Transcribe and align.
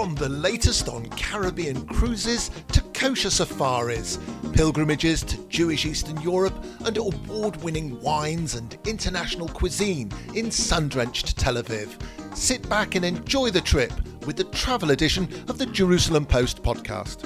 From 0.00 0.14
the 0.14 0.30
latest 0.30 0.88
on 0.88 1.04
Caribbean 1.10 1.84
cruises 1.84 2.50
to 2.72 2.80
kosher 2.94 3.28
safaris, 3.28 4.18
pilgrimages 4.54 5.22
to 5.24 5.36
Jewish 5.48 5.84
Eastern 5.84 6.18
Europe, 6.22 6.54
and 6.86 6.96
award 6.96 7.62
winning 7.62 8.00
wines 8.00 8.54
and 8.54 8.78
international 8.86 9.46
cuisine 9.48 10.10
in 10.34 10.50
sun 10.50 10.88
drenched 10.88 11.36
Tel 11.36 11.56
Aviv. 11.56 12.00
Sit 12.34 12.66
back 12.70 12.94
and 12.94 13.04
enjoy 13.04 13.50
the 13.50 13.60
trip 13.60 13.92
with 14.24 14.36
the 14.36 14.44
travel 14.44 14.92
edition 14.92 15.28
of 15.48 15.58
the 15.58 15.66
Jerusalem 15.66 16.24
Post 16.24 16.62
podcast. 16.62 17.20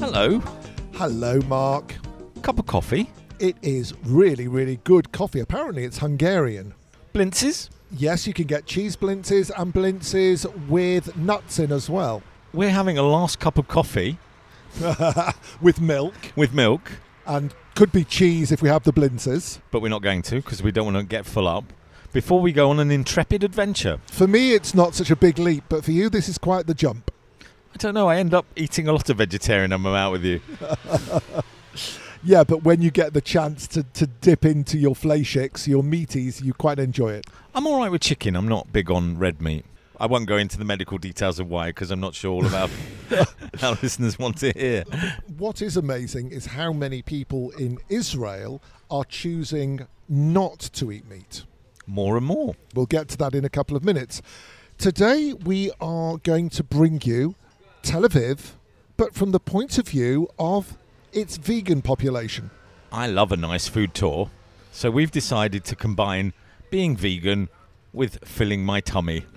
Hello. 0.00 0.40
Hello, 0.94 1.38
Mark. 1.46 1.94
Cup 2.42 2.58
of 2.58 2.66
coffee. 2.66 3.08
It 3.38 3.54
is 3.62 3.94
really, 4.02 4.48
really 4.48 4.80
good 4.82 5.12
coffee. 5.12 5.38
Apparently, 5.38 5.84
it's 5.84 5.98
Hungarian. 5.98 6.74
Blintzes. 7.14 7.70
Yes, 7.92 8.26
you 8.26 8.32
can 8.32 8.46
get 8.46 8.66
cheese 8.66 8.96
blintzes 8.96 9.50
and 9.56 9.74
blintzes 9.74 10.46
with 10.68 11.16
nuts 11.16 11.58
in 11.58 11.72
as 11.72 11.90
well. 11.90 12.22
We're 12.52 12.70
having 12.70 12.98
a 12.98 13.02
last 13.02 13.40
cup 13.40 13.58
of 13.58 13.66
coffee 13.68 14.18
with 15.60 15.80
milk 15.80 16.14
with 16.36 16.54
milk, 16.54 16.92
and 17.26 17.52
could 17.74 17.90
be 17.90 18.04
cheese 18.04 18.52
if 18.52 18.62
we 18.62 18.68
have 18.68 18.84
the 18.84 18.92
blintzes. 18.92 19.58
but 19.70 19.82
we're 19.82 19.88
not 19.88 20.02
going 20.02 20.22
to 20.22 20.36
because 20.36 20.62
we 20.62 20.70
don't 20.70 20.84
want 20.92 20.96
to 20.98 21.02
get 21.04 21.26
full 21.26 21.48
up. 21.48 21.64
Before 22.12 22.40
we 22.40 22.52
go 22.52 22.70
on 22.70 22.80
an 22.80 22.90
intrepid 22.90 23.44
adventure. 23.44 24.00
For 24.06 24.26
me, 24.26 24.52
it's 24.52 24.74
not 24.74 24.94
such 24.94 25.10
a 25.10 25.16
big 25.16 25.38
leap, 25.38 25.64
but 25.68 25.84
for 25.84 25.92
you, 25.92 26.08
this 26.08 26.28
is 26.28 26.38
quite 26.38 26.66
the 26.66 26.74
jump. 26.74 27.12
I 27.72 27.76
don't 27.76 27.94
know, 27.94 28.08
I 28.08 28.16
end 28.16 28.34
up 28.34 28.46
eating 28.56 28.88
a 28.88 28.92
lot 28.92 29.08
of 29.10 29.18
vegetarian 29.18 29.70
when 29.70 29.86
I'm 29.86 29.94
out 29.94 30.10
with 30.12 30.24
you. 30.24 30.40
Yeah, 32.22 32.44
but 32.44 32.64
when 32.64 32.82
you 32.82 32.90
get 32.90 33.14
the 33.14 33.22
chance 33.22 33.66
to, 33.68 33.82
to 33.82 34.06
dip 34.06 34.44
into 34.44 34.76
your 34.76 34.94
fleishigs, 34.94 35.66
your 35.66 35.82
meaties, 35.82 36.42
you 36.42 36.52
quite 36.52 36.78
enjoy 36.78 37.12
it. 37.12 37.26
I'm 37.54 37.66
all 37.66 37.78
right 37.78 37.90
with 37.90 38.02
chicken. 38.02 38.36
I'm 38.36 38.46
not 38.46 38.72
big 38.72 38.90
on 38.90 39.18
red 39.18 39.40
meat. 39.40 39.64
I 39.98 40.06
won't 40.06 40.26
go 40.26 40.36
into 40.36 40.58
the 40.58 40.64
medical 40.64 40.98
details 40.98 41.38
of 41.38 41.48
why 41.48 41.68
because 41.68 41.90
I'm 41.90 42.00
not 42.00 42.14
sure 42.14 42.32
all 42.32 42.46
about 42.46 42.70
how 43.60 43.76
listeners 43.82 44.18
want 44.18 44.38
to 44.38 44.52
hear. 44.52 44.84
What 45.38 45.62
is 45.62 45.76
amazing 45.76 46.30
is 46.30 46.46
how 46.46 46.72
many 46.72 47.02
people 47.02 47.50
in 47.52 47.78
Israel 47.88 48.62
are 48.90 49.04
choosing 49.04 49.86
not 50.08 50.58
to 50.74 50.92
eat 50.92 51.06
meat. 51.08 51.44
More 51.86 52.16
and 52.16 52.26
more. 52.26 52.54
We'll 52.74 52.86
get 52.86 53.08
to 53.08 53.16
that 53.18 53.34
in 53.34 53.44
a 53.44 53.50
couple 53.50 53.76
of 53.76 53.84
minutes. 53.84 54.22
Today, 54.78 55.34
we 55.34 55.70
are 55.80 56.16
going 56.18 56.48
to 56.50 56.64
bring 56.64 57.00
you 57.04 57.34
Tel 57.82 58.02
Aviv, 58.02 58.52
but 58.96 59.14
from 59.14 59.30
the 59.32 59.40
point 59.40 59.76
of 59.78 59.88
view 59.88 60.28
of 60.38 60.78
its 61.12 61.36
vegan 61.36 61.82
population. 61.82 62.50
I 62.92 63.06
love 63.06 63.32
a 63.32 63.36
nice 63.36 63.68
food 63.68 63.94
tour, 63.94 64.30
so 64.72 64.90
we've 64.90 65.10
decided 65.10 65.64
to 65.66 65.76
combine 65.76 66.32
being 66.70 66.96
vegan 66.96 67.48
with 67.92 68.24
filling 68.24 68.64
my 68.64 68.80
tummy. 68.80 69.24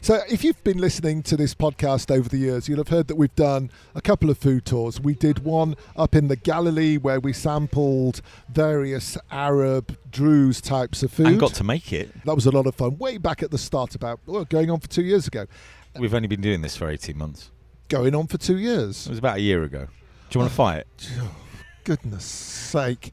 So, 0.00 0.20
if 0.30 0.44
you've 0.44 0.62
been 0.64 0.78
listening 0.78 1.22
to 1.24 1.36
this 1.36 1.54
podcast 1.54 2.10
over 2.14 2.28
the 2.28 2.36
years, 2.38 2.68
you'll 2.68 2.78
have 2.78 2.88
heard 2.88 3.08
that 3.08 3.16
we've 3.16 3.34
done 3.34 3.70
a 3.94 4.00
couple 4.00 4.30
of 4.30 4.38
food 4.38 4.64
tours. 4.64 5.00
We 5.00 5.14
did 5.14 5.40
one 5.40 5.74
up 5.96 6.14
in 6.14 6.28
the 6.28 6.36
Galilee 6.36 6.96
where 6.96 7.20
we 7.20 7.32
sampled 7.32 8.20
various 8.48 9.18
Arab 9.30 9.96
Druze 10.10 10.60
types 10.60 11.02
of 11.02 11.12
food. 11.12 11.26
And 11.26 11.40
got 11.40 11.54
to 11.54 11.64
make 11.64 11.92
it. 11.92 12.24
that 12.24 12.34
was 12.34 12.46
a 12.46 12.50
lot 12.50 12.66
of 12.66 12.74
fun, 12.74 12.98
way 12.98 13.18
back 13.18 13.42
at 13.42 13.50
the 13.50 13.58
start, 13.58 13.94
about 13.94 14.20
well, 14.26 14.44
going 14.44 14.70
on 14.70 14.80
for 14.80 14.88
two 14.88 15.04
years 15.04 15.26
ago. 15.26 15.46
We've 15.98 16.14
only 16.14 16.28
been 16.28 16.40
doing 16.40 16.62
this 16.62 16.76
for 16.76 16.88
18 16.88 17.16
months. 17.18 17.50
Going 17.88 18.14
on 18.14 18.26
for 18.26 18.38
two 18.38 18.58
years. 18.58 19.06
It 19.06 19.10
was 19.10 19.18
about 19.18 19.38
a 19.38 19.40
year 19.40 19.64
ago. 19.64 19.88
Do 20.30 20.38
you 20.38 20.40
want 20.40 20.50
to 20.50 20.56
fight? 20.56 21.10
Goodness 21.84 22.24
sake. 22.24 23.12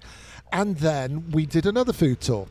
And 0.51 0.77
then 0.77 1.31
we 1.31 1.45
did 1.45 1.65
another 1.65 1.93
food 1.93 2.19
tour. 2.19 2.47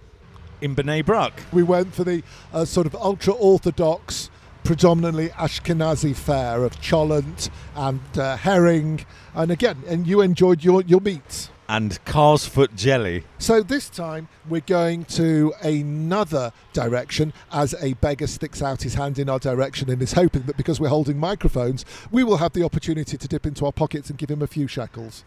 In 0.62 0.75
B'nai 0.75 1.05
Brak. 1.05 1.39
We 1.53 1.62
went 1.62 1.95
for 1.95 2.05
the 2.05 2.23
uh, 2.53 2.65
sort 2.65 2.87
of 2.87 2.95
ultra 2.95 3.35
orthodox, 3.35 4.31
predominantly 4.62 5.29
Ashkenazi 5.30 6.17
fare 6.17 6.64
of 6.64 6.80
cholent 6.80 7.51
and 7.75 8.01
uh, 8.19 8.39
herring. 8.39 9.05
And 9.35 9.51
again, 9.51 9.83
and 9.86 10.07
you 10.07 10.23
enjoyed 10.23 10.64
your, 10.64 10.81
your 10.83 11.01
meats. 11.01 11.51
And 11.69 12.02
Calf's 12.05 12.47
Foot 12.47 12.77
Jelly. 12.77 13.25
So 13.39 13.63
this 13.63 13.89
time 13.89 14.29
we're 14.48 14.61
going 14.61 15.05
to 15.07 15.52
another 15.63 16.52
direction 16.73 17.33
as 17.52 17.75
a 17.80 17.95
beggar 17.95 18.27
sticks 18.27 18.63
out 18.63 18.83
his 18.83 18.95
hand 18.95 19.19
in 19.19 19.29
our 19.29 19.39
direction 19.39 19.91
and 19.91 20.01
is 20.02 20.13
hoping 20.13 20.42
that 20.42 20.57
because 20.57 20.80
we're 20.80 20.89
holding 20.89 21.19
microphones, 21.19 21.85
we 22.11 22.23
will 22.23 22.36
have 22.36 22.52
the 22.52 22.64
opportunity 22.64 23.17
to 23.17 23.29
dip 23.29 23.47
into 23.47 23.64
our 23.64 23.73
pockets 23.73 24.11
and 24.11 24.19
give 24.19 24.30
him 24.30 24.42
a 24.42 24.47
few 24.47 24.67
shekels. 24.67 25.25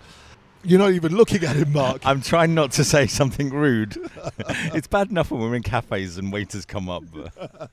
You're 0.63 0.79
not 0.79 0.91
even 0.91 1.15
looking 1.15 1.43
at 1.43 1.55
him, 1.55 1.71
Mark. 1.71 2.01
I'm 2.05 2.21
trying 2.21 2.53
not 2.53 2.71
to 2.73 2.83
say 2.83 3.07
something 3.07 3.51
rude. 3.51 3.97
it's 4.39 4.87
bad 4.87 5.09
enough 5.09 5.31
when 5.31 5.39
we're 5.39 5.55
in 5.55 5.63
cafes 5.63 6.17
and 6.17 6.31
waiters 6.31 6.65
come 6.65 6.89
up. 6.89 7.03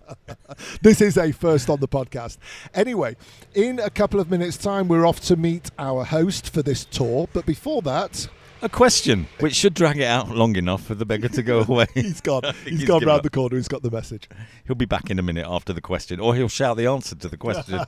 This 0.83 1.01
is 1.01 1.17
a 1.17 1.33
first 1.33 1.69
on 1.69 1.81
the 1.81 1.89
podcast. 1.89 2.37
Anyway, 2.75 3.17
in 3.55 3.81
a 3.81 3.91
couple 3.91 4.21
of 4.21 4.31
minutes' 4.31 4.57
time, 4.57 4.87
we're 4.87 5.07
off 5.07 5.21
to 5.23 5.37
meet 5.37 5.71
our 5.79 6.05
host 6.05 6.51
for 6.51 6.63
this 6.63 6.85
tour. 6.85 7.29
But 7.33 7.47
before 7.47 7.83
that, 7.83 8.29
a 8.63 8.69
question, 8.69 9.27
which 9.41 9.55
should 9.55 9.75
drag 9.75 9.99
it 9.99 10.05
out 10.05 10.31
long 10.31 10.57
enough 10.57 10.85
for 10.85 10.95
the 10.95 11.05
beggar 11.05 11.29
to 11.29 11.43
go 11.43 11.61
away. 11.69 11.87
he's 11.95 12.21
gone. 12.21 12.43
He's 12.65 12.81
he's 12.81 12.85
gone 12.85 13.05
round 13.05 13.23
the 13.23 13.31
corner. 13.31 13.57
He's 13.57 13.69
got 13.69 13.83
the 13.83 13.91
message. 13.91 14.29
He'll 14.67 14.75
be 14.77 14.85
back 14.87 15.11
in 15.11 15.19
a 15.19 15.23
minute 15.23 15.47
after 15.49 15.73
the 15.73 15.81
question, 15.81 16.21
or 16.21 16.35
he'll 16.35 16.49
shout 16.49 16.77
the 16.77 16.87
answer 16.87 17.15
to 17.15 17.29
the 17.29 17.37
question. 17.37 17.81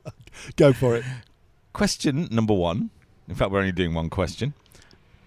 Go 0.56 0.72
for 0.72 0.96
it. 0.96 1.04
question 1.72 2.28
number 2.30 2.54
one. 2.54 2.90
In 3.28 3.34
fact, 3.34 3.50
we're 3.50 3.60
only 3.60 3.72
doing 3.72 3.94
one 3.94 4.10
question. 4.10 4.54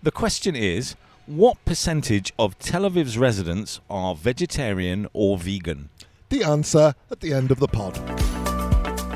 The 0.03 0.11
question 0.11 0.55
is 0.55 0.95
What 1.25 1.63
percentage 1.65 2.33
of 2.39 2.57
Tel 2.59 2.83
Aviv's 2.83 3.17
residents 3.17 3.79
are 3.89 4.15
vegetarian 4.15 5.07
or 5.13 5.37
vegan? 5.37 5.89
The 6.29 6.43
answer 6.43 6.93
at 7.11 7.19
the 7.21 7.33
end 7.33 7.51
of 7.51 7.59
the 7.59 7.67
pod. 7.67 7.95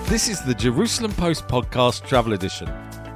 This 0.09 0.27
is 0.27 0.41
the 0.41 0.53
Jerusalem 0.53 1.11
Post 1.13 1.47
Podcast 1.47 2.05
Travel 2.07 2.33
Edition. 2.33 2.67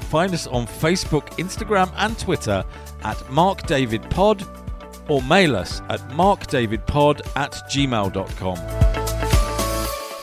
Find 0.09 0.33
us 0.33 0.47
on 0.47 0.65
Facebook, 0.67 1.27
Instagram, 1.37 1.91
and 1.97 2.17
Twitter 2.17 2.63
at 3.03 3.29
Mark 3.29 3.67
David 3.67 4.01
Pod 4.09 4.41
or 5.09 5.21
mail 5.23 5.55
us 5.55 5.81
at 5.89 5.99
markdavidpod 6.09 7.27
at 7.35 7.51
gmail.com. 7.69 8.57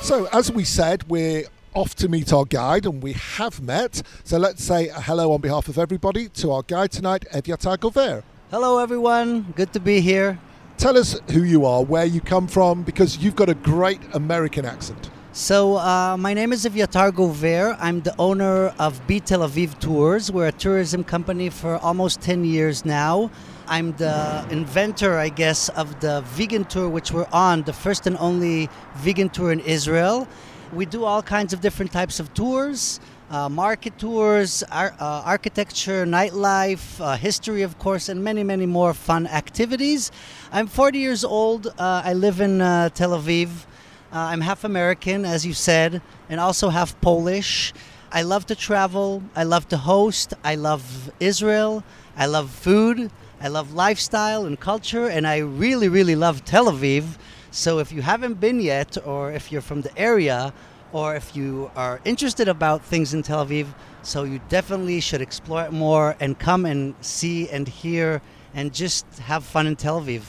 So, 0.02 0.26
as 0.32 0.50
we 0.50 0.64
said, 0.64 1.08
we're 1.08 1.44
off 1.74 1.94
to 1.96 2.08
meet 2.08 2.32
our 2.32 2.44
guide, 2.46 2.86
and 2.86 3.02
we 3.02 3.12
have 3.12 3.60
met. 3.62 4.02
So, 4.24 4.38
let's 4.38 4.64
say 4.64 4.88
a 4.88 5.00
hello 5.00 5.32
on 5.32 5.42
behalf 5.42 5.68
of 5.68 5.78
everybody 5.78 6.28
to 6.30 6.50
our 6.52 6.62
guide 6.62 6.90
tonight, 6.90 7.26
Evyatar 7.32 7.76
Gover. 7.76 8.22
Hello, 8.50 8.78
everyone. 8.78 9.52
Good 9.54 9.72
to 9.74 9.80
be 9.80 10.00
here. 10.00 10.38
Tell 10.78 10.96
us 10.96 11.20
who 11.30 11.42
you 11.42 11.66
are, 11.66 11.82
where 11.84 12.04
you 12.04 12.20
come 12.20 12.46
from, 12.46 12.84
because 12.84 13.18
you've 13.18 13.36
got 13.36 13.48
a 13.48 13.54
great 13.54 14.00
American 14.14 14.64
accent. 14.64 15.10
So, 15.36 15.78
uh, 15.78 16.16
my 16.16 16.32
name 16.32 16.52
is 16.52 16.64
Evyatar 16.64 17.10
Gover. 17.10 17.76
I'm 17.80 18.02
the 18.02 18.14
owner 18.20 18.68
of 18.78 19.04
Be 19.08 19.18
Tel 19.18 19.40
Aviv 19.40 19.76
Tours. 19.80 20.30
We're 20.30 20.46
a 20.46 20.52
tourism 20.52 21.02
company 21.02 21.50
for 21.50 21.76
almost 21.78 22.20
10 22.20 22.44
years 22.44 22.84
now. 22.84 23.32
I'm 23.66 23.96
the 23.96 24.46
inventor, 24.50 25.18
I 25.18 25.30
guess, 25.30 25.70
of 25.70 25.98
the 25.98 26.20
vegan 26.20 26.66
tour, 26.66 26.88
which 26.88 27.10
we're 27.10 27.26
on, 27.32 27.62
the 27.62 27.72
first 27.72 28.06
and 28.06 28.16
only 28.18 28.70
vegan 28.94 29.28
tour 29.28 29.50
in 29.50 29.58
Israel. 29.58 30.28
We 30.72 30.86
do 30.86 31.02
all 31.02 31.20
kinds 31.20 31.52
of 31.52 31.60
different 31.60 31.90
types 31.90 32.20
of 32.20 32.32
tours. 32.32 33.00
Uh, 33.28 33.48
market 33.48 33.98
tours, 33.98 34.62
ar- 34.70 34.94
uh, 35.00 35.22
architecture, 35.24 36.06
nightlife, 36.06 37.00
uh, 37.00 37.16
history, 37.16 37.62
of 37.62 37.76
course, 37.80 38.08
and 38.08 38.22
many, 38.22 38.44
many 38.44 38.66
more 38.66 38.94
fun 38.94 39.26
activities. 39.26 40.12
I'm 40.52 40.68
40 40.68 41.00
years 41.00 41.24
old. 41.24 41.66
Uh, 41.66 42.02
I 42.04 42.12
live 42.12 42.40
in 42.40 42.60
uh, 42.60 42.90
Tel 42.90 43.10
Aviv. 43.20 43.66
Uh, 44.14 44.28
I'm 44.30 44.42
half 44.42 44.62
American, 44.62 45.24
as 45.24 45.44
you 45.44 45.52
said, 45.52 46.00
and 46.28 46.38
also 46.38 46.68
half 46.68 47.00
Polish. 47.00 47.72
I 48.12 48.22
love 48.22 48.46
to 48.46 48.54
travel. 48.54 49.24
I 49.34 49.42
love 49.42 49.66
to 49.70 49.76
host. 49.76 50.34
I 50.44 50.54
love 50.54 51.10
Israel. 51.18 51.82
I 52.16 52.26
love 52.26 52.48
food. 52.48 53.10
I 53.40 53.48
love 53.48 53.74
lifestyle 53.74 54.46
and 54.46 54.60
culture. 54.60 55.08
And 55.08 55.26
I 55.26 55.38
really, 55.38 55.88
really 55.88 56.14
love 56.14 56.44
Tel 56.44 56.66
Aviv. 56.66 57.18
So 57.50 57.80
if 57.80 57.90
you 57.90 58.02
haven't 58.02 58.38
been 58.38 58.60
yet, 58.60 58.96
or 59.04 59.32
if 59.32 59.50
you're 59.50 59.60
from 59.60 59.80
the 59.80 59.98
area, 59.98 60.54
or 60.92 61.16
if 61.16 61.34
you 61.34 61.72
are 61.74 62.00
interested 62.04 62.46
about 62.46 62.84
things 62.84 63.14
in 63.14 63.24
Tel 63.24 63.44
Aviv, 63.44 63.66
so 64.02 64.22
you 64.22 64.40
definitely 64.48 65.00
should 65.00 65.22
explore 65.22 65.64
it 65.64 65.72
more 65.72 66.14
and 66.20 66.38
come 66.38 66.66
and 66.66 66.94
see 67.00 67.48
and 67.48 67.66
hear 67.66 68.22
and 68.54 68.72
just 68.72 69.06
have 69.18 69.42
fun 69.42 69.66
in 69.66 69.74
Tel 69.74 70.00
Aviv. 70.00 70.22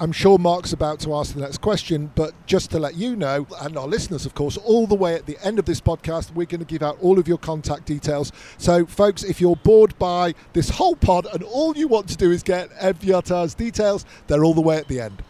I'm 0.00 0.12
sure 0.12 0.38
Mark's 0.38 0.72
about 0.72 1.00
to 1.00 1.14
ask 1.14 1.34
the 1.34 1.40
next 1.40 1.60
question, 1.60 2.12
but 2.14 2.32
just 2.46 2.70
to 2.70 2.78
let 2.78 2.94
you 2.94 3.16
know, 3.16 3.48
and 3.60 3.76
our 3.76 3.88
listeners, 3.88 4.26
of 4.26 4.34
course, 4.34 4.56
all 4.56 4.86
the 4.86 4.94
way 4.94 5.14
at 5.14 5.26
the 5.26 5.36
end 5.44 5.58
of 5.58 5.64
this 5.64 5.80
podcast, 5.80 6.32
we're 6.34 6.46
going 6.46 6.60
to 6.60 6.64
give 6.64 6.84
out 6.84 6.96
all 7.00 7.18
of 7.18 7.26
your 7.26 7.38
contact 7.38 7.84
details. 7.86 8.30
So, 8.58 8.86
folks, 8.86 9.24
if 9.24 9.40
you're 9.40 9.56
bored 9.56 9.98
by 9.98 10.34
this 10.52 10.68
whole 10.68 10.94
pod 10.94 11.26
and 11.32 11.42
all 11.42 11.76
you 11.76 11.88
want 11.88 12.08
to 12.10 12.16
do 12.16 12.30
is 12.30 12.44
get 12.44 12.70
Evyatar's 12.78 13.54
details, 13.54 14.04
they're 14.28 14.44
all 14.44 14.54
the 14.54 14.60
way 14.60 14.76
at 14.76 14.86
the 14.86 15.00
end. 15.00 15.20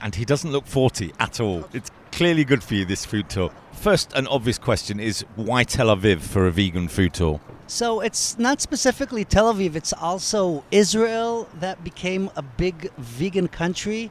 And 0.00 0.14
he 0.14 0.24
doesn't 0.24 0.52
look 0.52 0.66
40 0.66 1.12
at 1.18 1.40
all. 1.40 1.68
It's 1.72 1.90
clearly 2.12 2.44
good 2.44 2.62
for 2.62 2.74
you, 2.74 2.84
this 2.84 3.04
food 3.04 3.28
tour. 3.28 3.50
First, 3.72 4.12
an 4.12 4.28
obvious 4.28 4.58
question 4.58 5.00
is 5.00 5.24
why 5.34 5.64
Tel 5.64 5.88
Aviv 5.88 6.20
for 6.20 6.46
a 6.46 6.52
vegan 6.52 6.86
food 6.86 7.14
tour? 7.14 7.40
So 7.66 8.00
it's 8.00 8.38
not 8.38 8.60
specifically 8.60 9.24
Tel 9.24 9.52
Aviv, 9.52 9.74
it's 9.74 9.94
also 9.94 10.64
Israel 10.70 11.48
that 11.60 11.82
became 11.82 12.30
a 12.36 12.42
big 12.42 12.92
vegan 12.98 13.48
country. 13.48 14.10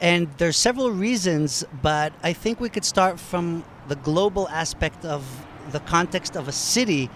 And 0.00 0.28
there's 0.38 0.56
several 0.56 0.90
reasons, 0.90 1.64
but 1.82 2.14
I 2.22 2.32
think 2.32 2.60
we 2.60 2.70
could 2.70 2.84
start 2.84 3.20
from 3.20 3.62
the 3.88 3.96
global 3.96 4.48
aspect 4.48 5.04
of 5.04 5.22
the 5.70 5.80
context 5.80 6.34
of 6.34 6.48
a 6.48 6.52
city. 6.52 7.10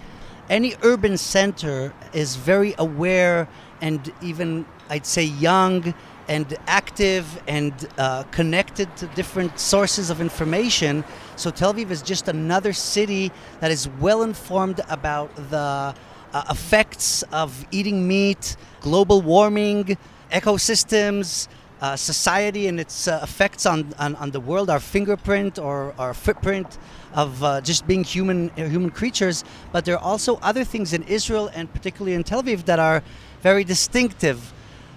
Any 0.50 0.74
urban 0.82 1.16
center 1.16 1.94
is 2.12 2.36
very 2.36 2.74
aware 2.78 3.48
and 3.80 4.12
even, 4.22 4.66
I'd 4.90 5.06
say, 5.06 5.24
young 5.24 5.94
and 6.28 6.54
active 6.66 7.42
and 7.48 7.72
uh, 7.96 8.24
connected 8.24 8.94
to 8.98 9.06
different 9.08 9.58
sources 9.58 10.10
of 10.10 10.20
information. 10.20 11.02
So 11.38 11.52
Tel 11.52 11.72
Aviv 11.72 11.92
is 11.92 12.02
just 12.02 12.26
another 12.26 12.72
city 12.72 13.30
that 13.60 13.70
is 13.70 13.88
well 14.00 14.24
informed 14.24 14.80
about 14.88 15.32
the 15.50 15.94
uh, 16.32 16.44
effects 16.50 17.22
of 17.30 17.64
eating 17.70 18.08
meat, 18.08 18.56
global 18.80 19.22
warming, 19.22 19.96
ecosystems, 20.32 21.46
uh, 21.80 21.94
society 21.94 22.66
and 22.66 22.80
its 22.80 23.06
uh, 23.06 23.20
effects 23.22 23.66
on, 23.66 23.94
on, 24.00 24.16
on, 24.16 24.32
the 24.32 24.40
world, 24.40 24.68
our 24.68 24.80
fingerprint 24.80 25.60
or 25.60 25.94
our 25.96 26.12
footprint 26.12 26.76
of 27.14 27.40
uh, 27.44 27.60
just 27.60 27.86
being 27.86 28.02
human 28.02 28.48
human 28.56 28.90
creatures. 28.90 29.44
But 29.70 29.84
there 29.84 29.94
are 29.94 30.02
also 30.02 30.40
other 30.42 30.64
things 30.64 30.92
in 30.92 31.04
Israel 31.04 31.52
and 31.54 31.72
particularly 31.72 32.14
in 32.14 32.24
Tel 32.24 32.42
Aviv 32.42 32.64
that 32.64 32.80
are 32.80 33.00
very 33.42 33.62
distinctive. 33.62 34.52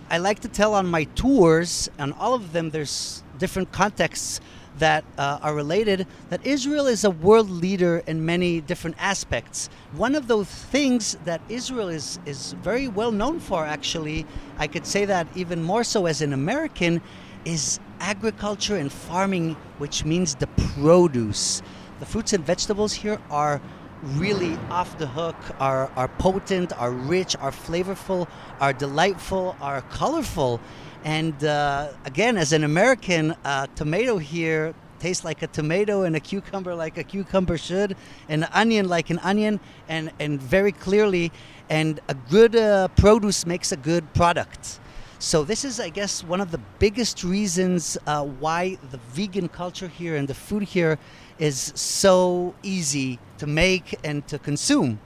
I 0.09 0.17
like 0.17 0.39
to 0.39 0.47
tell 0.47 0.73
on 0.73 0.88
my 0.88 1.03
tours, 1.15 1.89
and 1.99 2.13
all 2.19 2.33
of 2.33 2.51
them, 2.51 2.71
there's 2.71 3.23
different 3.38 3.71
contexts 3.71 4.41
that 4.81 5.05
uh, 5.17 5.37
are 5.41 5.53
related, 5.53 6.07
that 6.29 6.45
Israel 6.45 6.87
is 6.87 7.03
a 7.03 7.11
world 7.11 7.49
leader 7.49 8.01
in 8.07 8.25
many 8.25 8.61
different 8.61 8.97
aspects. 8.99 9.69
One 9.93 10.15
of 10.15 10.27
those 10.27 10.47
things 10.47 11.17
that 11.23 11.39
Israel 11.49 11.87
is, 11.87 12.19
is 12.25 12.53
very 12.63 12.87
well 12.87 13.11
known 13.11 13.39
for, 13.39 13.63
actually, 13.63 14.25
I 14.57 14.65
could 14.65 14.87
say 14.87 15.05
that 15.05 15.27
even 15.35 15.61
more 15.61 15.83
so 15.83 16.07
as 16.07 16.21
an 16.21 16.33
American, 16.33 17.01
is 17.45 17.79
agriculture 17.99 18.75
and 18.75 18.91
farming, 18.91 19.55
which 19.77 20.03
means 20.03 20.35
the 20.35 20.47
produce. 20.47 21.61
The 21.99 22.05
fruits 22.05 22.33
and 22.33 22.43
vegetables 22.43 22.93
here 22.93 23.19
are 23.29 23.61
really 24.03 24.57
off 24.69 24.97
the 24.97 25.07
hook, 25.07 25.35
are, 25.59 25.91
are 25.95 26.07
potent, 26.07 26.73
are 26.79 26.91
rich, 26.91 27.35
are 27.37 27.51
flavorful, 27.51 28.27
are 28.59 28.73
delightful, 28.73 29.55
are 29.61 29.81
colorful. 29.83 30.59
And 31.03 31.44
uh, 31.44 31.89
again, 32.06 32.38
as 32.38 32.53
an 32.53 32.63
American, 32.63 33.36
uh, 33.44 33.68
tomato 33.75 34.18
here 34.18 34.74
tastes 35.00 35.25
like 35.25 35.42
a 35.42 35.48
tomato 35.48 36.03
and 36.03 36.15
a 36.15 36.19
cucumber 36.19 36.75
like 36.75 36.98
a 36.98 37.03
cucumber 37.03 37.57
should, 37.57 37.95
and 38.30 38.44
an 38.44 38.50
onion 38.53 38.88
like 38.88 39.09
an 39.09 39.18
onion, 39.19 39.59
and, 39.89 40.12
and 40.19 40.39
very 40.39 40.71
clearly, 40.71 41.31
and 41.69 42.00
a 42.07 42.13
good 42.13 42.56
uh, 42.56 42.88
produce 42.89 43.48
makes 43.48 43.71
a 43.71 43.77
good 43.77 44.13
product. 44.13 44.80
So 45.18 45.44
this 45.44 45.65
is, 45.65 45.80
I 45.80 45.89
guess, 45.89 46.24
one 46.24 46.42
of 46.42 46.51
the 46.51 46.59
biggest 46.80 47.24
reasons 47.24 47.98
uh, 48.06 48.24
why 48.24 48.77
the 48.92 48.98
vegan 48.98 49.50
culture 49.50 49.88
here 49.88 50.15
and 50.15 50.27
the 50.27 50.33
food 50.33 50.63
here 50.63 51.00
is 51.39 51.71
so 51.75 52.53
easy 52.62 53.19
to 53.39 53.48
make 53.48 53.98
and 54.03 54.27
to 54.27 54.38
consume. 54.38 55.00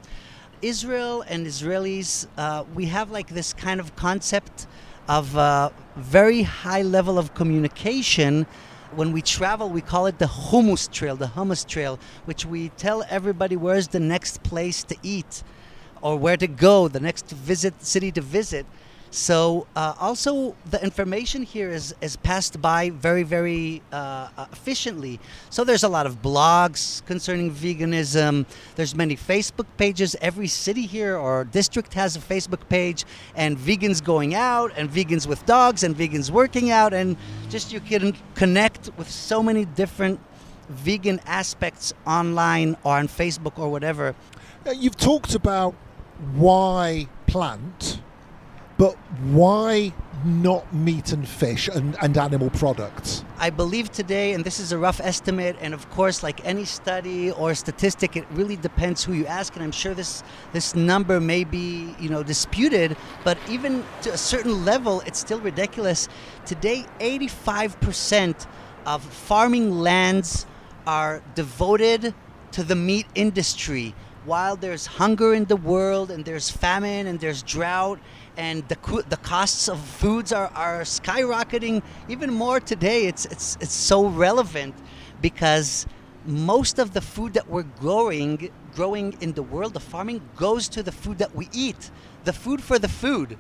Israel 0.62 1.22
and 1.28 1.46
Israelis, 1.46 2.28
uh, 2.38 2.64
we 2.74 2.86
have 2.86 3.12
like 3.12 3.28
this 3.28 3.54
kind 3.54 3.80
of 3.80 3.96
concept 3.96 4.68
of 5.08 5.36
a 5.36 5.72
very 5.96 6.44
high 6.44 6.82
level 6.82 7.18
of 7.18 7.34
communication. 7.34 8.46
When 8.96 9.12
we 9.12 9.22
travel, 9.22 9.70
we 9.70 9.82
call 9.82 10.08
it 10.08 10.20
the 10.20 10.26
hummus 10.26 10.92
trail, 10.92 11.16
the 11.16 11.28
hummus 11.28 11.66
trail, 11.66 12.00
which 12.26 12.46
we 12.46 12.70
tell 12.70 13.04
everybody 13.10 13.56
where's 13.56 13.90
the 13.90 14.00
next 14.00 14.44
place 14.44 14.84
to 14.86 14.96
eat 15.04 15.44
or 16.02 16.18
where 16.18 16.38
to 16.38 16.48
go, 16.48 16.88
the 16.88 17.00
next 17.00 17.30
visit 17.30 17.84
city 17.84 18.12
to 18.12 18.22
visit. 18.22 18.66
So 19.12 19.66
uh, 19.76 19.94
also 20.00 20.56
the 20.70 20.84
information 20.84 21.44
here 21.44 21.70
is, 21.70 21.96
is 22.02 22.18
passed 22.18 22.62
by 22.62 22.90
very, 22.90 23.24
very 23.24 23.82
uh, 23.92 24.28
uh, 24.38 24.46
efficiently. 24.52 25.20
So 25.50 25.64
there's 25.64 25.84
a 25.84 25.90
lot 25.90 26.06
of 26.06 26.22
blogs 26.22 27.06
concerning 27.06 27.52
veganism. 27.52 28.46
There's 28.76 28.94
many 28.94 29.16
Facebook 29.16 29.68
pages. 29.78 30.16
Every 30.22 30.48
city 30.48 30.86
here 30.86 31.18
or 31.18 31.46
district 31.46 31.94
has 31.94 32.16
a 32.16 32.20
Facebook 32.20 32.68
page 32.68 33.06
and 33.36 33.58
vegans 33.58 34.04
going 34.04 34.36
out 34.36 34.72
and 34.76 34.90
vegans 34.90 35.28
with 35.28 35.46
dogs 35.46 35.84
and 35.84 35.96
vegans 35.96 36.30
working 36.30 36.72
out. 36.72 36.94
And 36.94 37.16
just 37.50 37.72
you 37.72 37.80
can 37.80 38.16
connect 38.36 38.92
with 38.98 39.10
so 39.10 39.42
many 39.42 39.66
different 39.66 40.20
vegan 40.70 41.22
aspects 41.26 41.94
online 42.06 42.76
or 42.84 42.98
on 42.98 43.08
Facebook 43.08 43.58
or 43.58 43.70
whatever. 43.70 44.16
Uh, 44.66 44.72
you've 44.72 44.98
talked 44.98 45.36
about 45.36 45.76
why 46.34 47.08
plant 47.28 48.02
but 48.78 48.96
why 49.32 49.94
not 50.24 50.74
meat 50.74 51.12
and 51.12 51.28
fish 51.28 51.68
and, 51.68 51.96
and 52.02 52.18
animal 52.18 52.50
products? 52.50 53.24
I 53.38 53.50
believe 53.50 53.92
today, 53.92 54.34
and 54.34 54.44
this 54.44 54.60
is 54.60 54.72
a 54.72 54.78
rough 54.78 55.00
estimate, 55.00 55.56
and 55.62 55.74
of 55.74 55.90
course, 55.92 56.24
like 56.24 56.46
any 56.46 56.66
study 56.66 57.32
or 57.32 57.54
statistic, 57.54 58.16
it 58.16 58.26
really 58.32 58.56
depends 58.56 59.04
who 59.04 59.14
you 59.14 59.26
ask, 59.28 59.56
and 59.56 59.64
I'm 59.64 59.72
sure 59.72 59.94
this 59.94 60.24
this 60.52 60.76
number 60.76 61.20
may 61.20 61.44
be 61.44 61.94
you 62.00 62.10
know 62.10 62.24
disputed, 62.24 62.98
but 63.24 63.38
even 63.50 63.84
to 64.02 64.14
a 64.14 64.18
certain 64.18 64.66
level, 64.66 65.02
it's 65.02 65.20
still 65.20 65.40
ridiculous. 65.40 66.08
Today, 66.46 66.86
85% 67.00 68.48
of 68.86 69.04
farming 69.04 69.80
lands 69.80 70.46
are 70.88 71.22
devoted 71.34 72.14
to 72.52 72.64
the 72.64 72.76
meat 72.76 73.08
industry. 73.16 73.96
While 74.26 74.56
there's 74.56 74.88
hunger 74.88 75.36
in 75.36 75.46
the 75.46 75.56
world, 75.56 76.10
and 76.10 76.26
there's 76.26 76.50
famine, 76.50 77.06
and 77.06 77.20
there's 77.20 77.44
drought, 77.44 78.00
and 78.38 78.68
the 78.68 79.04
the 79.10 79.18
costs 79.18 79.68
of 79.68 79.80
foods 79.80 80.32
are, 80.32 80.52
are 80.56 80.82
skyrocketing 80.82 81.82
even 82.10 82.34
more 82.34 82.60
today. 82.60 83.06
It's 83.06 83.26
it's 83.26 83.58
it's 83.62 83.74
so 83.74 84.08
relevant 84.08 84.76
because 85.22 85.86
most 86.26 86.80
of 86.80 86.94
the 86.94 87.02
food 87.02 87.34
that 87.34 87.50
we're 87.50 87.64
growing 87.64 88.50
growing 88.74 89.16
in 89.22 89.34
the 89.34 89.44
world 89.44 89.76
of 89.76 89.84
farming 89.84 90.22
goes 90.36 90.68
to 90.70 90.84
the 90.84 90.92
food 90.92 91.18
that 91.20 91.34
we 91.34 91.50
eat, 91.54 91.92
the 92.26 92.34
food 92.34 92.62
for 92.62 92.78
the 92.78 92.90
food. 92.90 93.38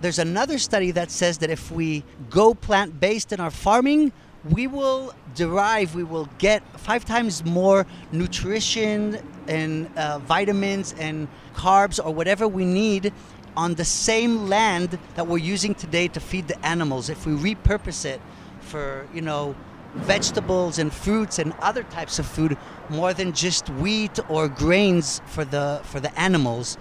There's 0.00 0.18
another 0.18 0.58
study 0.58 0.92
that 0.92 1.10
says 1.10 1.38
that 1.38 1.50
if 1.50 1.70
we 1.70 2.04
go 2.30 2.54
plant 2.54 3.00
based 3.00 3.32
in 3.32 3.40
our 3.40 3.50
farming, 3.50 4.12
we 4.48 4.66
will 4.66 5.12
derive, 5.34 5.94
we 5.94 6.04
will 6.04 6.28
get 6.38 6.62
five 6.78 7.04
times 7.04 7.44
more 7.44 7.86
nutrition 8.12 9.20
and 9.48 9.90
uh, 9.98 10.20
vitamins 10.20 10.94
and 10.98 11.26
carbs 11.54 12.04
or 12.04 12.14
whatever 12.14 12.46
we 12.46 12.64
need 12.64 13.12
on 13.58 13.74
the 13.74 13.84
same 13.84 14.46
land 14.46 14.96
that 15.16 15.26
we're 15.26 15.46
using 15.56 15.74
today 15.74 16.06
to 16.06 16.20
feed 16.20 16.46
the 16.46 16.58
animals, 16.64 17.10
if 17.10 17.26
we 17.26 17.32
repurpose 17.32 18.04
it 18.04 18.20
for, 18.60 19.04
you 19.12 19.20
know, 19.20 19.56
vegetables 19.94 20.78
and 20.78 20.92
fruits 20.92 21.40
and 21.40 21.52
other 21.60 21.82
types 21.82 22.20
of 22.20 22.26
food 22.26 22.56
more 22.88 23.12
than 23.12 23.32
just 23.32 23.68
wheat 23.82 24.16
or 24.28 24.48
grains 24.48 25.20
for 25.26 25.44
the 25.44 25.80
for 25.90 25.98
the 25.98 26.12
animals, 26.28 26.78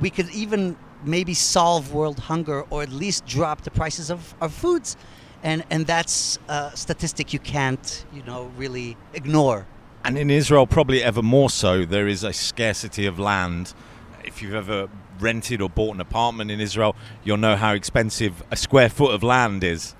we 0.00 0.08
could 0.08 0.30
even 0.30 0.74
maybe 1.04 1.34
solve 1.34 1.92
world 1.92 2.18
hunger 2.18 2.62
or 2.70 2.82
at 2.82 2.92
least 3.04 3.26
drop 3.26 3.60
the 3.62 3.70
prices 3.70 4.10
of 4.10 4.34
our 4.40 4.48
foods. 4.48 4.96
And 5.42 5.64
and 5.70 5.86
that's 5.86 6.38
a 6.48 6.70
statistic 6.74 7.34
you 7.34 7.40
can't, 7.40 8.06
you 8.16 8.22
know, 8.22 8.50
really 8.56 8.96
ignore. 9.12 9.66
And 10.02 10.16
in 10.16 10.30
Israel, 10.30 10.66
probably 10.66 11.02
ever 11.02 11.22
more 11.22 11.50
so, 11.50 11.84
there 11.84 12.08
is 12.08 12.24
a 12.24 12.32
scarcity 12.32 13.04
of 13.04 13.18
land. 13.18 13.74
If 14.24 14.40
you've 14.40 14.54
ever 14.54 14.88
rented 15.20 15.60
or 15.60 15.68
bought 15.68 15.94
an 15.94 16.00
apartment 16.00 16.50
in 16.50 16.60
Israel, 16.60 16.96
you'll 17.24 17.36
know 17.36 17.56
how 17.56 17.72
expensive 17.74 18.42
a 18.50 18.56
square 18.56 18.88
foot 18.88 19.14
of 19.14 19.22
land 19.22 19.64
is. 19.64 19.94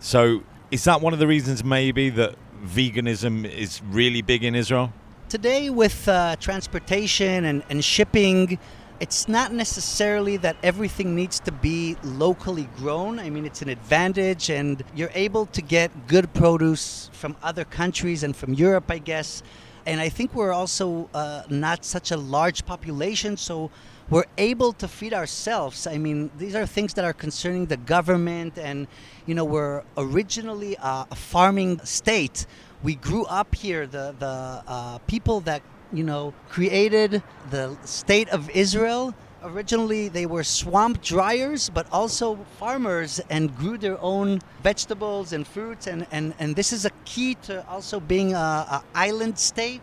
So, 0.00 0.42
is 0.70 0.84
that 0.84 1.00
one 1.00 1.12
of 1.12 1.18
the 1.18 1.26
reasons 1.26 1.64
maybe 1.64 2.10
that 2.10 2.36
veganism 2.64 3.50
is 3.50 3.80
really 3.90 4.22
big 4.22 4.44
in 4.44 4.54
Israel? 4.54 4.92
Today, 5.28 5.70
with 5.70 6.08
uh, 6.08 6.36
transportation 6.36 7.44
and, 7.44 7.62
and 7.68 7.84
shipping, 7.84 8.58
it's 9.00 9.28
not 9.28 9.52
necessarily 9.52 10.36
that 10.38 10.56
everything 10.62 11.14
needs 11.14 11.38
to 11.40 11.52
be 11.52 11.96
locally 12.02 12.68
grown. 12.76 13.18
I 13.18 13.30
mean, 13.30 13.46
it's 13.46 13.62
an 13.62 13.68
advantage, 13.68 14.50
and 14.50 14.82
you're 14.94 15.10
able 15.14 15.46
to 15.46 15.62
get 15.62 16.08
good 16.08 16.32
produce 16.34 17.10
from 17.12 17.36
other 17.42 17.64
countries 17.64 18.22
and 18.24 18.34
from 18.34 18.54
Europe, 18.54 18.90
I 18.90 18.98
guess. 18.98 19.42
And 19.86 20.00
I 20.00 20.08
think 20.08 20.34
we're 20.34 20.52
also 20.52 21.08
uh, 21.14 21.42
not 21.48 21.84
such 21.84 22.10
a 22.10 22.16
large 22.16 22.66
population, 22.66 23.36
so 23.36 23.70
we're 24.10 24.24
able 24.38 24.72
to 24.74 24.88
feed 24.88 25.12
ourselves. 25.12 25.86
I 25.86 25.98
mean, 25.98 26.30
these 26.38 26.54
are 26.54 26.66
things 26.66 26.94
that 26.94 27.04
are 27.04 27.12
concerning 27.12 27.66
the 27.66 27.76
government, 27.76 28.58
and 28.58 28.86
you 29.26 29.34
know, 29.34 29.44
we're 29.44 29.82
originally 29.96 30.76
a, 30.76 31.06
a 31.10 31.14
farming 31.14 31.80
state. 31.84 32.46
We 32.82 32.94
grew 32.94 33.24
up 33.24 33.54
here. 33.54 33.86
The 33.86 34.14
the 34.18 34.62
uh, 34.66 34.98
people 35.06 35.40
that 35.40 35.62
you 35.92 36.04
know 36.04 36.32
created 36.48 37.22
the 37.50 37.76
state 37.84 38.28
of 38.30 38.48
Israel. 38.50 39.14
Originally, 39.40 40.08
they 40.08 40.26
were 40.26 40.42
swamp 40.42 41.00
dryers, 41.00 41.70
but 41.70 41.86
also 41.92 42.44
farmers 42.58 43.20
and 43.30 43.56
grew 43.56 43.78
their 43.78 43.96
own 44.02 44.40
vegetables 44.64 45.32
and 45.32 45.46
fruits. 45.46 45.86
And, 45.86 46.08
and, 46.10 46.34
and 46.40 46.56
this 46.56 46.72
is 46.72 46.84
a 46.84 46.90
key 47.04 47.36
to 47.42 47.64
also 47.68 48.00
being 48.00 48.34
an 48.34 48.82
island 48.96 49.38
state 49.38 49.80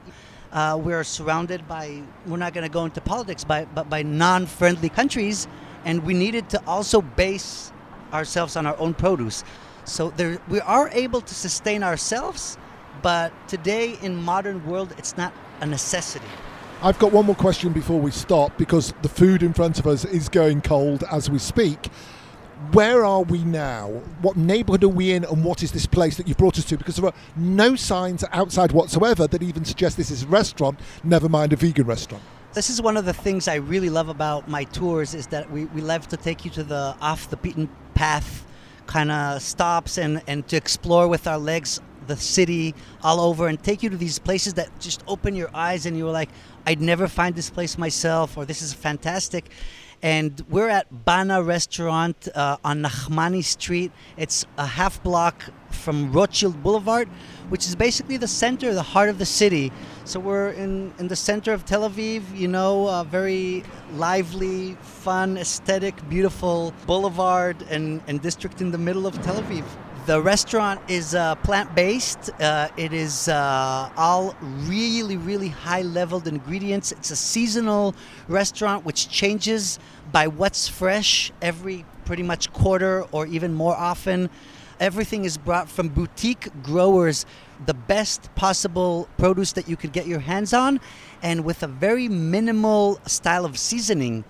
uh, 0.55 0.79
we're 0.81 1.03
surrounded 1.03 1.67
by, 1.67 2.01
we're 2.25 2.37
not 2.37 2.53
going 2.53 2.63
to 2.63 2.71
go 2.71 2.85
into 2.85 3.01
politics, 3.01 3.43
by, 3.43 3.65
but 3.65 3.89
by 3.89 4.01
non 4.01 4.45
friendly 4.45 4.87
countries, 4.87 5.47
and 5.83 6.01
we 6.03 6.13
needed 6.13 6.49
to 6.49 6.63
also 6.65 7.01
base 7.01 7.73
ourselves 8.13 8.55
on 8.55 8.65
our 8.65 8.77
own 8.79 8.93
produce. 8.93 9.43
So 9.83 10.11
there, 10.11 10.39
we 10.47 10.61
are 10.61 10.89
able 10.93 11.19
to 11.19 11.35
sustain 11.35 11.83
ourselves, 11.83 12.57
but 13.01 13.33
today 13.49 13.97
in 14.01 14.15
modern 14.15 14.65
world, 14.65 14.95
it's 14.97 15.17
not 15.17 15.33
a 15.59 15.65
necessity. 15.65 16.25
I've 16.81 16.99
got 16.99 17.11
one 17.11 17.25
more 17.25 17.35
question 17.35 17.73
before 17.73 17.99
we 17.99 18.11
stop 18.11 18.57
because 18.57 18.93
the 19.01 19.09
food 19.09 19.43
in 19.43 19.53
front 19.53 19.77
of 19.79 19.87
us 19.87 20.05
is 20.05 20.29
going 20.29 20.61
cold 20.61 21.03
as 21.11 21.29
we 21.29 21.37
speak. 21.37 21.89
Where 22.71 23.03
are 23.03 23.23
we 23.23 23.43
now? 23.43 23.89
What 24.21 24.37
neighbourhood 24.37 24.83
are 24.85 24.89
we 24.89 25.11
in, 25.11 25.25
and 25.25 25.43
what 25.43 25.61
is 25.61 25.73
this 25.73 25.85
place 25.85 26.15
that 26.15 26.27
you've 26.27 26.37
brought 26.37 26.57
us 26.57 26.63
to? 26.65 26.77
Because 26.77 26.95
there 26.95 27.05
are 27.05 27.13
no 27.35 27.75
signs 27.75 28.23
outside 28.31 28.71
whatsoever 28.71 29.27
that 29.27 29.43
even 29.43 29.65
suggest 29.65 29.97
this 29.97 30.09
is 30.09 30.23
a 30.23 30.27
restaurant, 30.27 30.79
never 31.03 31.27
mind 31.27 31.51
a 31.51 31.57
vegan 31.57 31.85
restaurant. 31.85 32.23
This 32.53 32.69
is 32.69 32.81
one 32.81 32.95
of 32.95 33.03
the 33.03 33.11
things 33.11 33.49
I 33.49 33.55
really 33.55 33.89
love 33.89 34.07
about 34.07 34.47
my 34.47 34.63
tours 34.63 35.13
is 35.13 35.27
that 35.27 35.51
we, 35.51 35.65
we 35.65 35.81
love 35.81 36.07
to 36.07 36.17
take 36.17 36.45
you 36.45 36.51
to 36.51 36.63
the 36.63 36.95
off 37.01 37.29
the 37.29 37.35
beaten 37.35 37.69
path 37.93 38.45
kind 38.87 39.11
of 39.11 39.41
stops 39.41 39.97
and, 39.97 40.21
and 40.25 40.47
to 40.47 40.55
explore 40.55 41.09
with 41.09 41.27
our 41.27 41.37
legs 41.37 41.81
the 42.07 42.15
city 42.15 42.73
all 43.03 43.19
over 43.19 43.47
and 43.47 43.61
take 43.61 43.83
you 43.83 43.89
to 43.89 43.97
these 43.97 44.19
places 44.19 44.53
that 44.53 44.69
just 44.79 45.03
open 45.07 45.35
your 45.35 45.49
eyes 45.53 45.85
and 45.85 45.97
you're 45.97 46.11
like, 46.11 46.29
I'd 46.65 46.81
never 46.81 47.09
find 47.09 47.35
this 47.35 47.49
place 47.49 47.77
myself 47.77 48.37
or 48.37 48.45
this 48.45 48.61
is 48.61 48.73
fantastic. 48.73 49.51
And 50.05 50.39
we're 50.51 50.69
at 50.69 50.85
Bana 51.03 51.41
Restaurant 51.41 52.27
uh, 52.35 52.57
on 52.63 52.83
Nachmani 52.83 53.43
Street. 53.43 53.91
It's 54.17 54.45
a 54.55 54.67
half 54.67 55.01
block 55.01 55.43
from 55.71 56.11
Rothschild 56.11 56.61
Boulevard, 56.61 57.07
which 57.49 57.65
is 57.65 57.75
basically 57.75 58.17
the 58.17 58.27
center, 58.27 58.75
the 58.75 58.83
heart 58.83 59.09
of 59.09 59.17
the 59.17 59.25
city. 59.25 59.71
So 60.03 60.19
we're 60.19 60.51
in, 60.51 60.93
in 60.99 61.07
the 61.07 61.15
center 61.15 61.53
of 61.53 61.65
Tel 61.65 61.89
Aviv, 61.89 62.21
you 62.37 62.47
know, 62.47 62.87
a 62.87 63.03
very 63.03 63.63
lively, 63.93 64.77
fun, 64.81 65.37
aesthetic, 65.37 65.95
beautiful 66.07 66.71
boulevard 66.85 67.63
and, 67.71 67.99
and 68.05 68.21
district 68.21 68.61
in 68.61 68.69
the 68.69 68.77
middle 68.77 69.07
of 69.07 69.19
Tel 69.23 69.41
Aviv. 69.41 69.65
The 70.05 70.21
restaurant 70.21 70.81
is 70.87 71.15
uh, 71.15 71.33
plant 71.33 71.73
based. 71.73 72.29
Uh, 72.39 72.67
it 72.77 72.93
is 72.93 73.27
uh, 73.27 73.89
all 73.97 74.35
really, 74.67 75.17
really 75.17 75.47
high 75.47 75.81
leveled 75.81 76.27
ingredients. 76.27 76.91
It's 76.91 77.09
a 77.09 77.15
seasonal 77.15 77.95
restaurant 78.27 78.85
which 78.85 79.09
changes 79.09 79.79
by 80.11 80.27
what's 80.27 80.67
fresh 80.67 81.31
every 81.41 81.85
pretty 82.05 82.21
much 82.21 82.53
quarter 82.53 83.01
or 83.11 83.25
even 83.25 83.55
more 83.55 83.75
often. 83.75 84.29
Everything 84.79 85.25
is 85.25 85.39
brought 85.39 85.71
from 85.71 85.87
boutique 85.87 86.49
growers, 86.61 87.25
the 87.65 87.73
best 87.73 88.29
possible 88.35 89.09
produce 89.17 89.53
that 89.53 89.67
you 89.67 89.75
could 89.75 89.91
get 89.91 90.05
your 90.05 90.19
hands 90.19 90.53
on, 90.53 90.79
and 91.23 91.43
with 91.43 91.63
a 91.63 91.67
very 91.67 92.07
minimal 92.07 92.99
style 93.07 93.43
of 93.43 93.57
seasoning. 93.57 94.23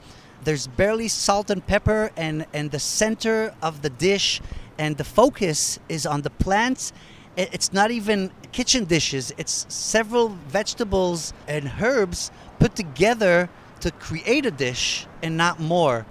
There's 0.46 0.67
barely 0.67 1.10
salt 1.10 1.50
and 1.50 1.65
pepper, 1.65 2.12
and, 2.15 2.46
and 2.53 2.72
the 2.72 2.79
center 2.79 3.53
of 3.62 3.82
the 3.82 3.89
dish 3.89 4.41
and 4.77 4.98
the 4.98 5.03
focus 5.03 5.79
is 5.89 6.05
on 6.05 6.22
the 6.22 6.29
plants. 6.29 6.94
It's 7.38 7.74
not 7.74 7.91
even 7.91 8.32
kitchen 8.51 8.86
dishes, 8.86 9.34
it's 9.38 9.65
several 9.67 10.29
vegetables 10.48 11.34
and 11.48 11.72
herbs 11.82 12.32
put 12.60 12.75
together 12.75 13.50
to 13.82 13.91
create 13.91 14.46
a 14.46 14.51
dish 14.51 15.05
and 15.22 15.36
not 15.36 15.60
more. 15.60 16.05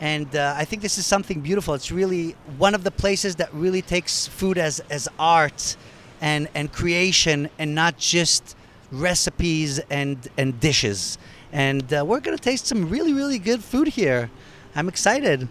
And 0.00 0.34
uh, 0.36 0.54
I 0.56 0.64
think 0.64 0.82
this 0.82 0.96
is 0.96 1.06
something 1.06 1.40
beautiful. 1.40 1.74
It's 1.74 1.90
really 1.90 2.36
one 2.56 2.74
of 2.74 2.84
the 2.84 2.90
places 2.92 3.36
that 3.36 3.52
really 3.52 3.82
takes 3.82 4.28
food 4.28 4.56
as, 4.56 4.80
as 4.90 5.08
art 5.18 5.76
and, 6.20 6.48
and 6.54 6.72
creation 6.72 7.50
and 7.58 7.74
not 7.74 7.98
just 7.98 8.56
recipes 8.92 9.80
and, 9.90 10.28
and 10.38 10.60
dishes. 10.60 11.18
And 11.52 11.92
uh, 11.92 12.04
we're 12.06 12.20
going 12.20 12.36
to 12.36 12.42
taste 12.42 12.66
some 12.66 12.88
really, 12.88 13.12
really 13.12 13.38
good 13.38 13.64
food 13.64 13.88
here. 13.88 14.30
I'm 14.76 14.88
excited. 14.88 15.48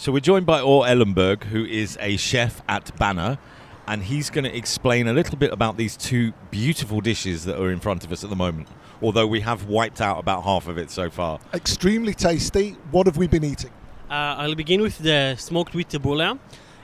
So 0.00 0.12
we're 0.12 0.20
joined 0.20 0.46
by 0.46 0.62
Or 0.62 0.86
Ellenberg, 0.86 1.44
who 1.44 1.62
is 1.62 1.98
a 2.00 2.16
chef 2.16 2.62
at 2.66 2.96
Bana, 2.96 3.38
and 3.86 4.02
he's 4.02 4.30
going 4.30 4.44
to 4.44 4.56
explain 4.56 5.06
a 5.08 5.12
little 5.12 5.36
bit 5.36 5.52
about 5.52 5.76
these 5.76 5.94
two 5.94 6.32
beautiful 6.50 7.02
dishes 7.02 7.44
that 7.44 7.60
are 7.60 7.70
in 7.70 7.80
front 7.80 8.02
of 8.02 8.10
us 8.10 8.24
at 8.24 8.30
the 8.30 8.34
moment. 8.34 8.68
Although 9.02 9.26
we 9.26 9.40
have 9.40 9.66
wiped 9.66 10.00
out 10.00 10.18
about 10.18 10.44
half 10.44 10.68
of 10.68 10.78
it 10.78 10.90
so 10.90 11.10
far. 11.10 11.38
Extremely 11.52 12.14
tasty. 12.14 12.78
What 12.90 13.08
have 13.08 13.18
we 13.18 13.26
been 13.26 13.44
eating? 13.44 13.72
Uh, 14.08 14.40
I'll 14.40 14.54
begin 14.54 14.80
with 14.80 14.96
the 15.00 15.36
smoked 15.36 15.74
wheat 15.74 15.90
tabbouleh. 15.90 16.38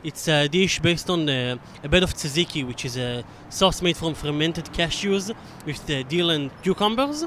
It's 0.05 0.29
a 0.29 0.47
dish 0.47 0.81
based 0.81 1.09
on 1.09 1.27
uh, 1.27 1.57
a 1.83 1.89
bed 1.89 2.03
of 2.03 2.13
tzatziki, 2.13 2.67
which 2.67 2.85
is 2.85 2.99
a 2.99 3.25
sauce 3.49 3.81
made 3.81 3.97
from 3.97 4.13
fermented 4.13 4.67
cashews 4.75 5.35
with 5.65 5.89
uh, 5.89 6.03
dill 6.03 6.29
and 6.29 6.51
cucumbers. 6.63 7.25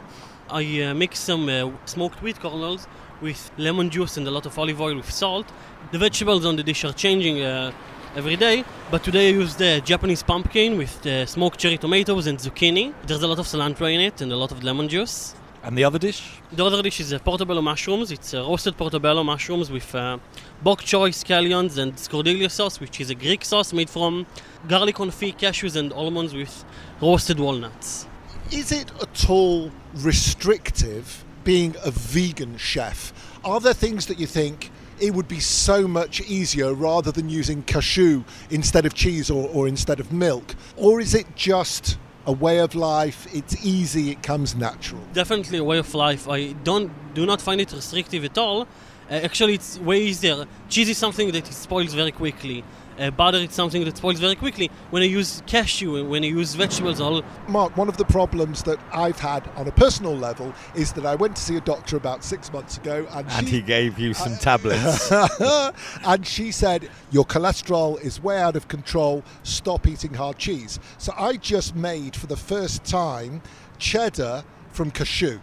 I 0.51 0.83
uh, 0.83 0.93
mix 0.93 1.17
some 1.17 1.49
uh, 1.49 1.71
smoked 1.85 2.21
wheat 2.21 2.39
kernels 2.39 2.87
with 3.21 3.51
lemon 3.57 3.89
juice 3.89 4.17
and 4.17 4.27
a 4.27 4.31
lot 4.31 4.45
of 4.45 4.57
olive 4.57 4.81
oil 4.81 4.95
with 4.95 5.11
salt. 5.11 5.45
The 5.91 5.97
vegetables 5.97 6.45
on 6.45 6.55
the 6.55 6.61
dish 6.61 6.85
are 6.85 6.93
changing 6.93 7.41
uh, 7.41 7.71
every 8.15 8.35
day, 8.35 8.63
but 8.91 9.03
today 9.03 9.29
I 9.29 9.31
used 9.31 9.57
the 9.57 9.81
Japanese 9.83 10.21
pumpkin 10.21 10.77
with 10.77 11.01
the 11.01 11.25
smoked 11.25 11.59
cherry 11.59 11.79
tomatoes 11.79 12.27
and 12.27 12.37
zucchini. 12.37 12.93
There's 13.07 13.23
a 13.23 13.27
lot 13.27 13.39
of 13.39 13.47
cilantro 13.47 13.91
in 13.91 13.99
it 13.99 14.21
and 14.21 14.31
a 14.31 14.37
lot 14.37 14.51
of 14.51 14.63
lemon 14.63 14.87
juice. 14.87 15.33
And 15.63 15.75
the 15.75 15.83
other 15.83 15.97
dish? 15.97 16.41
The 16.51 16.63
other 16.63 16.83
dish 16.83 16.99
is 16.99 17.11
uh, 17.11 17.17
portobello 17.17 17.63
mushrooms. 17.63 18.11
It's 18.11 18.35
uh, 18.35 18.41
roasted 18.43 18.77
portobello 18.77 19.23
mushrooms 19.23 19.71
with 19.71 19.95
uh, 19.95 20.19
bok 20.61 20.83
choy, 20.83 21.09
scallions, 21.09 21.79
and 21.79 21.95
skordalia 21.95 22.51
sauce, 22.51 22.79
which 22.79 23.01
is 23.01 23.09
a 23.09 23.15
Greek 23.15 23.43
sauce 23.43 23.73
made 23.73 23.89
from 23.89 24.27
garlic 24.67 24.97
confit, 24.97 25.39
cashews, 25.39 25.75
and 25.75 25.91
almonds 25.93 26.35
with 26.35 26.65
roasted 27.01 27.39
walnuts. 27.39 28.05
Is 28.51 28.71
it 28.71 28.91
at 29.01 29.27
all 29.27 29.71
restrictive 29.95 31.25
being 31.43 31.75
a 31.83 31.89
vegan 31.89 32.57
chef? 32.57 33.11
Are 33.43 33.59
there 33.59 33.73
things 33.73 34.05
that 34.05 34.19
you 34.19 34.27
think 34.27 34.69
it 35.01 35.13
would 35.13 35.27
be 35.27 35.39
so 35.39 35.87
much 35.87 36.21
easier 36.21 36.73
rather 36.73 37.11
than 37.11 37.29
using 37.29 37.63
cashew 37.63 38.23
instead 38.49 38.85
of 38.85 38.93
cheese 38.93 39.29
or, 39.29 39.49
or 39.49 39.67
instead 39.67 39.99
of 39.99 40.11
milk? 40.11 40.55
Or 40.77 40.99
is 40.99 41.13
it 41.13 41.35
just 41.35 41.97
a 42.25 42.31
way 42.31 42.59
of 42.59 42.75
life. 42.75 43.27
It's 43.33 43.55
easy. 43.65 44.11
It 44.11 44.21
comes 44.21 44.55
natural. 44.55 45.01
Definitely 45.13 45.57
a 45.57 45.63
way 45.63 45.79
of 45.79 45.93
life. 45.95 46.27
I 46.29 46.53
don't 46.69 46.91
do 47.15 47.25
not 47.25 47.41
find 47.41 47.59
it 47.59 47.71
restrictive 47.71 48.23
at 48.23 48.37
all. 48.37 48.61
Uh, 48.61 49.13
actually, 49.13 49.55
it's 49.55 49.79
way 49.79 49.99
easier. 50.03 50.45
Cheese 50.69 50.89
is 50.89 50.97
something 50.97 51.31
that 51.31 51.47
spoils 51.47 51.93
very 51.95 52.11
quickly. 52.11 52.63
Uh, 52.99 53.09
butter 53.11 53.37
is 53.37 53.53
something 53.53 53.85
that 53.85 53.95
spoils 53.95 54.19
very 54.19 54.35
quickly. 54.35 54.69
When 54.89 55.01
I 55.01 55.05
use 55.05 55.41
cashew, 55.47 56.05
when 56.05 56.23
I 56.23 56.27
use 56.27 56.53
vegetables, 56.55 56.99
all 56.99 57.23
Mark, 57.47 57.77
one 57.77 57.87
of 57.87 57.95
the 57.95 58.03
problems 58.05 58.63
that 58.63 58.77
I've 58.91 59.19
had 59.19 59.47
on 59.55 59.67
a 59.67 59.71
personal 59.71 60.15
level 60.15 60.53
is 60.75 60.91
that 60.93 61.05
I 61.05 61.15
went 61.15 61.37
to 61.37 61.41
see 61.41 61.55
a 61.55 61.61
doctor 61.61 61.95
about 61.95 62.23
six 62.25 62.51
months 62.51 62.77
ago, 62.77 63.07
and, 63.11 63.25
And 63.31 63.47
she, 63.47 63.55
he 63.55 63.61
gave 63.61 63.97
you 63.97 64.13
some 64.13 64.35
tablets. 64.39 65.11
and 66.05 66.27
she 66.27 66.51
said 66.51 66.89
your 67.11 67.25
cholesterol 67.25 68.01
is 68.01 68.21
way 68.21 68.37
out 68.41 68.57
of 68.57 68.67
control. 68.67 69.23
Stop 69.43 69.87
eating 69.87 70.13
hard 70.13 70.37
cheese. 70.37 70.77
So 70.97 71.13
I 71.17 71.37
just 71.37 71.75
made 71.75 72.15
for 72.15 72.27
the 72.27 72.37
first 72.37 72.83
time 72.83 73.41
cheddar 73.77 74.43
from 74.71 74.91
cashew. 74.91 75.39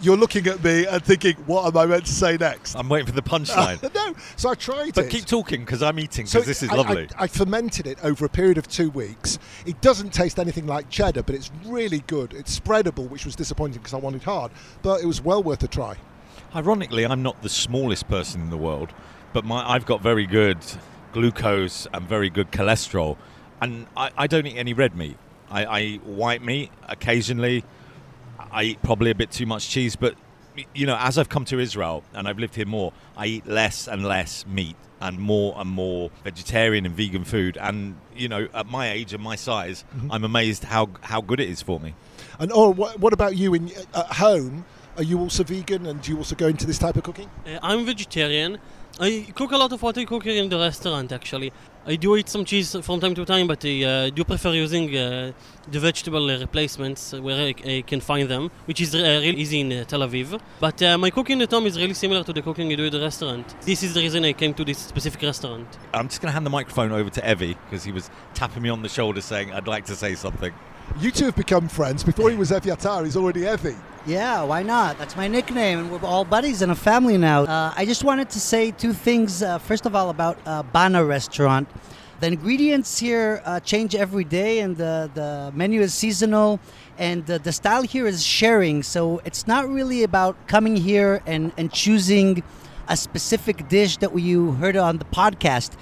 You're 0.00 0.16
looking 0.16 0.46
at 0.46 0.62
me 0.62 0.86
and 0.86 1.02
thinking, 1.02 1.34
what 1.46 1.66
am 1.66 1.76
I 1.76 1.86
meant 1.86 2.06
to 2.06 2.12
say 2.12 2.36
next? 2.36 2.74
I'm 2.74 2.88
waiting 2.88 3.06
for 3.06 3.12
the 3.12 3.22
punchline. 3.22 3.82
no, 3.94 4.14
so 4.36 4.50
I 4.50 4.54
tried 4.54 4.88
to. 4.88 4.92
But 4.92 5.04
it. 5.06 5.10
keep 5.10 5.24
talking 5.24 5.60
because 5.60 5.82
I'm 5.82 5.98
eating 5.98 6.26
because 6.26 6.46
this 6.46 6.62
is 6.62 6.68
I- 6.68 6.74
I- 6.74 6.76
lovely. 6.76 7.08
I, 7.18 7.26
fermented 7.26 7.86
it 7.86 7.98
over 8.02 8.24
a 8.24 8.28
period 8.28 8.58
of 8.58 8.68
two 8.68 8.90
weeks. 8.90 9.38
It 9.64 9.80
doesn't 9.80 10.12
taste 10.12 10.38
anything 10.38 10.66
like 10.66 10.90
cheddar, 10.90 11.22
but 11.22 11.34
it's 11.34 11.50
really 11.64 12.00
good. 12.06 12.34
It's 12.34 12.58
spreadable, 12.58 13.08
which 13.08 13.24
was 13.24 13.34
disappointing 13.36 13.78
because 13.78 13.94
I 13.94 13.98
wanted 13.98 14.22
hard, 14.22 14.52
but 14.82 15.02
it 15.02 15.06
was 15.06 15.22
well 15.22 15.42
worth 15.42 15.62
a 15.62 15.68
try. 15.68 15.96
Ironically, 16.54 17.04
I'm 17.04 17.22
not 17.22 17.42
the 17.42 17.48
smallest 17.48 18.08
person 18.08 18.40
in 18.40 18.50
the 18.50 18.56
world, 18.56 18.92
but 19.32 19.44
my 19.44 19.68
I've 19.68 19.86
got 19.86 20.02
very 20.02 20.26
good 20.26 20.58
glucose 21.12 21.86
and 21.94 22.06
very 22.06 22.28
good 22.30 22.52
cholesterol, 22.52 23.16
and 23.60 23.86
I, 23.96 24.10
I 24.16 24.26
don't 24.26 24.46
eat 24.46 24.56
any 24.56 24.74
red 24.74 24.94
meat. 24.96 25.16
I, 25.50 25.64
I 25.64 25.80
eat 25.80 26.04
white 26.04 26.42
meat 26.42 26.70
occasionally. 26.88 27.64
I 28.50 28.62
eat 28.64 28.82
probably 28.82 29.10
a 29.10 29.14
bit 29.14 29.30
too 29.30 29.46
much 29.46 29.68
cheese, 29.68 29.96
but 29.96 30.14
you 30.74 30.86
know, 30.86 30.96
as 30.98 31.18
I've 31.18 31.28
come 31.28 31.44
to 31.46 31.58
Israel 31.58 32.02
and 32.14 32.26
I've 32.26 32.38
lived 32.38 32.54
here 32.54 32.66
more, 32.66 32.92
I 33.16 33.26
eat 33.26 33.46
less 33.46 33.88
and 33.88 34.04
less 34.04 34.46
meat 34.46 34.76
and 35.00 35.18
more 35.18 35.54
and 35.58 35.68
more 35.68 36.10
vegetarian 36.24 36.86
and 36.86 36.94
vegan 36.94 37.24
food. 37.24 37.58
And 37.60 37.96
you 38.14 38.28
know, 38.28 38.48
at 38.54 38.66
my 38.66 38.90
age 38.90 39.12
and 39.12 39.22
my 39.22 39.36
size, 39.36 39.84
I'm 40.10 40.24
amazed 40.24 40.64
how 40.64 40.90
how 41.02 41.20
good 41.20 41.40
it 41.40 41.48
is 41.48 41.62
for 41.62 41.80
me. 41.80 41.94
And 42.38 42.50
oh, 42.52 42.70
what, 42.70 42.98
what 42.98 43.12
about 43.12 43.36
you 43.36 43.54
in 43.54 43.70
at 43.94 44.12
home? 44.14 44.64
Are 44.96 45.02
you 45.02 45.18
also 45.20 45.44
vegan, 45.44 45.84
and 45.84 46.00
do 46.00 46.12
you 46.12 46.16
also 46.16 46.34
go 46.34 46.46
into 46.46 46.66
this 46.66 46.78
type 46.78 46.96
of 46.96 47.02
cooking? 47.02 47.28
Uh, 47.46 47.58
I'm 47.62 47.84
vegetarian. 47.84 48.58
I 48.98 49.26
cook 49.34 49.52
a 49.52 49.58
lot 49.58 49.70
of 49.72 49.82
what 49.82 49.98
I 49.98 50.06
cook 50.06 50.24
here 50.24 50.42
in 50.42 50.48
the 50.48 50.58
restaurant 50.58 51.12
actually. 51.12 51.52
I 51.84 51.96
do 51.96 52.16
eat 52.16 52.30
some 52.30 52.46
cheese 52.46 52.74
from 52.80 52.98
time 52.98 53.14
to 53.14 53.26
time, 53.26 53.46
but 53.46 53.62
I 53.62 53.84
uh, 53.84 54.10
do 54.10 54.24
prefer 54.24 54.52
using 54.52 54.96
uh, 54.96 55.32
the 55.70 55.78
vegetable 55.78 56.26
replacements 56.26 57.12
where 57.12 57.48
I, 57.48 57.54
I 57.70 57.84
can 57.86 58.00
find 58.00 58.26
them, 58.26 58.50
which 58.64 58.80
is 58.80 58.94
uh, 58.94 58.98
really 58.98 59.36
easy 59.36 59.60
in 59.60 59.84
Tel 59.84 60.00
Aviv. 60.00 60.40
But 60.58 60.80
my 60.98 61.10
cooking 61.10 61.42
at 61.42 61.50
home 61.50 61.66
is 61.66 61.76
really 61.78 61.92
similar 61.92 62.24
to 62.24 62.32
the 62.32 62.40
cooking 62.40 62.72
I 62.72 62.74
do 62.74 62.86
at 62.86 62.92
the 62.92 63.00
restaurant. 63.00 63.54
This 63.60 63.82
is 63.82 63.92
the 63.92 64.00
reason 64.00 64.24
I 64.24 64.32
came 64.32 64.54
to 64.54 64.64
this 64.64 64.78
specific 64.78 65.20
restaurant. 65.20 65.68
I'm 65.92 66.08
just 66.08 66.22
going 66.22 66.30
to 66.30 66.32
hand 66.32 66.46
the 66.46 66.50
microphone 66.50 66.90
over 66.90 67.10
to 67.10 67.30
Evie 67.30 67.58
because 67.66 67.84
he 67.84 67.92
was 67.92 68.08
tapping 68.32 68.62
me 68.62 68.70
on 68.70 68.80
the 68.80 68.88
shoulder 68.88 69.20
saying 69.20 69.52
I'd 69.52 69.68
like 69.68 69.84
to 69.86 69.94
say 69.94 70.14
something. 70.14 70.54
You 71.00 71.10
two 71.10 71.26
have 71.26 71.36
become 71.36 71.68
friends. 71.68 72.02
Before 72.02 72.30
he 72.30 72.36
was 72.36 72.50
Eviatar, 72.50 73.04
he's 73.04 73.16
already 73.16 73.42
Evi. 73.42 73.76
Yeah, 74.06 74.44
why 74.44 74.62
not? 74.62 74.98
That's 74.98 75.16
my 75.16 75.28
nickname, 75.28 75.80
and 75.80 75.90
we're 75.90 76.06
all 76.06 76.24
buddies 76.24 76.62
and 76.62 76.70
a 76.72 76.76
family 76.76 77.18
now. 77.18 77.42
Uh, 77.42 77.74
I 77.76 77.84
just 77.84 78.04
wanted 78.04 78.30
to 78.30 78.40
say 78.40 78.70
two 78.70 78.92
things. 78.92 79.42
Uh, 79.42 79.58
first 79.58 79.84
of 79.84 79.94
all, 79.94 80.10
about 80.10 80.38
uh, 80.46 80.62
Bana 80.62 81.04
Restaurant. 81.04 81.68
The 82.20 82.28
ingredients 82.28 82.98
here 82.98 83.42
uh, 83.44 83.60
change 83.60 83.94
every 83.94 84.24
day, 84.24 84.60
and 84.60 84.76
the, 84.76 85.10
the 85.12 85.52
menu 85.54 85.82
is 85.82 85.92
seasonal. 85.92 86.60
And 86.98 87.26
the, 87.26 87.38
the 87.38 87.52
style 87.52 87.82
here 87.82 88.06
is 88.06 88.24
sharing, 88.24 88.82
so 88.82 89.20
it's 89.26 89.46
not 89.46 89.68
really 89.68 90.02
about 90.02 90.34
coming 90.46 90.76
here 90.76 91.20
and, 91.26 91.52
and 91.58 91.70
choosing 91.70 92.42
a 92.88 92.96
specific 92.96 93.68
dish 93.68 93.98
that 93.98 94.18
you 94.18 94.52
heard 94.52 94.76
on 94.76 94.96
the 94.96 95.04
podcast. 95.04 95.72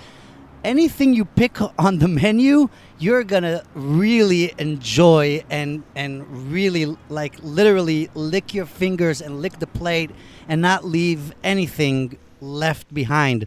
Anything 0.64 1.12
you 1.12 1.26
pick 1.26 1.61
on 1.78 1.99
the 1.99 2.09
menu, 2.09 2.71
you're 2.99 3.23
gonna 3.23 3.62
really 3.75 4.54
enjoy 4.56 5.44
and 5.50 5.83
and 5.94 6.26
really 6.50 6.97
like 7.11 7.35
literally 7.42 8.09
lick 8.14 8.54
your 8.54 8.64
fingers 8.64 9.21
and 9.21 9.42
lick 9.42 9.59
the 9.59 9.66
plate 9.66 10.11
and 10.49 10.62
not 10.62 10.83
leave 10.83 11.35
anything 11.44 12.16
left 12.40 12.92
behind. 12.94 13.47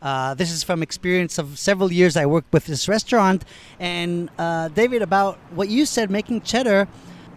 Uh, 0.00 0.32
this 0.32 0.50
is 0.50 0.62
from 0.62 0.82
experience 0.82 1.36
of 1.36 1.58
several 1.58 1.92
years 1.92 2.16
I 2.16 2.24
worked 2.24 2.50
with 2.50 2.64
this 2.64 2.88
restaurant. 2.88 3.44
And 3.78 4.30
uh, 4.38 4.68
David, 4.68 5.02
about 5.02 5.38
what 5.54 5.68
you 5.68 5.84
said, 5.84 6.10
making 6.10 6.42
cheddar. 6.42 6.88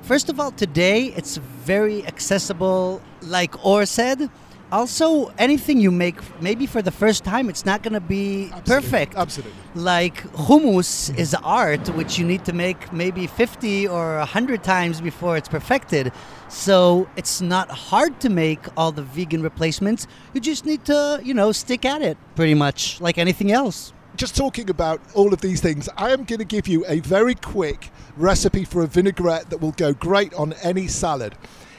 First 0.04 0.30
of 0.30 0.40
all, 0.40 0.52
today 0.52 1.14
it's 1.18 1.36
very 1.36 2.06
accessible. 2.08 3.02
Like 3.22 3.66
Or 3.66 3.86
said, 3.86 4.30
also 4.72 5.28
anything 5.38 5.80
you 5.80 5.92
make 5.92 6.16
maybe 6.42 6.66
for 6.66 6.82
the 6.82 6.92
first 6.92 7.24
time 7.24 7.50
it's 7.50 7.66
not 7.66 7.84
going 7.84 7.94
to 7.94 8.00
be 8.02 8.50
Absolutely, 8.52 8.90
perfect. 8.90 9.16
Absolutely. 9.16 9.54
like 9.76 10.24
hummus 10.34 11.18
is 11.18 11.34
art 11.36 11.88
which 11.96 12.20
you 12.20 12.26
need 12.26 12.44
to 12.46 12.54
make 12.54 12.92
maybe 12.92 13.28
50 13.28 13.88
or 13.88 14.18
100 14.18 14.64
times 14.64 15.00
before 15.02 15.38
it's 15.38 15.48
perfected. 15.50 16.12
So 16.50 17.10
it's 17.16 17.42
not 17.42 17.70
hard 17.70 18.20
to 18.22 18.30
make 18.30 18.60
all 18.78 18.92
the 18.92 19.04
vegan 19.04 19.42
replacements. 19.42 20.08
You 20.34 20.42
just 20.42 20.66
need 20.66 20.86
to 20.86 21.20
you 21.24 21.34
know 21.34 21.52
stick 21.52 21.86
at 21.86 22.02
it 22.02 22.18
pretty 22.36 22.54
much 22.54 23.00
like 23.02 23.18
anything 23.18 23.52
else. 23.52 23.94
Just 24.16 24.36
talking 24.36 24.70
about 24.70 25.00
all 25.14 25.32
of 25.32 25.42
these 25.42 25.62
things, 25.62 25.88
I 25.96 26.10
am 26.10 26.24
going 26.24 26.40
to 26.40 26.46
give 26.46 26.68
you 26.68 26.84
a 26.88 27.02
very 27.02 27.36
quick 27.36 27.92
recipe 28.16 28.66
for 28.66 28.82
a 28.82 28.88
vinaigrette 28.88 29.52
that 29.52 29.60
will 29.60 29.74
go 29.74 29.94
great 29.94 30.34
on 30.34 30.54
any 30.64 30.88
salad. 30.88 31.36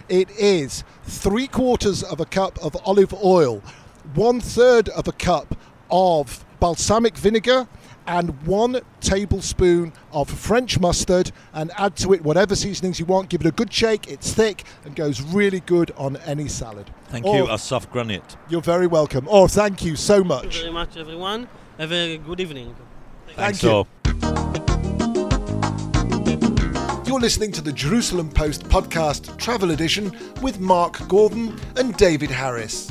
It 0.08 0.30
is 0.30 0.84
three 1.02 1.46
quarters 1.46 2.02
of 2.02 2.18
a 2.20 2.24
cup 2.24 2.58
of 2.62 2.76
olive 2.86 3.12
oil, 3.22 3.62
one 4.14 4.40
third 4.40 4.88
of 4.90 5.06
a 5.06 5.12
cup 5.12 5.54
of 5.90 6.44
balsamic 6.60 7.16
vinegar, 7.16 7.68
and 8.06 8.30
one 8.46 8.80
tablespoon 9.02 9.92
of 10.12 10.30
French 10.30 10.80
mustard, 10.80 11.30
and 11.52 11.70
add 11.76 11.94
to 11.96 12.14
it 12.14 12.22
whatever 12.22 12.56
seasonings 12.56 12.98
you 12.98 13.04
want. 13.04 13.28
Give 13.28 13.42
it 13.42 13.46
a 13.46 13.50
good 13.50 13.70
shake, 13.70 14.08
it's 14.08 14.32
thick 14.32 14.64
and 14.86 14.96
goes 14.96 15.20
really 15.20 15.60
good 15.60 15.92
on 15.98 16.16
any 16.18 16.48
salad. 16.48 16.90
Thank 17.08 17.26
Or- 17.26 17.36
you, 17.36 17.50
Asaf 17.50 17.90
Granit. 17.92 18.36
You're 18.48 18.62
very 18.62 18.86
welcome. 18.86 19.28
Oh, 19.30 19.46
thank 19.46 19.84
you 19.84 19.94
so 19.94 20.24
much. 20.24 20.40
Thank 20.40 20.54
you 20.54 20.60
very 20.62 20.72
much, 20.72 20.96
everyone. 20.96 21.48
Have 21.78 21.92
a 21.92 22.16
good 22.16 22.40
evening. 22.40 22.74
Thanks 23.36 23.62
you. 23.62 23.70
all. 23.70 24.67
You're 27.08 27.20
listening 27.20 27.52
to 27.52 27.62
the 27.62 27.72
Jerusalem 27.72 28.28
Post 28.28 28.64
podcast 28.64 29.38
travel 29.38 29.70
edition 29.70 30.14
with 30.42 30.60
Mark 30.60 31.08
Gordon 31.08 31.58
and 31.76 31.96
David 31.96 32.30
Harris. 32.30 32.90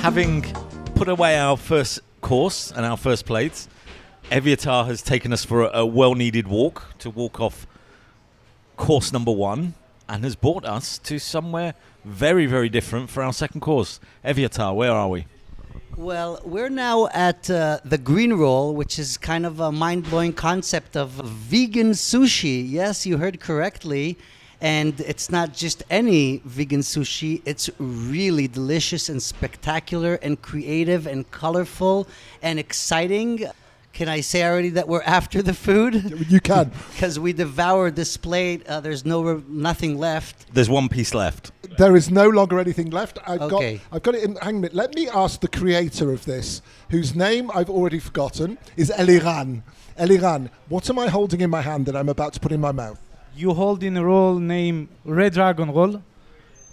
Having 0.00 0.42
put 0.94 1.08
away 1.08 1.36
our 1.36 1.56
first 1.56 2.02
course 2.20 2.70
and 2.70 2.86
our 2.86 2.96
first 2.96 3.26
plates, 3.26 3.68
Eviatar 4.30 4.86
has 4.86 5.02
taken 5.02 5.32
us 5.32 5.44
for 5.44 5.64
a, 5.64 5.80
a 5.80 5.84
well 5.84 6.14
needed 6.14 6.46
walk 6.46 6.96
to 7.00 7.10
walk 7.10 7.40
off 7.40 7.66
course 8.76 9.12
number 9.12 9.32
one 9.32 9.74
and 10.08 10.22
has 10.22 10.36
brought 10.36 10.64
us 10.64 10.98
to 10.98 11.18
somewhere 11.18 11.74
very, 12.04 12.46
very 12.46 12.68
different 12.68 13.10
for 13.10 13.24
our 13.24 13.32
second 13.32 13.60
course. 13.60 13.98
Eviatar, 14.24 14.72
where 14.72 14.92
are 14.92 15.08
we? 15.08 15.26
Well, 15.96 16.40
we're 16.44 16.68
now 16.68 17.08
at 17.08 17.50
uh, 17.50 17.80
the 17.84 17.98
green 17.98 18.34
roll, 18.34 18.74
which 18.74 18.98
is 18.98 19.16
kind 19.16 19.44
of 19.44 19.58
a 19.60 19.72
mind 19.72 20.04
blowing 20.08 20.32
concept 20.32 20.96
of 20.96 21.10
vegan 21.10 21.90
sushi. 21.90 22.64
Yes, 22.68 23.04
you 23.04 23.18
heard 23.18 23.40
correctly. 23.40 24.16
And 24.60 25.00
it's 25.00 25.30
not 25.30 25.54
just 25.54 25.84
any 25.88 26.42
vegan 26.44 26.80
sushi, 26.80 27.42
it's 27.44 27.70
really 27.78 28.48
delicious 28.48 29.08
and 29.08 29.22
spectacular 29.22 30.14
and 30.16 30.42
creative 30.42 31.06
and 31.06 31.30
colorful 31.30 32.08
and 32.42 32.58
exciting. 32.58 33.46
Can 33.98 34.08
I 34.08 34.20
say 34.20 34.44
already 34.44 34.68
that 34.78 34.86
we're 34.86 35.02
after 35.18 35.42
the 35.42 35.52
food? 35.52 35.94
You 36.30 36.40
can. 36.40 36.70
Because 36.92 37.18
we 37.18 37.32
devoured 37.32 37.96
this 37.96 38.16
plate. 38.16 38.60
Uh, 38.68 38.78
there's 38.78 39.04
no 39.04 39.42
nothing 39.48 39.98
left. 39.98 40.34
There's 40.54 40.70
one 40.70 40.88
piece 40.88 41.14
left. 41.14 41.50
There 41.78 41.96
is 41.96 42.08
no 42.08 42.28
longer 42.28 42.60
anything 42.60 42.90
left. 42.90 43.18
I've 43.26 43.42
Okay. 43.42 43.72
got 43.74 43.82
I've 43.96 44.02
got 44.06 44.14
it 44.14 44.22
in 44.22 44.36
hang 44.36 44.54
on 44.54 44.60
minute. 44.60 44.74
Let 44.84 44.94
me 44.94 45.04
ask 45.22 45.40
the 45.40 45.48
creator 45.60 46.12
of 46.12 46.20
this, 46.32 46.62
whose 46.94 47.10
name 47.16 47.50
I've 47.58 47.70
already 47.76 47.98
forgotten, 47.98 48.56
is 48.76 48.88
Eliran. 49.02 49.48
Eliran, 50.04 50.42
what 50.68 50.88
am 50.90 50.98
I 51.04 51.08
holding 51.08 51.40
in 51.40 51.50
my 51.50 51.62
hand 51.70 51.82
that 51.86 51.96
I'm 51.96 52.08
about 52.16 52.32
to 52.34 52.40
put 52.44 52.52
in 52.52 52.60
my 52.60 52.72
mouth? 52.72 53.00
you 53.34 53.52
hold 53.62 53.82
in 53.82 53.96
a 53.96 54.04
roll 54.04 54.34
named 54.56 54.86
Red 55.04 55.32
Dragon 55.32 55.68
Roll. 55.72 55.94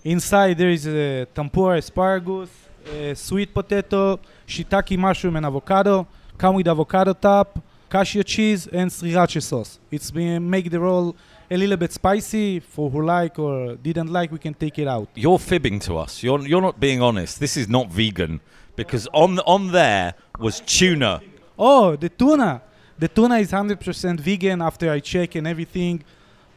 Inside 0.04 0.54
there 0.60 0.70
is 0.78 0.86
a 0.86 1.26
tempura 1.38 1.78
asparagus, 1.78 2.50
a 2.92 3.16
sweet 3.16 3.52
potato, 3.52 4.20
shiitake 4.48 4.96
mushroom 4.98 5.36
and 5.38 5.46
avocado. 5.46 6.08
Come 6.38 6.56
with 6.56 6.68
avocado 6.68 7.14
top, 7.14 7.60
cashew 7.90 8.24
cheese 8.24 8.68
and 8.68 8.92
sriracha 8.92 9.42
sauce. 9.42 9.80
It's 9.90 10.12
been 10.12 10.50
make 10.50 10.70
the 10.70 10.80
roll 10.80 11.16
a 11.50 11.56
little 11.56 11.78
bit 11.78 11.94
spicy. 11.94 12.60
For 12.60 12.90
who 12.90 13.04
like 13.06 13.40
or 13.40 13.76
didn't 13.76 14.12
like, 14.12 14.32
we 14.34 14.40
can 14.40 14.54
take 14.54 14.78
it 14.78 14.88
out. 14.88 15.08
You're 15.16 15.40
fibbing 15.40 15.80
to 15.82 15.98
us. 15.98 16.22
You're, 16.22 16.46
you're 16.46 16.62
not 16.62 16.78
being 16.78 17.02
honest. 17.02 17.40
This 17.40 17.56
is 17.56 17.70
not 17.70 17.90
vegan 17.90 18.42
because 18.76 19.08
on, 19.14 19.40
on 19.40 19.72
there 19.72 20.14
was 20.38 20.60
tuna. 20.60 21.22
Oh, 21.58 21.96
the 21.96 22.10
tuna. 22.10 22.62
The 23.00 23.08
tuna 23.08 23.38
is 23.38 23.52
100% 23.52 24.20
vegan 24.20 24.62
after 24.62 24.92
I 24.92 25.00
check 25.00 25.36
and 25.36 25.48
everything. 25.48 26.04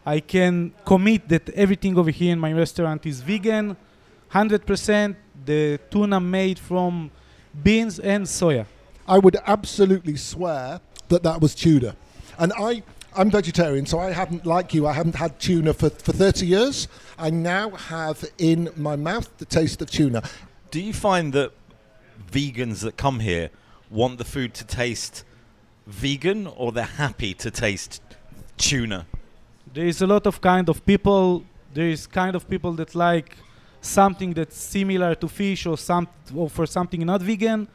I 0.05 0.19
can 0.19 0.73
commit 0.85 1.29
that 1.29 1.51
everything 1.51 1.97
over 1.97 2.11
here 2.11 2.33
in 2.33 2.41
my 2.41 2.53
restaurant 2.53 3.07
is 3.07 3.21
vegan. 3.21 3.77
100% 4.33 5.15
the 5.45 5.79
tuna 5.89 6.19
made 6.19 6.59
from 6.59 7.13
beans 7.63 8.01
and 8.01 8.27
soya. 8.27 8.67
I 9.09 9.19
would 9.19 9.37
absolutely 9.47 10.17
swear 10.17 10.81
that 11.09 11.23
that 11.23 11.41
was 11.41 11.55
tuna. 11.55 11.97
And 12.39 12.53
I, 12.59 12.83
I'm 13.17 13.31
vegetarian, 13.31 13.87
so 13.87 13.99
I 13.99 14.13
haven't, 14.13 14.45
like 14.45 14.75
you, 14.75 14.87
I 14.87 14.93
haven't 14.93 15.15
had 15.15 15.41
tuna 15.41 15.73
for, 15.73 15.89
for 15.89 16.13
30 16.13 16.47
years. 16.47 16.89
I 17.19 17.31
now 17.31 17.71
have 17.71 18.25
in 18.37 18.71
my 18.77 18.97
mouth 18.97 19.31
the 19.39 19.47
taste 19.47 19.81
of 19.81 19.91
tuna. 19.91 20.23
Do 20.71 20.81
you 20.81 20.93
find 20.93 21.33
that 21.33 21.53
vegans 22.31 22.83
that 22.83 22.99
come 22.99 23.21
here 23.21 23.49
want 23.91 24.19
the 24.19 24.25
food 24.25 24.53
to 24.55 24.65
taste 24.65 25.25
vegan 25.87 26.47
or 26.47 26.71
they're 26.71 26.85
happy 26.85 27.33
to 27.33 27.51
taste 27.51 28.03
tuna? 28.59 29.07
There 29.73 29.87
is 29.87 30.03
a 30.03 30.07
lot 30.07 30.27
of 30.27 30.41
kind 30.41 30.69
of 30.69 30.85
people. 30.85 31.45
There 31.73 31.89
is 31.89 32.07
kind 32.07 32.37
of 32.37 32.49
people 32.49 32.73
that 32.75 32.95
like 32.95 33.37
something 33.81 34.35
that's 34.35 34.57
similar 34.59 35.15
to 35.15 35.29
fish 35.29 35.65
or 35.65 35.79
some 35.79 36.09
or 36.35 36.51
for 36.51 36.67
something 36.67 37.05
not 37.07 37.23
vegan, 37.23 37.69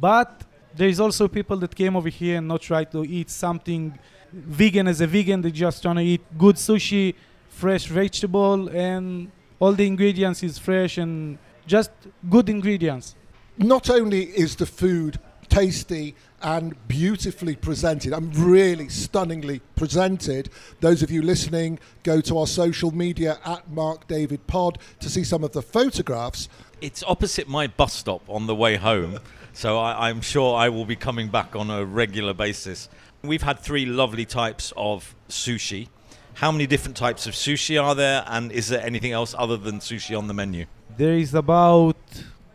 but 0.00 0.44
there 0.76 0.88
is 0.88 1.00
also 1.00 1.28
people 1.28 1.56
that 1.58 1.74
came 1.74 1.96
over 1.96 2.08
here 2.08 2.38
and 2.38 2.48
not 2.48 2.62
try 2.62 2.84
to 2.84 3.04
eat 3.04 3.30
something 3.30 3.98
vegan 4.32 4.88
as 4.88 5.00
a 5.00 5.06
vegan. 5.06 5.42
They 5.42 5.50
just 5.50 5.82
trying 5.82 5.96
to 5.96 6.02
eat 6.02 6.22
good 6.38 6.56
sushi, 6.56 7.14
fresh 7.48 7.86
vegetable, 7.86 8.68
and 8.68 9.30
all 9.60 9.72
the 9.72 9.86
ingredients 9.86 10.42
is 10.42 10.58
fresh 10.58 10.98
and 10.98 11.38
just 11.66 11.90
good 12.28 12.48
ingredients. 12.48 13.14
not 13.58 13.90
only 13.90 14.24
is 14.24 14.56
the 14.56 14.66
food 14.66 15.18
tasty 15.48 16.14
and 16.40 16.74
beautifully 16.88 17.54
presented, 17.54 18.12
I'm 18.12 18.30
really 18.32 18.88
stunningly 18.88 19.60
presented. 19.76 20.48
Those 20.80 21.02
of 21.02 21.10
you 21.10 21.22
listening, 21.22 21.78
go 22.02 22.20
to 22.22 22.38
our 22.38 22.46
social 22.46 22.90
media 22.90 23.38
at 23.44 23.70
Mark 23.70 24.08
David 24.08 24.46
Pod 24.46 24.78
to 25.00 25.10
see 25.10 25.24
some 25.24 25.44
of 25.44 25.52
the 25.52 25.62
photographs. 25.62 26.48
It's 26.80 27.02
opposite 27.04 27.48
my 27.48 27.66
bus 27.66 27.92
stop 27.92 28.22
on 28.28 28.46
the 28.46 28.54
way 28.54 28.76
home, 28.76 29.20
so 29.52 29.78
I, 29.78 30.08
I'm 30.08 30.20
sure 30.20 30.56
I 30.56 30.68
will 30.68 30.84
be 30.84 30.96
coming 30.96 31.28
back 31.28 31.54
on 31.54 31.70
a 31.70 31.84
regular 31.84 32.34
basis. 32.34 32.88
We've 33.22 33.42
had 33.42 33.58
three 33.58 33.86
lovely 33.86 34.24
types 34.24 34.72
of 34.76 35.14
sushi. 35.28 35.88
How 36.34 36.50
many 36.50 36.66
different 36.66 36.96
types 36.96 37.26
of 37.26 37.34
sushi 37.34 37.82
are 37.82 37.94
there, 37.94 38.24
and 38.26 38.50
is 38.50 38.68
there 38.68 38.84
anything 38.84 39.12
else 39.12 39.34
other 39.36 39.56
than 39.56 39.80
sushi 39.80 40.16
on 40.16 40.26
the 40.26 40.34
menu? 40.34 40.66
There 40.96 41.14
is 41.14 41.34
about 41.34 41.96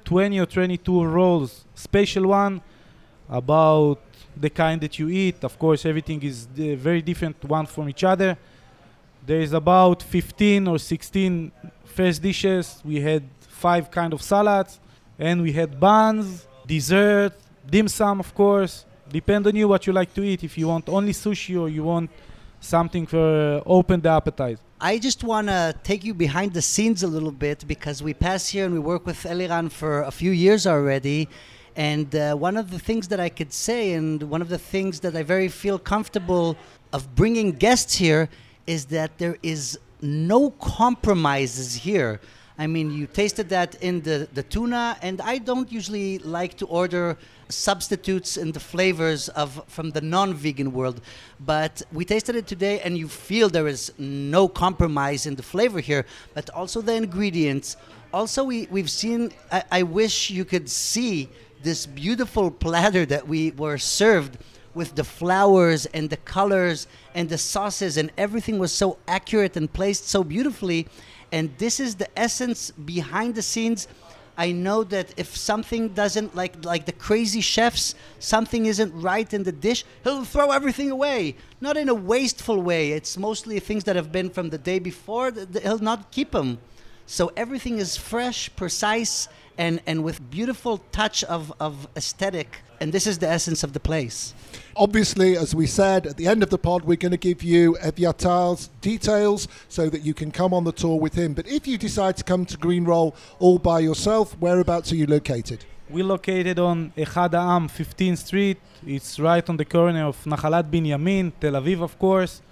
20 0.03 0.39
or 0.39 0.45
22 0.45 1.03
rolls. 1.05 1.65
Special 1.75 2.27
one 2.27 2.61
about 3.29 3.99
the 4.35 4.49
kind 4.49 4.81
that 4.81 4.97
you 4.97 5.09
eat. 5.09 5.43
Of 5.43 5.59
course, 5.59 5.85
everything 5.85 6.23
is 6.23 6.47
uh, 6.53 6.75
very 6.75 7.01
different 7.01 7.43
one 7.43 7.65
from 7.65 7.89
each 7.89 8.03
other. 8.03 8.37
There 9.25 9.41
is 9.41 9.53
about 9.53 10.01
15 10.01 10.67
or 10.67 10.79
16 10.79 11.51
first 11.85 12.21
dishes. 12.21 12.81
We 12.85 13.01
had 13.01 13.23
five 13.41 13.91
kind 13.91 14.13
of 14.13 14.21
salads, 14.21 14.79
and 15.19 15.41
we 15.41 15.51
had 15.51 15.79
buns, 15.79 16.47
dessert, 16.67 17.33
dim 17.69 17.87
sum, 17.87 18.19
of 18.19 18.33
course, 18.35 18.85
Depend 19.09 19.47
on 19.47 19.55
you 19.55 19.67
what 19.67 19.87
you 19.87 19.93
like 19.93 20.13
to 20.13 20.23
eat. 20.23 20.43
If 20.43 20.57
you 20.57 20.67
want 20.67 20.89
only 20.89 21.13
sushi 21.13 21.59
or 21.59 21.69
you 21.69 21.83
want 21.83 22.09
something 22.59 23.05
for 23.05 23.61
uh, 23.63 23.63
open 23.65 24.01
the 24.01 24.09
appetite. 24.09 24.59
I 24.81 24.99
just 24.99 25.23
want 25.23 25.47
to 25.47 25.73
take 25.83 26.03
you 26.03 26.13
behind 26.13 26.53
the 26.53 26.61
scenes 26.61 27.03
a 27.03 27.07
little 27.07 27.31
bit 27.31 27.65
because 27.67 28.03
we 28.03 28.13
pass 28.13 28.49
here 28.49 28.65
and 28.65 28.73
we 28.73 28.79
work 28.79 29.05
with 29.05 29.23
Eliran 29.23 29.71
for 29.71 30.01
a 30.01 30.11
few 30.11 30.31
years 30.31 30.67
already. 30.67 31.29
And 31.75 32.13
uh, 32.15 32.35
one 32.35 32.57
of 32.57 32.71
the 32.71 32.79
things 32.79 33.07
that 33.07 33.19
I 33.19 33.29
could 33.29 33.53
say, 33.53 33.93
and 33.93 34.23
one 34.23 34.41
of 34.41 34.49
the 34.49 34.57
things 34.57 34.99
that 35.01 35.15
I 35.15 35.23
very 35.23 35.47
feel 35.47 35.79
comfortable 35.79 36.57
of 36.91 37.15
bringing 37.15 37.51
guests 37.51 37.95
here, 37.95 38.29
is 38.65 38.85
that 38.87 39.17
there 39.19 39.37
is 39.41 39.79
no 40.01 40.49
compromises 40.51 41.75
here. 41.75 42.19
I 42.59 42.65
mean, 42.65 42.91
you 42.91 43.05
tasted 43.05 43.49
that 43.49 43.75
in 43.81 44.01
the, 44.01 44.27
the 44.33 44.41
tuna, 44.41 44.97
and 45.03 45.21
I 45.21 45.37
don't 45.37 45.71
usually 45.71 46.17
like 46.19 46.57
to 46.57 46.65
order 46.65 47.15
substitutes 47.49 48.35
in 48.35 48.51
the 48.51 48.59
flavors 48.59 49.29
of 49.29 49.63
from 49.67 49.91
the 49.91 50.01
non-vegan 50.01 50.73
world, 50.73 50.99
but 51.39 51.83
we 51.93 52.03
tasted 52.03 52.35
it 52.35 52.47
today, 52.47 52.79
and 52.79 52.97
you 52.97 53.07
feel 53.07 53.47
there 53.47 53.67
is 53.67 53.93
no 53.99 54.47
compromise 54.47 55.27
in 55.27 55.35
the 55.35 55.43
flavor 55.43 55.79
here, 55.79 56.03
but 56.33 56.49
also 56.49 56.81
the 56.81 56.95
ingredients. 56.95 57.77
Also, 58.11 58.43
we 58.43 58.67
we've 58.71 58.89
seen. 58.89 59.31
I, 59.51 59.63
I 59.71 59.83
wish 59.83 60.31
you 60.31 60.43
could 60.43 60.67
see 60.67 61.29
this 61.61 61.85
beautiful 61.85 62.49
platter 62.65 63.05
that 63.05 63.27
we 63.27 63.51
were 63.51 63.77
served 63.77 64.39
with 64.73 64.95
the 64.95 65.03
flowers 65.03 65.85
and 65.87 66.09
the 66.09 66.17
colors 66.17 66.87
and 67.15 67.29
the 67.29 67.37
sauces 67.37 67.97
and 67.97 68.11
everything 68.17 68.59
was 68.59 68.71
so 68.71 68.97
accurate 69.07 69.57
and 69.57 69.71
placed 69.73 70.07
so 70.07 70.23
beautifully 70.23 70.87
and 71.31 71.55
this 71.57 71.79
is 71.79 71.95
the 71.95 72.07
essence 72.17 72.71
behind 72.71 73.35
the 73.35 73.41
scenes. 73.41 73.87
I 74.39 74.51
know 74.51 74.83
that 74.83 75.13
if 75.17 75.35
something 75.35 75.89
doesn't 75.89 76.35
like 76.35 76.63
like 76.63 76.85
the 76.85 76.91
crazy 76.91 77.41
chefs 77.41 77.95
something 78.19 78.67
isn't 78.67 78.93
right 78.93 79.33
in 79.33 79.43
the 79.43 79.51
dish 79.51 79.83
he'll 80.03 80.25
throw 80.25 80.51
everything 80.51 80.91
away. 80.91 81.35
Not 81.59 81.75
in 81.75 81.89
a 81.89 81.95
wasteful 81.95 82.61
way. 82.61 82.91
It's 82.91 83.17
mostly 83.17 83.59
things 83.59 83.83
that 83.85 83.95
have 83.95 84.11
been 84.11 84.29
from 84.29 84.49
the 84.49 84.59
day 84.59 84.77
before 84.77 85.31
he'll 85.63 85.79
not 85.79 86.11
keep 86.11 86.31
them 86.31 86.59
so 87.07 87.31
everything 87.37 87.79
is 87.79 87.95
fresh 87.97 88.53
precise 88.55 89.29
and 89.57 89.81
and 89.87 90.03
with 90.03 90.29
beautiful 90.29 90.77
touch 90.91 91.23
of 91.23 91.53
of 91.59 91.87
aesthetic 91.95 92.61
and 92.79 92.93
this 92.93 93.07
is 93.07 93.17
the 93.19 93.27
essence 93.27 93.63
of 93.63 93.73
the 93.73 93.79
place 93.79 94.33
Obviously, 94.79 95.35
as 95.35 95.55
we 95.55 95.65
said 95.65 96.05
at 96.05 96.17
the 96.17 96.27
end 96.27 96.43
of 96.43 96.51
the 96.51 96.57
pod, 96.59 96.83
we're 96.83 96.97
going 96.97 97.11
to 97.11 97.17
give 97.17 97.41
you 97.41 97.75
Eviatar's 97.81 98.69
details 98.79 99.47
so 99.69 99.89
that 99.89 100.03
you 100.03 100.13
can 100.13 100.29
come 100.29 100.53
on 100.53 100.65
the 100.65 100.71
tour 100.71 100.99
with 100.99 101.15
him. 101.15 101.33
But 101.33 101.47
if 101.47 101.65
you 101.65 101.79
decide 101.79 102.15
to 102.17 102.23
come 102.23 102.45
to 102.45 102.57
Green 102.57 102.85
Roll 102.85 103.15
all 103.39 103.57
by 103.57 103.79
yourself, 103.79 104.37
whereabouts 104.39 104.91
are 104.91 104.95
you 104.95 105.07
located? 105.07 105.65
We're 105.89 106.05
located 106.05 106.59
on 106.59 106.93
Echad 106.95 107.31
Ha'am, 107.31 107.67
15th 107.69 108.19
Street. 108.19 108.59
It's 108.85 109.19
right 109.19 109.49
on 109.49 109.57
the 109.57 109.65
corner 109.65 110.05
of 110.05 110.23
Nahalat 110.25 110.69
Binyamin, 110.69 111.31
Tel 111.39 111.53
Aviv, 111.53 111.81
of 111.81 111.97
course. 111.97 112.43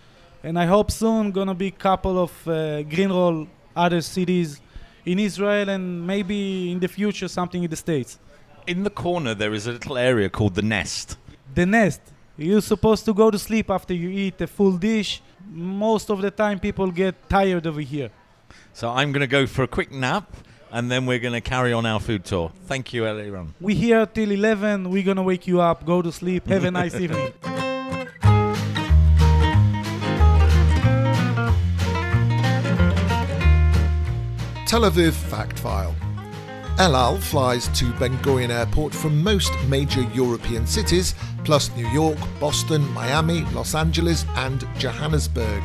And 0.44 0.58
I 0.58 0.66
hope 0.66 0.90
soon 0.90 1.30
gonna 1.30 1.54
be 1.54 1.68
a 1.68 1.72
couple 1.72 2.18
of 2.18 2.48
uh, 2.48 2.82
Green 2.82 3.12
Roll 3.12 3.48
other 3.76 4.02
cities 4.02 4.62
in 5.06 5.20
Israel 5.20 5.70
and 5.70 6.08
maybe 6.08 6.72
in 6.72 6.80
the 6.80 6.88
future 6.88 7.28
something 7.28 7.64
in 7.64 7.70
the 7.70 7.76
States. 7.76 8.18
In 8.68 8.84
the 8.84 8.90
corner, 8.90 9.36
there 9.36 9.54
is 9.54 9.68
a 9.68 9.74
little 9.74 9.98
area 9.98 10.28
called 10.28 10.56
the 10.56 10.64
Nest. 10.64 11.18
The 11.54 11.68
nest. 11.68 12.02
You're 12.36 12.62
supposed 12.62 13.06
to 13.06 13.14
go 13.14 13.30
to 13.30 13.38
sleep 13.38 13.70
after 13.70 13.94
you 13.94 14.10
eat 14.10 14.42
a 14.42 14.48
full 14.48 14.72
dish. 14.72 15.22
Most 15.48 16.10
of 16.10 16.20
the 16.22 16.32
time, 16.32 16.60
people 16.60 16.90
get 16.90 17.30
tired 17.30 17.68
over 17.68 17.82
here. 17.82 18.10
So 18.74 18.90
I'm 18.90 19.12
going 19.12 19.22
to 19.22 19.28
go 19.28 19.46
for 19.46 19.62
a 19.64 19.68
quick 19.68 19.92
nap, 19.92 20.36
and 20.72 20.90
then 20.90 21.06
we're 21.06 21.20
going 21.20 21.34
to 21.34 21.42
carry 21.42 21.74
on 21.74 21.86
our 21.86 22.00
food 22.00 22.26
tour. 22.26 22.52
Thank 22.66 22.92
you, 22.92 23.04
Eliran. 23.04 23.50
We're 23.62 23.76
here 23.76 24.04
till 24.08 24.32
11. 24.32 24.90
We're 24.90 25.04
gonna 25.04 25.24
wake 25.24 25.46
you 25.48 25.62
up. 25.62 25.86
Go 25.86 26.02
to 26.02 26.12
sleep. 26.12 26.48
Have 26.48 26.64
a 26.66 26.72
nice 26.72 26.96
evening. 26.96 27.34
Tel 34.66 34.82
Aviv 34.82 35.14
Fact 35.14 35.60
File. 35.60 35.96
El 36.78 36.94
Al 36.94 37.18
flies 37.18 37.70
to 37.80 37.94
Ben 37.94 38.18
Gurion 38.18 38.50
Airport 38.50 38.94
from 38.94 39.24
most 39.24 39.54
major 39.70 40.02
European 40.14 40.68
cities, 40.68 41.16
plus 41.46 41.74
New 41.78 41.88
York, 41.88 42.18
Boston, 42.38 42.86
Miami, 42.94 43.46
Los 43.54 43.76
Angeles, 43.76 44.26
and 44.36 44.68
Johannesburg. 44.78 45.64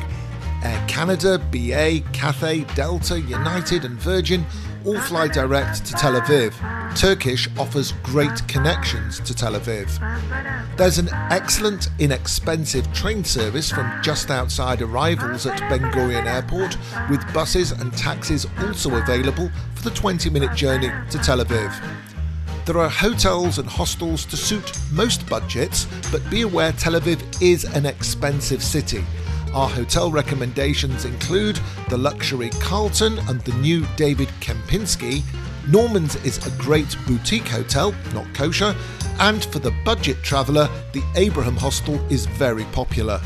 Air 0.63 0.81
Canada, 0.87 1.37
BA, 1.37 1.99
Cathay, 2.13 2.61
Delta, 2.75 3.19
United, 3.19 3.83
and 3.83 3.99
Virgin 3.99 4.45
all 4.85 4.99
fly 4.99 5.27
direct 5.27 5.85
to 5.85 5.93
Tel 5.93 6.19
Aviv. 6.19 6.53
Turkish 6.95 7.47
offers 7.57 7.93
great 8.03 8.47
connections 8.47 9.19
to 9.21 9.33
Tel 9.33 9.53
Aviv. 9.53 9.87
There's 10.77 10.97
an 10.97 11.09
excellent, 11.29 11.89
inexpensive 11.99 12.91
train 12.93 13.23
service 13.23 13.71
from 13.71 14.01
just 14.01 14.29
outside 14.29 14.81
arrivals 14.81 15.45
at 15.45 15.59
Ben 15.69 15.91
Gurion 15.91 16.25
Airport, 16.25 16.77
with 17.09 17.21
buses 17.33 17.71
and 17.71 17.93
taxis 17.93 18.45
also 18.63 18.95
available 18.95 19.51
for 19.75 19.83
the 19.83 19.95
20 19.95 20.29
minute 20.29 20.55
journey 20.55 20.91
to 21.09 21.17
Tel 21.19 21.43
Aviv. 21.43 21.73
There 22.65 22.77
are 22.77 22.89
hotels 22.89 23.57
and 23.57 23.67
hostels 23.67 24.25
to 24.25 24.37
suit 24.37 24.71
most 24.91 25.27
budgets, 25.27 25.87
but 26.11 26.27
be 26.29 26.41
aware 26.41 26.71
Tel 26.73 26.93
Aviv 26.93 27.41
is 27.41 27.63
an 27.63 27.85
expensive 27.85 28.63
city. 28.63 29.03
Our 29.53 29.67
hotel 29.67 30.09
recommendations 30.09 31.03
include 31.03 31.59
the 31.89 31.97
luxury 31.97 32.49
Carlton 32.61 33.19
and 33.27 33.41
the 33.41 33.53
new 33.55 33.85
David 33.97 34.29
Kempinski. 34.39 35.23
Norman's 35.67 36.15
is 36.23 36.45
a 36.47 36.51
great 36.61 36.95
boutique 37.05 37.49
hotel, 37.49 37.93
not 38.13 38.33
kosher, 38.33 38.73
and 39.19 39.43
for 39.43 39.59
the 39.59 39.73
budget 39.83 40.23
traveller, 40.23 40.69
the 40.93 41.03
Abraham 41.15 41.57
Hostel 41.57 41.99
is 42.09 42.25
very 42.27 42.63
popular. 42.65 43.19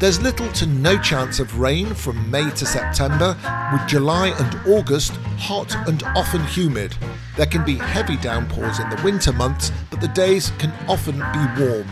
There's 0.00 0.20
little 0.22 0.50
to 0.52 0.66
no 0.66 0.98
chance 0.98 1.38
of 1.38 1.60
rain 1.60 1.94
from 1.94 2.30
May 2.30 2.50
to 2.50 2.66
September, 2.66 3.36
with 3.72 3.86
July 3.86 4.28
and 4.28 4.66
August 4.66 5.12
hot 5.38 5.76
and 5.86 6.02
often 6.16 6.42
humid. 6.46 6.96
There 7.36 7.46
can 7.46 7.64
be 7.64 7.76
heavy 7.76 8.16
downpours 8.16 8.80
in 8.80 8.88
the 8.88 9.00
winter 9.04 9.32
months, 9.32 9.70
but 9.90 10.00
the 10.00 10.08
days 10.08 10.50
can 10.58 10.72
often 10.88 11.18
be 11.18 11.62
warm. 11.62 11.86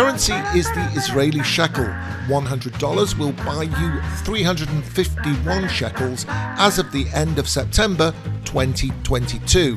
Currency 0.00 0.32
is 0.58 0.64
the 0.72 0.90
Israeli 0.94 1.42
shekel. 1.42 1.84
$100 1.84 3.18
will 3.18 3.32
buy 3.32 3.64
you 3.64 4.00
351 4.24 5.68
shekels 5.68 6.24
as 6.30 6.78
of 6.78 6.90
the 6.90 7.06
end 7.10 7.38
of 7.38 7.46
September 7.46 8.10
2022. 8.46 9.76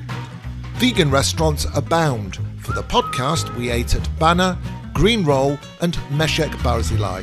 Vegan 0.75 1.11
restaurants 1.11 1.67
abound. 1.75 2.37
For 2.59 2.71
the 2.71 2.83
podcast, 2.83 3.53
we 3.57 3.69
ate 3.69 3.95
at 3.95 4.17
Bana, 4.17 4.57
Green 4.93 5.25
Roll, 5.25 5.57
and 5.81 5.95
Meshek 6.13 6.51
Barzilai. 6.63 7.21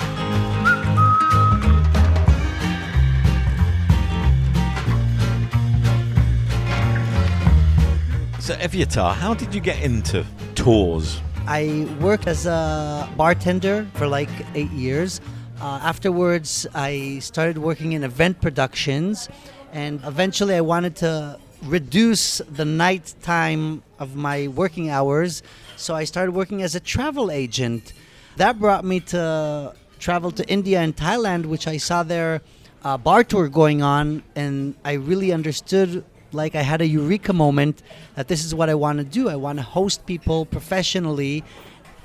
So, 8.42 8.54
Evyatar, 8.56 9.14
how 9.14 9.32
did 9.32 9.54
you 9.54 9.62
get 9.62 9.82
into 9.82 10.26
tours? 10.54 11.22
I 11.46 11.88
worked 12.00 12.26
as 12.26 12.46
a 12.46 13.08
bartender 13.16 13.86
for 13.94 14.06
like 14.06 14.28
eight 14.54 14.70
years. 14.70 15.20
Uh, 15.60 15.80
afterwards, 15.82 16.66
I 16.74 17.18
started 17.20 17.58
working 17.58 17.92
in 17.92 18.04
event 18.04 18.40
productions, 18.40 19.28
and 19.72 20.00
eventually, 20.04 20.54
I 20.54 20.60
wanted 20.60 20.96
to 20.96 21.38
reduce 21.64 22.38
the 22.38 22.64
night 22.64 23.14
time 23.22 23.82
of 23.98 24.16
my 24.16 24.48
working 24.48 24.90
hours. 24.90 25.42
So 25.76 25.94
I 25.94 26.04
started 26.04 26.32
working 26.32 26.62
as 26.62 26.74
a 26.74 26.80
travel 26.80 27.30
agent. 27.30 27.92
That 28.36 28.58
brought 28.58 28.84
me 28.84 29.00
to 29.00 29.74
travel 29.98 30.30
to 30.32 30.48
India 30.48 30.80
and 30.80 30.96
Thailand, 30.96 31.46
which 31.46 31.66
I 31.66 31.76
saw 31.76 32.02
their 32.02 32.40
uh, 32.82 32.96
bar 32.96 33.24
tour 33.24 33.48
going 33.48 33.82
on, 33.82 34.22
and 34.34 34.74
I 34.84 34.92
really 34.94 35.32
understood 35.32 36.04
like 36.32 36.54
I 36.54 36.62
had 36.62 36.80
a 36.80 36.86
eureka 36.86 37.32
moment 37.32 37.82
that 38.14 38.28
this 38.28 38.44
is 38.44 38.54
what 38.54 38.68
I 38.68 38.74
want 38.74 38.98
to 38.98 39.04
do. 39.04 39.28
I 39.28 39.36
want 39.36 39.58
to 39.58 39.62
host 39.62 40.06
people 40.06 40.46
professionally. 40.46 41.44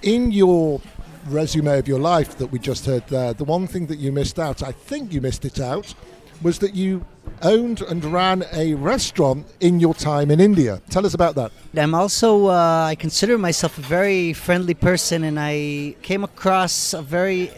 In 0.01 0.31
your 0.31 0.81
resume 1.27 1.79
of 1.79 1.87
your 1.87 1.99
life 1.99 2.37
that 2.37 2.47
we 2.47 2.59
just 2.59 2.85
heard 2.85 3.07
there, 3.07 3.33
the 3.33 3.43
one 3.43 3.67
thing 3.67 3.87
that 3.87 3.97
you 3.97 4.11
missed 4.11 4.39
out, 4.39 4.61
I 4.61 4.71
think 4.71 5.11
you 5.11 5.21
missed 5.21 5.45
it 5.45 5.59
out, 5.59 5.93
was 6.41 6.59
that 6.59 6.75
you 6.75 7.05
owned 7.41 7.81
and 7.81 8.03
ran 8.05 8.43
a 8.53 8.73
restaurant 8.75 9.47
in 9.59 9.79
your 9.79 9.93
time 9.93 10.31
in 10.31 10.39
India. 10.39 10.81
Tell 10.89 11.05
us 11.05 11.13
about 11.13 11.35
that. 11.35 11.51
I'm 11.75 11.95
also, 11.95 12.47
uh, 12.47 12.85
I 12.85 12.95
consider 12.95 13.37
myself 13.37 13.77
a 13.77 13.81
very 13.81 14.33
friendly 14.33 14.73
person, 14.73 15.23
and 15.23 15.39
I 15.39 15.95
came 16.01 16.23
across 16.23 16.93
a 16.93 17.01
very 17.01 17.51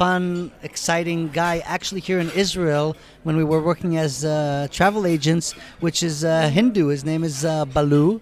fun, 0.00 0.50
exciting 0.62 1.28
guy 1.28 1.58
actually 1.66 2.00
here 2.00 2.20
in 2.20 2.30
Israel 2.30 2.96
when 3.22 3.36
we 3.36 3.44
were 3.44 3.60
working 3.60 3.98
as 3.98 4.24
uh, 4.24 4.66
travel 4.70 5.04
agents, 5.04 5.52
which 5.80 6.02
is 6.02 6.24
uh, 6.24 6.48
Hindu. 6.48 6.86
His 6.86 7.04
name 7.04 7.22
is 7.22 7.44
uh, 7.44 7.66
Balu. 7.66 8.18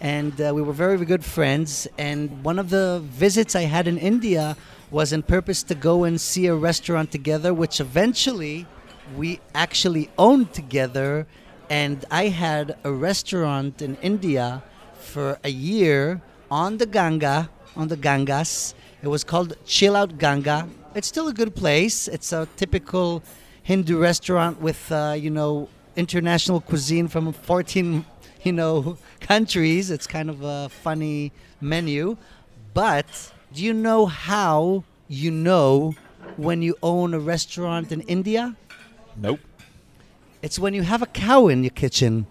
And 0.00 0.40
uh, 0.40 0.52
we 0.54 0.62
were 0.62 0.72
very 0.72 0.96
good 1.04 1.22
friends. 1.22 1.86
And 1.98 2.42
one 2.42 2.58
of 2.58 2.70
the 2.70 3.02
visits 3.04 3.54
I 3.54 3.64
had 3.76 3.86
in 3.86 3.98
India 3.98 4.56
was 4.90 5.12
in 5.12 5.22
purpose 5.22 5.62
to 5.64 5.74
go 5.74 6.04
and 6.04 6.18
see 6.18 6.46
a 6.46 6.54
restaurant 6.54 7.12
together, 7.12 7.52
which 7.52 7.78
eventually 7.78 8.66
we 9.14 9.38
actually 9.54 10.08
owned 10.16 10.54
together. 10.54 11.26
And 11.68 12.06
I 12.10 12.28
had 12.28 12.78
a 12.84 12.90
restaurant 12.90 13.82
in 13.82 13.98
India 14.00 14.62
for 14.98 15.38
a 15.44 15.50
year 15.50 16.22
on 16.50 16.78
the 16.78 16.86
Ganga 16.86 17.50
on 17.76 17.88
the 17.88 17.98
Gangas. 17.98 18.72
It 19.02 19.08
was 19.08 19.24
called 19.24 19.56
Chill 19.66 19.94
Out 19.94 20.16
Ganga. 20.16 20.66
It's 20.94 21.06
still 21.06 21.28
a 21.28 21.34
good 21.34 21.54
place. 21.54 22.08
It's 22.08 22.32
a 22.32 22.48
typical 22.56 23.22
Hindu 23.62 23.98
restaurant 23.98 24.60
with, 24.60 24.90
uh, 24.90 25.14
you 25.18 25.30
know, 25.30 25.68
international 25.96 26.60
cuisine 26.60 27.08
from 27.08 27.32
14, 27.32 28.04
you 28.42 28.52
know, 28.52 28.96
countries. 29.20 29.90
It's 29.90 30.06
kind 30.06 30.30
of 30.30 30.42
a 30.42 30.68
funny 30.70 31.32
menu. 31.60 32.16
But 32.72 33.32
do 33.52 33.62
you 33.62 33.74
know 33.74 34.06
how 34.06 34.84
you 35.08 35.30
know 35.30 35.94
when 36.36 36.62
you 36.62 36.76
own 36.82 37.14
a 37.14 37.20
restaurant 37.20 37.92
in 37.92 38.00
India? 38.02 38.56
Nope. 39.16 39.40
It's 40.40 40.58
when 40.58 40.72
you 40.72 40.82
have 40.82 41.02
a 41.02 41.06
cow 41.06 41.48
in 41.48 41.64
your 41.64 41.70
kitchen. 41.70 42.26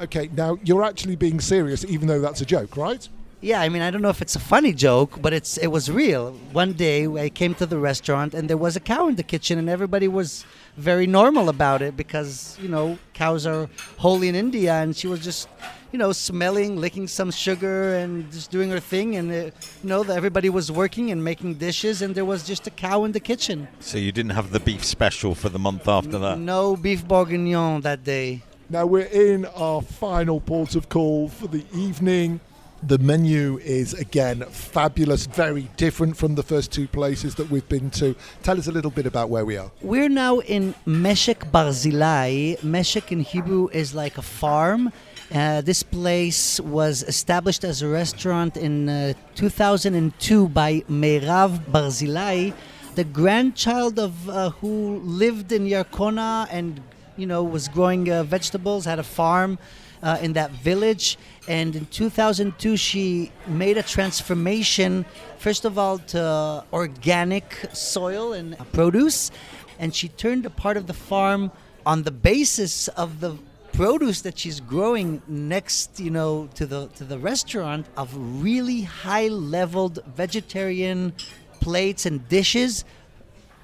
Okay, 0.00 0.28
now 0.34 0.58
you're 0.64 0.82
actually 0.82 1.16
being 1.16 1.40
serious, 1.40 1.84
even 1.84 2.08
though 2.08 2.20
that's 2.20 2.40
a 2.40 2.46
joke, 2.46 2.76
right? 2.76 3.08
Yeah, 3.42 3.60
I 3.60 3.68
mean, 3.68 3.82
I 3.82 3.90
don't 3.90 4.00
know 4.00 4.08
if 4.08 4.22
it's 4.22 4.34
a 4.34 4.40
funny 4.40 4.72
joke, 4.72 5.20
but 5.20 5.34
it's 5.34 5.58
it 5.58 5.66
was 5.66 5.90
real. 5.90 6.32
One 6.52 6.72
day 6.72 7.06
I 7.06 7.28
came 7.28 7.54
to 7.56 7.66
the 7.66 7.78
restaurant 7.78 8.32
and 8.32 8.48
there 8.48 8.56
was 8.56 8.76
a 8.76 8.80
cow 8.80 9.08
in 9.08 9.16
the 9.16 9.22
kitchen, 9.22 9.58
and 9.58 9.68
everybody 9.68 10.08
was 10.08 10.46
very 10.76 11.06
normal 11.06 11.50
about 11.50 11.82
it 11.82 11.96
because 11.98 12.56
you 12.60 12.68
know 12.68 12.98
cows 13.12 13.46
are 13.46 13.68
holy 13.98 14.28
in 14.28 14.34
India, 14.34 14.72
and 14.74 14.96
she 14.96 15.06
was 15.06 15.20
just 15.20 15.48
you 15.92 15.98
know 15.98 16.12
smelling, 16.12 16.76
licking 16.80 17.06
some 17.06 17.30
sugar, 17.30 17.96
and 17.96 18.32
just 18.32 18.50
doing 18.50 18.70
her 18.70 18.80
thing, 18.80 19.16
and 19.16 19.30
uh, 19.30 19.34
you 19.34 19.52
know 19.82 20.02
that 20.02 20.16
everybody 20.16 20.48
was 20.48 20.72
working 20.72 21.10
and 21.10 21.22
making 21.22 21.54
dishes, 21.56 22.00
and 22.00 22.14
there 22.14 22.24
was 22.24 22.42
just 22.42 22.66
a 22.66 22.70
cow 22.70 23.04
in 23.04 23.12
the 23.12 23.20
kitchen. 23.20 23.68
So 23.80 23.98
you 23.98 24.12
didn't 24.12 24.32
have 24.32 24.50
the 24.50 24.60
beef 24.60 24.82
special 24.82 25.34
for 25.34 25.50
the 25.50 25.58
month 25.58 25.86
after 25.86 26.18
that? 26.18 26.38
No 26.38 26.74
beef 26.74 27.06
bourguignon 27.06 27.82
that 27.82 28.02
day. 28.02 28.42
Now 28.70 28.86
we're 28.86 29.12
in 29.12 29.44
our 29.44 29.82
final 29.82 30.40
port 30.40 30.74
of 30.74 30.88
call 30.88 31.28
for 31.28 31.48
the 31.48 31.64
evening. 31.74 32.40
The 32.86 32.98
menu 32.98 33.58
is 33.64 33.94
again 33.94 34.44
fabulous, 34.48 35.26
very 35.26 35.68
different 35.76 36.16
from 36.16 36.36
the 36.36 36.44
first 36.44 36.70
two 36.70 36.86
places 36.86 37.34
that 37.34 37.50
we've 37.50 37.68
been 37.68 37.90
to. 37.98 38.14
Tell 38.44 38.56
us 38.56 38.68
a 38.68 38.70
little 38.70 38.92
bit 38.92 39.06
about 39.06 39.28
where 39.28 39.44
we 39.44 39.56
are. 39.56 39.72
We're 39.82 40.08
now 40.08 40.38
in 40.38 40.72
Meshek 40.86 41.50
Barzilai. 41.50 42.60
Meshek 42.60 43.10
in 43.10 43.22
Hebrew 43.22 43.66
is 43.72 43.92
like 43.92 44.18
a 44.18 44.22
farm. 44.22 44.92
Uh, 45.34 45.62
this 45.62 45.82
place 45.82 46.60
was 46.60 47.02
established 47.02 47.64
as 47.64 47.82
a 47.82 47.88
restaurant 47.88 48.56
in 48.56 48.88
uh, 48.88 49.14
2002 49.34 50.48
by 50.50 50.84
Meirav 50.88 51.58
Barzilai, 51.72 52.54
the 52.94 53.02
grandchild 53.02 53.98
of 53.98 54.28
uh, 54.28 54.50
who 54.50 55.00
lived 55.00 55.50
in 55.50 55.66
Yarkona 55.66 56.46
and 56.52 56.80
you 57.16 57.26
know 57.26 57.42
was 57.42 57.66
growing 57.66 58.08
uh, 58.08 58.22
vegetables, 58.22 58.84
had 58.84 59.00
a 59.00 59.02
farm 59.02 59.58
uh, 60.02 60.18
in 60.22 60.34
that 60.34 60.50
village. 60.52 61.18
And 61.48 61.76
in 61.76 61.86
2002, 61.86 62.76
she 62.76 63.30
made 63.46 63.78
a 63.78 63.82
transformation, 63.82 65.04
first 65.38 65.64
of 65.64 65.78
all, 65.78 65.98
to 65.98 66.64
organic 66.72 67.68
soil 67.72 68.32
and 68.32 68.56
produce. 68.72 69.30
And 69.78 69.94
she 69.94 70.08
turned 70.08 70.44
a 70.46 70.50
part 70.50 70.76
of 70.76 70.86
the 70.86 70.94
farm 70.94 71.52
on 71.84 72.02
the 72.02 72.10
basis 72.10 72.88
of 72.88 73.20
the 73.20 73.36
produce 73.72 74.22
that 74.22 74.38
she's 74.38 74.58
growing 74.58 75.22
next, 75.28 76.00
you 76.00 76.10
know, 76.10 76.48
to 76.54 76.66
the 76.66 76.88
to 76.96 77.04
the 77.04 77.18
restaurant 77.18 77.86
of 77.96 78.08
really 78.16 78.82
high-leveled 78.82 79.98
vegetarian 80.16 81.12
plates 81.60 82.06
and 82.06 82.26
dishes, 82.28 82.84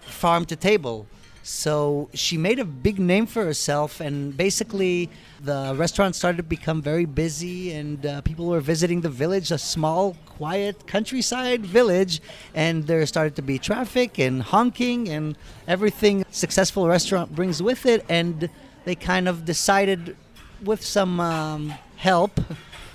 farm 0.00 0.44
to 0.44 0.54
table. 0.54 1.06
So 1.42 2.08
she 2.14 2.36
made 2.36 2.60
a 2.60 2.64
big 2.64 3.00
name 3.00 3.26
for 3.26 3.44
herself, 3.44 4.00
and 4.00 4.36
basically, 4.36 5.10
the 5.42 5.74
restaurant 5.76 6.14
started 6.14 6.36
to 6.36 6.42
become 6.44 6.80
very 6.80 7.04
busy, 7.04 7.72
and 7.72 8.06
uh, 8.06 8.20
people 8.20 8.46
were 8.46 8.60
visiting 8.60 9.00
the 9.00 9.08
village, 9.08 9.50
a 9.50 9.58
small, 9.58 10.16
quiet 10.24 10.86
countryside 10.86 11.66
village, 11.66 12.22
and 12.54 12.86
there 12.86 13.04
started 13.06 13.34
to 13.36 13.42
be 13.42 13.58
traffic 13.58 14.20
and 14.20 14.42
honking 14.42 15.08
and 15.08 15.36
everything 15.66 16.24
successful 16.30 16.86
restaurant 16.86 17.34
brings 17.34 17.60
with 17.60 17.86
it, 17.86 18.04
and 18.08 18.48
they 18.84 18.94
kind 18.94 19.26
of 19.26 19.44
decided, 19.44 20.16
with 20.62 20.84
some 20.84 21.18
um, 21.18 21.74
help, 21.96 22.40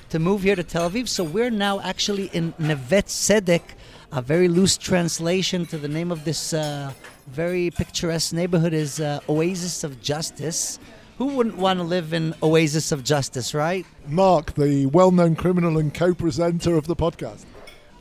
to 0.09 0.19
move 0.19 0.43
here 0.43 0.55
to 0.55 0.63
Tel 0.63 0.89
Aviv. 0.89 1.09
So 1.09 1.21
we're 1.21 1.49
now 1.49 1.81
actually 1.81 2.27
in 2.27 2.53
Neve 2.57 3.03
Tzedek, 3.05 3.75
a 4.11 4.21
very 4.21 4.47
loose 4.47 4.77
translation 4.77 5.65
to 5.67 5.77
the 5.77 5.87
name 5.87 6.11
of 6.11 6.23
this 6.23 6.53
uh, 6.53 6.91
very 7.27 7.69
picturesque 7.71 8.33
neighborhood 8.33 8.73
is 8.73 8.99
uh, 8.99 9.19
Oasis 9.27 9.83
of 9.83 10.01
Justice. 10.01 10.79
Who 11.17 11.25
wouldn't 11.27 11.57
want 11.57 11.79
to 11.79 11.83
live 11.83 12.13
in 12.13 12.35
Oasis 12.43 12.91
of 12.91 13.03
Justice, 13.03 13.53
right? 13.53 13.85
Mark, 14.07 14.53
the 14.53 14.85
well 14.87 15.11
known 15.11 15.35
criminal 15.35 15.77
and 15.77 15.93
co 15.93 16.13
presenter 16.13 16.75
of 16.75 16.87
the 16.87 16.95
podcast. 16.95 17.45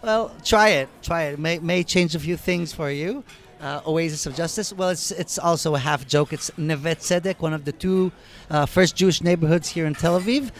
Well, 0.02 0.34
try 0.44 0.68
it. 0.68 0.88
Try 1.02 1.24
it. 1.24 1.38
May, 1.38 1.58
may 1.58 1.82
change 1.82 2.14
a 2.14 2.20
few 2.20 2.36
things 2.36 2.72
for 2.72 2.90
you. 2.90 3.24
Uh, 3.60 3.80
Oasis 3.86 4.26
of 4.26 4.36
Justice. 4.36 4.70
Well, 4.72 4.90
it's 4.90 5.10
it's 5.10 5.38
also 5.38 5.74
a 5.74 5.78
half 5.78 6.06
joke. 6.06 6.34
It's 6.34 6.50
Neve 6.58 6.98
Tzedek, 6.98 7.40
one 7.40 7.54
of 7.54 7.64
the 7.64 7.72
two 7.72 8.12
uh, 8.50 8.66
first 8.66 8.94
Jewish 8.94 9.22
neighborhoods 9.22 9.70
here 9.70 9.86
in 9.86 9.94
Tel 9.94 10.20
Aviv, 10.20 10.50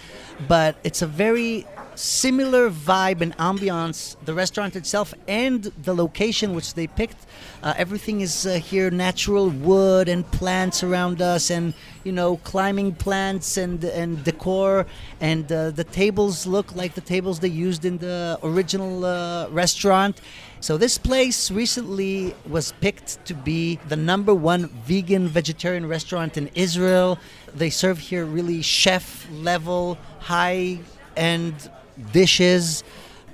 but 0.49 0.77
it's 0.83 1.03
a 1.03 1.07
very 1.07 1.67
similar 1.97 2.71
vibe 2.71 3.21
and 3.21 3.37
ambiance. 3.39 4.17
The 4.25 4.35
restaurant 4.35 4.77
itself 4.77 5.15
and 5.27 5.65
the 5.83 5.95
location 5.95 6.55
which 6.55 6.75
they 6.75 6.87
picked. 6.87 7.27
Uh, 7.63 7.75
everything 7.77 8.21
is 8.21 8.47
uh, 8.47 8.55
here 8.55 8.91
natural 8.91 9.49
wood 9.49 10.09
and 10.09 10.31
plants 10.31 10.83
around 10.85 11.21
us, 11.21 11.51
and 11.51 11.75
you 12.05 12.13
know 12.13 12.37
climbing 12.39 12.95
plants 12.95 13.57
and 13.57 13.83
and 13.85 14.23
decor. 14.25 14.87
And 15.21 15.51
uh, 15.51 15.71
the 15.71 15.85
tables 15.85 16.47
look 16.47 16.75
like 16.77 16.95
the 16.95 17.01
tables 17.01 17.41
they 17.41 17.49
used 17.49 17.85
in 17.85 17.99
the 17.99 18.39
original 18.43 19.05
uh, 19.05 19.49
restaurant. 19.49 20.21
So 20.61 20.77
this 20.77 20.99
place 20.99 21.51
recently 21.51 22.35
was 22.49 22.73
picked 22.81 23.25
to 23.27 23.35
be 23.35 23.77
the 23.89 23.97
number 23.97 24.35
one 24.35 24.69
vegan 24.87 25.29
vegetarian 25.29 25.87
restaurant 25.87 26.37
in 26.37 26.51
Israel. 26.55 27.19
They 27.55 27.71
serve 27.71 27.99
here 27.99 28.25
really 28.25 28.63
chef 28.63 29.27
level, 29.31 29.99
high 30.21 30.79
end 31.17 31.71
dishes. 32.13 32.85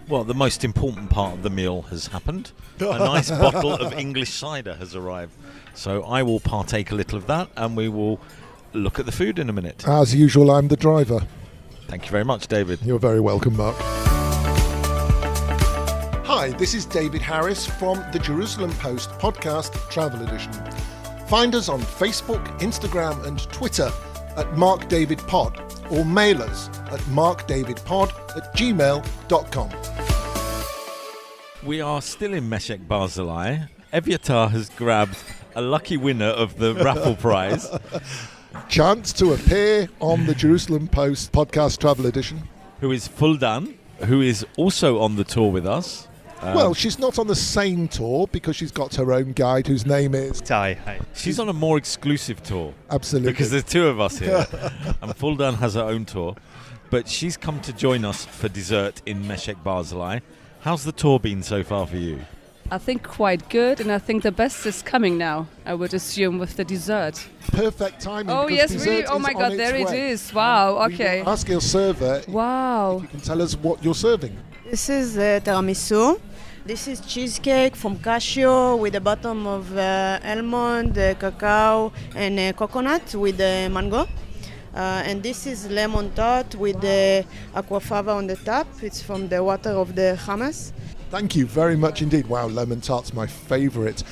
Well, 0.08 0.24
the 0.24 0.34
most 0.34 0.64
important 0.64 1.10
part 1.10 1.34
of 1.34 1.42
the 1.42 1.50
meal 1.50 1.82
has 1.82 2.08
happened. 2.08 2.52
A 2.80 2.84
nice 2.98 3.30
bottle 3.30 3.72
of 3.72 3.92
English 3.92 4.30
cider 4.30 4.74
has 4.74 4.94
arrived. 4.94 5.32
So 5.74 6.02
I 6.02 6.22
will 6.22 6.40
partake 6.40 6.90
a 6.90 6.94
little 6.94 7.16
of 7.16 7.26
that 7.28 7.48
and 7.56 7.76
we 7.76 7.88
will 7.88 8.20
look 8.72 8.98
at 8.98 9.06
the 9.06 9.12
food 9.12 9.38
in 9.38 9.48
a 9.48 9.52
minute. 9.52 9.86
As 9.86 10.14
usual, 10.14 10.50
I'm 10.50 10.68
the 10.68 10.76
driver. 10.76 11.20
Thank 11.86 12.06
you 12.06 12.10
very 12.10 12.24
much, 12.24 12.48
David. 12.48 12.80
You're 12.82 12.98
very 12.98 13.20
welcome, 13.20 13.56
Mark. 13.56 13.76
Hi, 16.24 16.50
this 16.58 16.74
is 16.74 16.84
David 16.86 17.22
Harris 17.22 17.66
from 17.66 18.02
the 18.12 18.18
Jerusalem 18.18 18.72
Post 18.72 19.10
podcast 19.12 19.72
Travel 19.90 20.26
Edition. 20.26 20.52
Find 21.28 21.54
us 21.54 21.68
on 21.68 21.80
Facebook, 21.80 22.44
Instagram, 22.60 23.24
and 23.26 23.38
Twitter 23.52 23.92
at 24.36 24.56
Mark 24.56 24.88
David 24.88 25.18
Pod 25.20 25.71
or 25.92 26.04
mail 26.04 26.42
us 26.42 26.68
at 26.90 27.00
markdavidpod 27.12 28.08
at 28.36 28.54
gmail.com. 28.56 29.70
We 31.64 31.80
are 31.80 32.02
still 32.02 32.34
in 32.34 32.48
Meshek 32.50 32.86
Barzilai. 32.88 33.68
Evyatar 33.92 34.50
has 34.50 34.68
grabbed 34.70 35.16
a 35.54 35.60
lucky 35.60 35.96
winner 35.96 36.26
of 36.26 36.56
the 36.56 36.74
raffle 36.74 37.14
prize. 37.14 37.68
Chance 38.68 39.12
to 39.14 39.32
appear 39.34 39.88
on 40.00 40.26
the 40.26 40.34
Jerusalem 40.34 40.88
Post 40.88 41.30
podcast 41.32 41.78
Travel 41.78 42.06
Edition. 42.06 42.48
who 42.80 42.90
is 42.90 43.06
Fuldan, 43.06 43.74
who 44.06 44.20
is 44.20 44.44
also 44.56 44.98
on 45.00 45.14
the 45.16 45.24
tour 45.24 45.52
with 45.52 45.66
us. 45.66 46.08
Um, 46.42 46.54
well, 46.54 46.74
she's 46.74 46.98
not 46.98 47.18
on 47.20 47.28
the 47.28 47.36
same 47.36 47.86
tour 47.88 48.26
because 48.32 48.56
she's 48.56 48.72
got 48.72 48.94
her 48.96 49.12
own 49.12 49.32
guide 49.32 49.66
whose 49.68 49.86
name 49.86 50.14
is 50.14 50.40
Ty, 50.40 50.74
hi. 50.74 51.00
she's 51.14 51.38
on 51.38 51.48
a 51.48 51.52
more 51.52 51.78
exclusive 51.78 52.42
tour 52.42 52.74
absolutely. 52.90 53.30
because 53.32 53.50
there's 53.52 53.62
two 53.64 53.86
of 53.86 54.00
us 54.00 54.18
here, 54.18 54.46
and 55.02 55.12
Fuldan 55.16 55.54
has 55.58 55.74
her 55.74 55.82
own 55.84 56.04
tour. 56.04 56.34
But 56.90 57.08
she's 57.08 57.36
come 57.36 57.60
to 57.60 57.72
join 57.72 58.04
us 58.04 58.24
for 58.26 58.48
dessert 58.48 59.00
in 59.06 59.22
Meshek 59.24 59.62
Barzilai. 59.64 60.20
How's 60.60 60.84
the 60.84 60.92
tour 60.92 61.18
been 61.20 61.42
so 61.42 61.62
far 61.62 61.86
for 61.86 61.96
you? 61.96 62.20
I 62.70 62.78
think 62.78 63.02
quite 63.02 63.48
good, 63.48 63.80
and 63.80 63.92
I 63.92 63.98
think 63.98 64.22
the 64.22 64.32
best 64.32 64.64
is 64.66 64.82
coming 64.82 65.16
now. 65.18 65.46
I 65.64 65.74
would 65.74 65.94
assume 65.94 66.38
with 66.38 66.56
the 66.56 66.64
dessert. 66.64 67.24
perfect 67.48 68.00
timing. 68.00 68.34
Oh 68.34 68.48
yes, 68.48 68.74
really! 68.86 69.04
Oh 69.06 69.18
my 69.18 69.32
God, 69.32 69.52
there 69.52 69.76
it 69.76 69.86
way. 69.86 70.10
is! 70.10 70.32
Wow. 70.34 70.72
We 70.72 70.74
will 70.74 70.94
Okay. 70.94 71.22
Ask 71.26 71.48
your 71.48 71.60
server 71.60 72.16
if 72.16 72.28
Wow. 72.28 72.98
you 73.02 73.08
can 73.08 73.20
tell 73.20 73.40
us 73.42 73.54
what 73.56 73.82
you're 73.84 73.94
serving. 73.94 74.36
This 74.70 74.88
is 74.88 75.18
uh, 75.18 75.40
tiramisu. 75.44 76.18
This 76.64 76.86
is 76.86 77.00
cheesecake 77.00 77.74
from 77.74 77.98
cashew 77.98 78.76
with 78.76 78.92
the 78.92 79.00
bottom 79.00 79.48
of 79.48 79.76
uh, 79.76 80.20
almond, 80.24 80.96
uh, 80.96 81.14
cacao, 81.14 81.92
and 82.14 82.38
uh, 82.38 82.52
coconut 82.52 83.16
with 83.16 83.40
uh, 83.40 83.68
mango. 83.68 84.02
Uh, 84.72 85.02
and 85.04 85.24
this 85.24 85.48
is 85.48 85.68
lemon 85.68 86.12
tart 86.14 86.54
with 86.54 86.80
the 86.80 87.26
aquafaba 87.52 88.14
on 88.14 88.28
the 88.28 88.36
top. 88.36 88.68
It's 88.80 89.02
from 89.02 89.26
the 89.26 89.42
water 89.42 89.70
of 89.70 89.96
the 89.96 90.16
hummus. 90.24 90.70
Thank 91.10 91.34
you 91.34 91.46
very 91.46 91.76
much 91.76 92.00
indeed. 92.00 92.28
Wow, 92.28 92.46
lemon 92.46 92.80
tart's 92.80 93.12
my 93.12 93.26
favourite. 93.26 94.04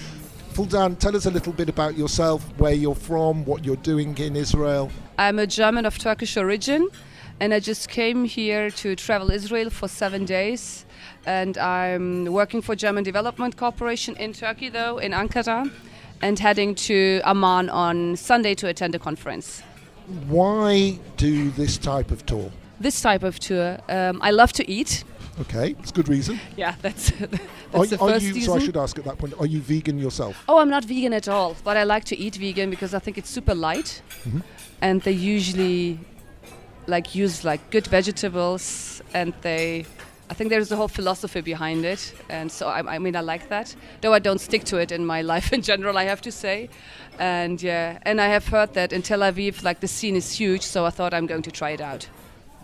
Fuldan, 0.52 0.98
tell 0.98 1.14
us 1.14 1.26
a 1.26 1.30
little 1.30 1.52
bit 1.52 1.68
about 1.68 1.96
yourself, 1.96 2.42
where 2.58 2.74
you're 2.74 2.96
from, 2.96 3.44
what 3.44 3.64
you're 3.64 3.76
doing 3.76 4.18
in 4.18 4.34
Israel. 4.34 4.90
I'm 5.18 5.38
a 5.38 5.46
German 5.46 5.86
of 5.86 5.98
Turkish 5.98 6.36
origin. 6.36 6.88
And 7.40 7.54
I 7.54 7.60
just 7.60 7.88
came 7.88 8.24
here 8.24 8.70
to 8.70 8.94
travel 8.94 9.30
Israel 9.30 9.70
for 9.70 9.88
seven 9.88 10.24
days. 10.24 10.84
And 11.26 11.56
I'm 11.58 12.26
working 12.26 12.62
for 12.62 12.74
German 12.76 13.04
Development 13.04 13.56
Corporation 13.56 14.16
in 14.16 14.32
Turkey, 14.32 14.68
though, 14.68 14.98
in 14.98 15.12
Ankara, 15.12 15.70
and 16.22 16.38
heading 16.38 16.74
to 16.74 17.20
Amman 17.24 17.68
on 17.70 18.16
Sunday 18.16 18.54
to 18.56 18.68
attend 18.68 18.94
a 18.94 18.98
conference. 18.98 19.62
Why 20.28 20.98
do 21.16 21.50
this 21.50 21.78
type 21.78 22.10
of 22.10 22.24
tour? 22.26 22.50
This 22.78 23.00
type 23.00 23.22
of 23.22 23.38
tour, 23.38 23.78
um, 23.88 24.20
I 24.22 24.30
love 24.30 24.52
to 24.54 24.70
eat. 24.70 25.04
Okay, 25.40 25.74
it's 25.78 25.90
a 25.90 25.94
good 25.94 26.08
reason. 26.08 26.38
Yeah, 26.56 26.74
that's, 26.82 27.10
that's 27.10 27.38
Are, 27.74 27.86
the 27.86 27.98
first 27.98 28.24
you, 28.26 28.34
reason. 28.34 28.42
so 28.52 28.54
I 28.54 28.58
should 28.58 28.76
ask 28.76 28.98
at 28.98 29.04
that 29.04 29.18
point, 29.18 29.34
are 29.38 29.46
you 29.46 29.60
vegan 29.60 29.98
yourself? 29.98 30.42
Oh, 30.48 30.58
I'm 30.58 30.68
not 30.70 30.84
vegan 30.84 31.12
at 31.14 31.28
all, 31.28 31.56
but 31.64 31.76
I 31.76 31.84
like 31.84 32.04
to 32.06 32.18
eat 32.18 32.36
vegan 32.36 32.68
because 32.70 32.92
I 32.94 32.98
think 32.98 33.16
it's 33.16 33.30
super 33.30 33.54
light, 33.54 34.02
Mhm. 34.24 34.42
and 34.82 35.00
they 35.02 35.12
usually 35.12 35.98
like 36.86 37.14
use 37.14 37.44
like 37.44 37.70
good 37.70 37.86
vegetables, 37.86 39.02
and 39.14 39.32
they. 39.42 39.86
I 40.28 40.34
think 40.34 40.50
there's 40.50 40.70
a 40.70 40.76
whole 40.76 40.86
philosophy 40.86 41.40
behind 41.40 41.84
it, 41.84 42.14
and 42.28 42.52
so 42.52 42.68
I, 42.68 42.94
I 42.94 42.98
mean 42.98 43.16
I 43.16 43.20
like 43.20 43.48
that. 43.48 43.74
Though 44.00 44.12
I 44.12 44.20
don't 44.20 44.40
stick 44.40 44.62
to 44.64 44.76
it 44.78 44.92
in 44.92 45.04
my 45.04 45.22
life 45.34 45.52
in 45.52 45.62
general, 45.62 45.98
I 45.98 46.04
have 46.04 46.20
to 46.22 46.32
say. 46.32 46.70
And 47.18 47.60
yeah, 47.60 47.98
and 48.02 48.20
I 48.20 48.28
have 48.28 48.46
heard 48.48 48.74
that 48.74 48.92
in 48.92 49.02
Tel 49.02 49.20
Aviv, 49.20 49.62
like 49.62 49.80
the 49.80 49.88
scene 49.88 50.16
is 50.16 50.32
huge, 50.32 50.62
so 50.62 50.86
I 50.86 50.90
thought 50.90 51.12
I'm 51.12 51.26
going 51.26 51.42
to 51.42 51.50
try 51.50 51.70
it 51.70 51.80
out. 51.80 52.08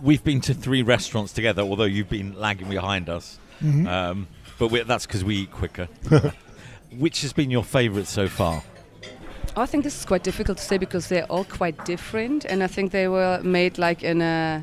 We've 0.00 0.22
been 0.22 0.40
to 0.42 0.54
three 0.54 0.82
restaurants 0.82 1.32
together, 1.32 1.62
although 1.62 1.84
you've 1.84 2.08
been 2.08 2.38
lagging 2.38 2.68
behind 2.68 3.08
us. 3.08 3.38
Mm-hmm. 3.62 3.86
Um, 3.86 4.28
but 4.58 4.68
we 4.70 4.82
that's 4.82 5.06
because 5.06 5.24
we 5.24 5.36
eat 5.36 5.50
quicker. 5.50 5.88
Which 6.96 7.22
has 7.22 7.32
been 7.32 7.50
your 7.50 7.64
favourite 7.64 8.06
so 8.06 8.28
far? 8.28 8.62
I 9.58 9.64
think 9.64 9.84
this 9.84 9.98
is 9.98 10.04
quite 10.04 10.22
difficult 10.22 10.58
to 10.58 10.64
say 10.64 10.76
because 10.76 11.08
they're 11.08 11.24
all 11.30 11.44
quite 11.44 11.82
different, 11.86 12.44
and 12.44 12.62
I 12.62 12.66
think 12.66 12.92
they 12.92 13.08
were 13.08 13.40
made 13.42 13.78
like 13.78 14.02
in 14.02 14.20
a. 14.20 14.62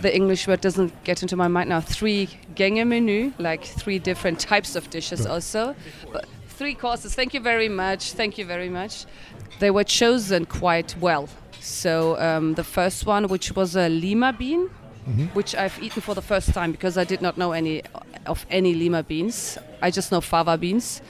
The 0.00 0.14
English 0.14 0.46
word 0.48 0.60
doesn't 0.60 0.92
get 1.04 1.22
into 1.22 1.36
my 1.36 1.48
mind 1.48 1.68
now. 1.68 1.80
Three 1.80 2.28
Gänge 2.54 2.86
menu, 2.86 3.32
like 3.38 3.64
three 3.64 3.98
different 3.98 4.40
types 4.40 4.74
of 4.76 4.88
dishes, 4.90 5.26
also, 5.26 5.74
but 6.12 6.26
three 6.48 6.74
courses. 6.74 7.14
Thank 7.14 7.34
you 7.34 7.40
very 7.40 7.68
much. 7.68 8.12
Thank 8.12 8.38
you 8.38 8.44
very 8.44 8.68
much. 8.68 9.04
They 9.58 9.70
were 9.70 9.84
chosen 9.84 10.44
quite 10.44 10.96
well. 10.98 11.28
So 11.60 12.18
um, 12.18 12.54
the 12.54 12.64
first 12.64 13.06
one, 13.06 13.28
which 13.28 13.54
was 13.54 13.76
a 13.76 13.88
lima 13.88 14.32
bean, 14.32 14.70
which 15.34 15.54
I've 15.54 15.80
eaten 15.82 16.02
for 16.02 16.14
the 16.14 16.22
first 16.22 16.52
time 16.52 16.72
because 16.72 16.96
I 16.98 17.04
did 17.04 17.20
not 17.20 17.36
know 17.36 17.52
any 17.52 17.82
of 18.26 18.46
any 18.50 18.74
lima 18.74 19.02
beans. 19.02 19.58
I 19.82 19.90
just 19.90 20.10
know 20.10 20.20
fava 20.20 20.56
beans. 20.56 21.00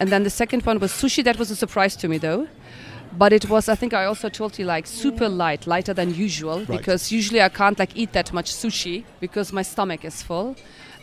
And 0.00 0.10
then 0.10 0.22
the 0.24 0.30
second 0.30 0.64
one 0.66 0.78
was 0.80 0.92
sushi. 0.92 1.22
That 1.22 1.38
was 1.38 1.50
a 1.50 1.56
surprise 1.56 1.94
to 1.96 2.08
me 2.08 2.18
though. 2.18 2.48
But 3.18 3.32
it 3.32 3.48
was, 3.50 3.68
I 3.68 3.74
think 3.74 3.92
I 3.92 4.04
also 4.04 4.28
told 4.28 4.58
you, 4.58 4.64
like 4.64 4.86
super 4.86 5.28
light, 5.28 5.66
lighter 5.66 5.92
than 5.92 6.14
usual, 6.14 6.58
Right. 6.60 6.78
because 6.78 7.10
usually 7.12 7.42
I 7.42 7.48
can't 7.48 7.76
like 7.78 7.96
eat 7.96 8.12
that 8.12 8.32
much 8.32 8.52
sushi 8.52 9.04
because 9.20 9.52
my 9.52 9.62
stomach 9.62 10.04
is 10.04 10.22
full. 10.22 10.54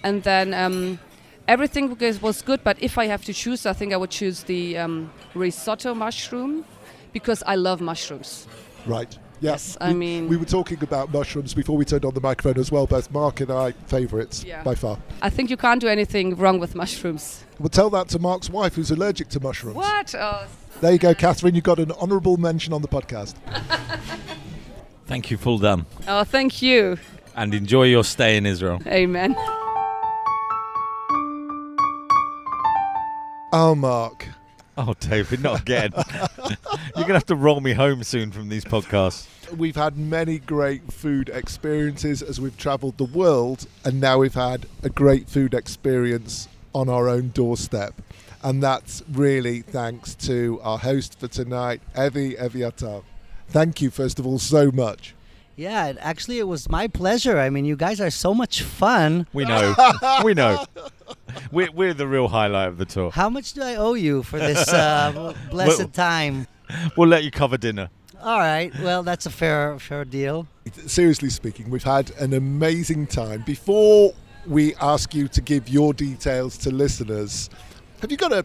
And 0.03 0.23
then 0.23 0.53
um, 0.53 0.99
everything 1.49 1.97
was- 1.99 2.21
was 2.21 2.41
good, 2.41 2.61
but 2.63 2.77
if 2.81 2.97
I 2.97 3.07
have 3.07 3.23
to 3.25 3.33
choose, 3.33 3.65
I 3.65 3.73
think 3.73 3.91
I 3.93 3.97
would 3.97 4.09
choose 4.11 4.43
the 4.43 4.77
um, 4.77 5.11
risotto 5.35 5.93
mushroom 5.93 6.63
because 7.11 7.43
I 7.45 7.55
love 7.55 7.81
mushrooms. 7.81 8.47
Right. 8.85 9.17
Yeah. 9.39 9.51
Yes, 9.51 9.77
I 9.79 9.89
we, 9.89 9.93
mean- 9.93 10.27
we 10.27 10.37
were 10.37 10.45
talking 10.45 10.81
about 10.81 11.11
mushrooms 11.13 11.53
before 11.53 11.77
we 11.77 11.85
turned 11.85 12.05
on 12.05 12.13
the 12.13 12.21
microphone 12.21 12.59
as 12.59 12.71
well. 12.71 12.87
Both 12.87 13.11
Mark 13.11 13.39
and 13.41 13.51
I 13.51 13.71
favourites 13.85 14.43
Yeah. 14.43 14.63
by 14.63 14.73
far. 14.75 14.97
I 15.21 15.29
think 15.29 15.49
you 15.49 15.57
can't 15.57 15.79
do 15.79 15.87
anything 15.87 16.35
wrong 16.35 16.59
with 16.59 16.73
mushrooms. 16.75 17.43
We'll 17.59 17.69
tell 17.69 17.89
that 17.91 18.07
to 18.09 18.19
Mark's 18.19 18.49
wife, 18.49 18.75
who's 18.75 18.89
allergic 18.91 19.29
to 19.29 19.39
mushrooms. 19.39 19.75
What? 19.75 20.15
Oh, 20.15 20.47
There 20.81 20.91
you 20.91 20.97
go, 20.99 21.13
Catherine. 21.13 21.55
You 21.55 21.61
got 21.61 21.79
an 21.79 21.91
honourable 21.93 22.37
mention 22.37 22.73
on 22.73 22.81
the 22.81 22.87
podcast. 22.87 23.35
Thank 25.07 25.31
you, 25.31 25.37
full 25.37 25.57
done. 25.59 25.85
oh 26.07 26.23
thank 26.25 26.61
you. 26.61 26.97
And 27.35 27.53
enjoy 27.53 27.83
your 27.83 28.03
stay 28.03 28.35
in 28.37 28.45
Israel. 28.45 28.81
Amen. 28.87 29.35
Oh, 33.53 33.73
Mark. 33.75 34.27
Oh, 34.77 34.93
David, 34.99 35.41
not 35.41 35.61
again. 35.61 35.91
You're 36.37 36.55
going 36.95 37.07
to 37.07 37.13
have 37.13 37.25
to 37.25 37.35
roll 37.35 37.61
me 37.61 37.73
home 37.73 38.03
soon 38.03 38.31
from 38.31 38.49
these 38.49 38.63
podcasts. 38.63 39.27
We've 39.55 39.75
had 39.75 39.97
many 39.97 40.37
great 40.37 40.93
food 40.93 41.29
experiences 41.29 42.21
as 42.21 42.39
we've 42.39 42.57
travelled 42.57 42.97
the 42.97 43.05
world, 43.05 43.65
and 43.83 43.99
now 43.99 44.19
we've 44.19 44.35
had 44.35 44.67
a 44.83 44.89
great 44.89 45.29
food 45.29 45.55
experience 45.55 46.47
on 46.75 46.89
our 46.89 47.09
own 47.09 47.29
doorstep. 47.29 47.95
And 48.43 48.61
that's 48.61 49.01
really 49.11 49.61
thanks 49.61 50.13
to 50.15 50.59
our 50.61 50.77
host 50.77 51.19
for 51.19 51.27
tonight, 51.27 51.81
Evi 51.95 52.37
Eviatar. 52.39 53.03
Thank 53.49 53.81
you, 53.81 53.89
first 53.89 54.19
of 54.19 54.27
all, 54.27 54.37
so 54.37 54.69
much. 54.71 55.15
Yeah, 55.57 55.87
it, 55.87 55.97
actually, 55.99 56.37
it 56.37 56.47
was 56.47 56.69
my 56.69 56.87
pleasure. 56.87 57.39
I 57.39 57.49
mean, 57.49 57.65
you 57.65 57.75
guys 57.75 57.99
are 57.99 58.11
so 58.11 58.33
much 58.33 58.61
fun. 58.61 59.25
We 59.33 59.43
know. 59.43 59.73
we 60.23 60.33
know. 60.35 60.63
We're, 61.51 61.71
we're 61.71 61.93
the 61.95 62.07
real 62.07 62.27
highlight 62.27 62.69
of 62.69 62.77
the 62.77 62.85
tour. 62.85 63.09
How 63.11 63.29
much 63.29 63.53
do 63.53 63.63
I 63.63 63.75
owe 63.75 63.95
you 63.95 64.21
for 64.23 64.37
this 64.37 64.67
uh, 64.69 65.33
blessed 65.51 65.79
Well- 65.79 65.87
time? 65.89 66.47
We'll 66.95 67.09
let 67.09 67.23
you 67.23 67.31
cover 67.31 67.57
dinner. 67.57 67.89
All 68.21 68.39
right. 68.39 68.71
Well, 68.81 69.01
that's 69.03 69.25
a 69.25 69.29
fair 69.29 69.79
fair 69.79 70.03
deal. 70.03 70.47
Seriously 70.85 71.29
speaking, 71.29 71.69
we've 71.69 71.83
had 71.83 72.11
an 72.19 72.33
amazing 72.33 73.07
time. 73.07 73.43
Before 73.45 74.11
we 74.45 74.75
ask 74.75 75.13
you 75.13 75.27
to 75.29 75.41
give 75.41 75.69
your 75.69 75.93
details 75.93 76.57
to 76.59 76.71
listeners, 76.71 77.49
have 78.01 78.11
you 78.11 78.17
got 78.17 78.33
a 78.33 78.43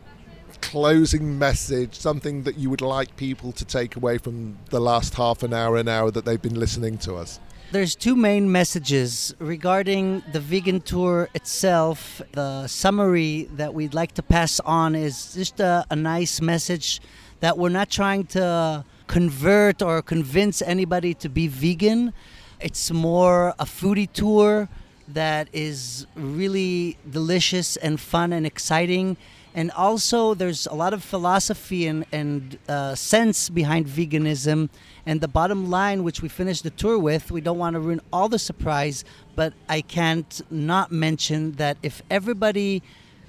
closing 0.62 1.38
message, 1.38 1.94
something 1.94 2.44
that 2.44 2.56
you 2.56 2.70
would 2.70 2.80
like 2.80 3.16
people 3.16 3.52
to 3.52 3.64
take 3.64 3.96
away 3.96 4.16
from 4.16 4.56
the 4.70 4.80
last 4.80 5.14
half 5.14 5.42
an 5.42 5.52
hour, 5.52 5.76
an 5.76 5.88
hour 5.88 6.10
that 6.10 6.24
they've 6.24 6.40
been 6.40 6.58
listening 6.58 6.96
to 6.98 7.16
us? 7.16 7.38
There's 7.72 7.96
two 7.96 8.16
main 8.16 8.52
messages 8.52 9.34
regarding 9.38 10.22
the 10.32 10.40
vegan 10.40 10.80
tour 10.82 11.28
itself. 11.34 12.20
The 12.32 12.66
summary 12.66 13.48
that 13.56 13.72
we'd 13.72 13.94
like 13.94 14.12
to 14.12 14.22
pass 14.22 14.60
on 14.60 14.94
is 14.94 15.34
just 15.34 15.58
a, 15.58 15.84
a 15.90 15.96
nice 15.96 16.40
message 16.40 17.00
that 17.40 17.58
we're 17.58 17.70
not 17.80 17.90
trying 17.90 18.24
to 18.26 18.84
convert 19.06 19.82
or 19.82 20.02
convince 20.02 20.62
anybody 20.62 21.14
to 21.14 21.28
be 21.28 21.48
vegan. 21.48 22.12
It's 22.60 22.90
more 22.90 23.54
a 23.58 23.64
foodie 23.64 24.12
tour 24.12 24.68
that 25.08 25.48
is 25.52 26.06
really 26.14 26.98
delicious 27.10 27.76
and 27.76 27.98
fun 27.98 28.32
and 28.32 28.46
exciting. 28.46 29.16
And 29.54 29.70
also, 29.72 30.32
there's 30.32 30.66
a 30.66 30.74
lot 30.74 30.94
of 30.94 31.04
philosophy 31.04 31.86
and, 31.86 32.06
and 32.10 32.58
uh, 32.68 32.94
sense 32.94 33.50
behind 33.50 33.86
veganism. 33.86 34.70
And 35.04 35.20
the 35.20 35.28
bottom 35.28 35.68
line, 35.68 36.04
which 36.04 36.22
we 36.22 36.28
finished 36.28 36.62
the 36.62 36.70
tour 36.70 36.98
with, 36.98 37.30
we 37.30 37.42
don't 37.42 37.58
want 37.58 37.74
to 37.74 37.80
ruin 37.80 38.00
all 38.12 38.28
the 38.28 38.38
surprise, 38.38 39.04
but 39.36 39.52
I 39.68 39.82
can't 39.82 40.40
not 40.50 40.90
mention 40.90 41.52
that 41.52 41.76
if 41.82 42.02
everybody 42.10 42.82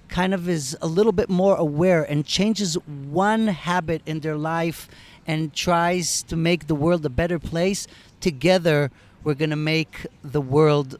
kind 0.08 0.34
of 0.34 0.48
is 0.48 0.78
a 0.82 0.88
little 0.88 1.12
bit 1.12 1.30
more 1.30 1.56
aware 1.56 2.04
and 2.04 2.26
changes 2.26 2.76
one 2.76 3.48
habit 3.48 4.02
in 4.06 4.20
their 4.22 4.38
life 4.38 4.88
and 5.26 5.54
tries 5.54 6.24
to 6.24 6.36
make 6.36 6.68
the 6.68 6.76
world 6.76 7.06
a 7.06 7.10
better 7.10 7.40
place, 7.40 7.88
together 8.22 8.92
we're 9.24 9.34
going 9.34 9.50
to 9.50 9.56
make 9.56 10.06
the 10.22 10.42
world 10.42 11.00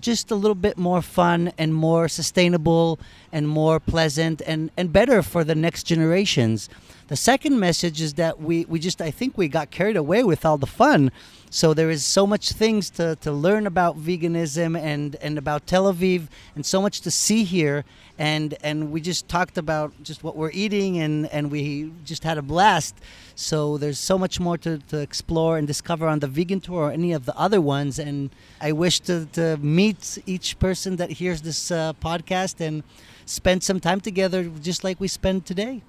just 0.00 0.30
a 0.30 0.34
little 0.34 0.54
bit 0.54 0.78
more 0.78 1.02
fun 1.02 1.52
and 1.58 1.74
more 1.74 2.08
sustainable 2.08 2.98
and 3.32 3.48
more 3.48 3.80
pleasant 3.80 4.42
and, 4.46 4.70
and 4.76 4.92
better 4.92 5.22
for 5.22 5.44
the 5.44 5.54
next 5.54 5.84
generations. 5.84 6.68
The 7.08 7.16
second 7.16 7.58
message 7.58 8.00
is 8.00 8.14
that 8.14 8.40
we, 8.40 8.64
we 8.66 8.78
just 8.78 9.02
I 9.02 9.10
think 9.10 9.36
we 9.36 9.48
got 9.48 9.70
carried 9.70 9.96
away 9.96 10.22
with 10.22 10.44
all 10.44 10.58
the 10.58 10.66
fun. 10.66 11.10
So 11.50 11.74
there 11.74 11.90
is 11.90 12.04
so 12.04 12.24
much 12.24 12.52
things 12.52 12.90
to, 12.90 13.16
to 13.16 13.32
learn 13.32 13.66
about 13.66 13.98
veganism 13.98 14.78
and, 14.78 15.16
and 15.16 15.36
about 15.36 15.66
Tel 15.66 15.92
Aviv 15.92 16.28
and 16.54 16.64
so 16.64 16.80
much 16.80 17.00
to 17.00 17.10
see 17.10 17.42
here 17.42 17.84
and 18.20 18.54
and 18.62 18.92
we 18.92 19.00
just 19.00 19.28
talked 19.28 19.56
about 19.56 19.90
just 20.02 20.22
what 20.22 20.36
we're 20.36 20.50
eating 20.52 20.98
and, 20.98 21.26
and 21.28 21.50
we 21.50 21.90
just 22.04 22.22
had 22.22 22.36
a 22.36 22.42
blast. 22.42 22.94
So 23.34 23.78
there's 23.78 23.98
so 23.98 24.18
much 24.18 24.38
more 24.38 24.58
to, 24.58 24.76
to 24.90 24.98
explore 24.98 25.56
and 25.56 25.66
discover 25.66 26.06
on 26.06 26.18
the 26.18 26.26
vegan 26.26 26.60
tour 26.60 26.82
or 26.84 26.92
any 26.92 27.12
of 27.12 27.24
the 27.24 27.36
other 27.36 27.62
ones. 27.62 27.98
And 27.98 28.28
I 28.60 28.72
wish 28.72 29.00
to, 29.00 29.24
to 29.32 29.56
meet 29.56 30.18
each 30.26 30.58
person 30.58 30.96
that 30.96 31.12
hears 31.12 31.40
this 31.40 31.70
uh, 31.70 31.94
podcast 31.94 32.60
and 32.60 32.84
spend 33.30 33.62
some 33.62 33.78
time 33.78 34.00
together 34.00 34.50
just 34.60 34.82
like 34.82 35.00
we 35.00 35.08
spend 35.08 35.46
today. 35.46 35.82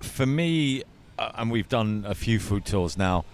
For 0.00 0.26
me, 0.26 0.82
uh, 1.18 1.30
and 1.36 1.50
we've 1.50 1.68
done 1.68 2.04
a 2.06 2.14
few 2.14 2.38
food 2.38 2.64
tours 2.64 2.98
now, 2.98 3.24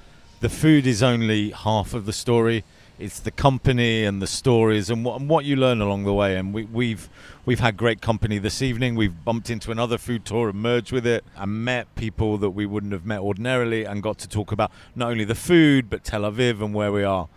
the 0.40 0.49
food 0.49 0.86
is 0.86 1.03
only 1.03 1.51
half 1.51 1.94
of 1.94 2.07
the 2.07 2.12
story. 2.12 2.64
It's 2.99 3.20
the 3.20 3.30
company 3.30 4.05
and 4.05 4.20
the 4.20 4.26
stories 4.26 4.90
and 4.90 5.05
what, 5.05 5.20
and 5.20 5.28
what 5.28 5.44
you 5.44 5.57
learn 5.57 5.80
along 5.80 6.05
the 6.05 6.12
way. 6.12 6.36
And 6.36 6.53
we, 6.53 6.64
we've 6.64 7.09
we've 7.46 7.61
had 7.61 7.76
great 7.76 8.01
company 8.01 8.38
this 8.38 8.61
evening. 8.61 8.96
We've 8.96 9.24
bumped 9.24 9.51
into 9.51 9.70
another 9.70 9.99
food 9.99 10.24
tour 10.24 10.49
and 10.49 10.61
merged 10.61 10.92
with 10.92 11.07
it 11.07 11.24
and 11.36 11.64
met 11.64 11.92
people 11.94 12.38
that 12.38 12.51
we 12.51 12.66
wouldn't 12.66 12.92
have 12.92 13.07
met 13.07 13.20
ordinarily 13.20 13.84
and 13.84 14.03
got 14.03 14.18
to 14.18 14.28
talk 14.28 14.53
about 14.53 14.70
not 14.94 15.11
only 15.11 15.24
the 15.24 15.36
food 15.36 15.88
but 15.88 16.05
Tel 16.05 16.22
Aviv 16.22 16.61
and 16.62 16.74
where 16.74 16.92
we 16.92 17.05
are. 17.05 17.28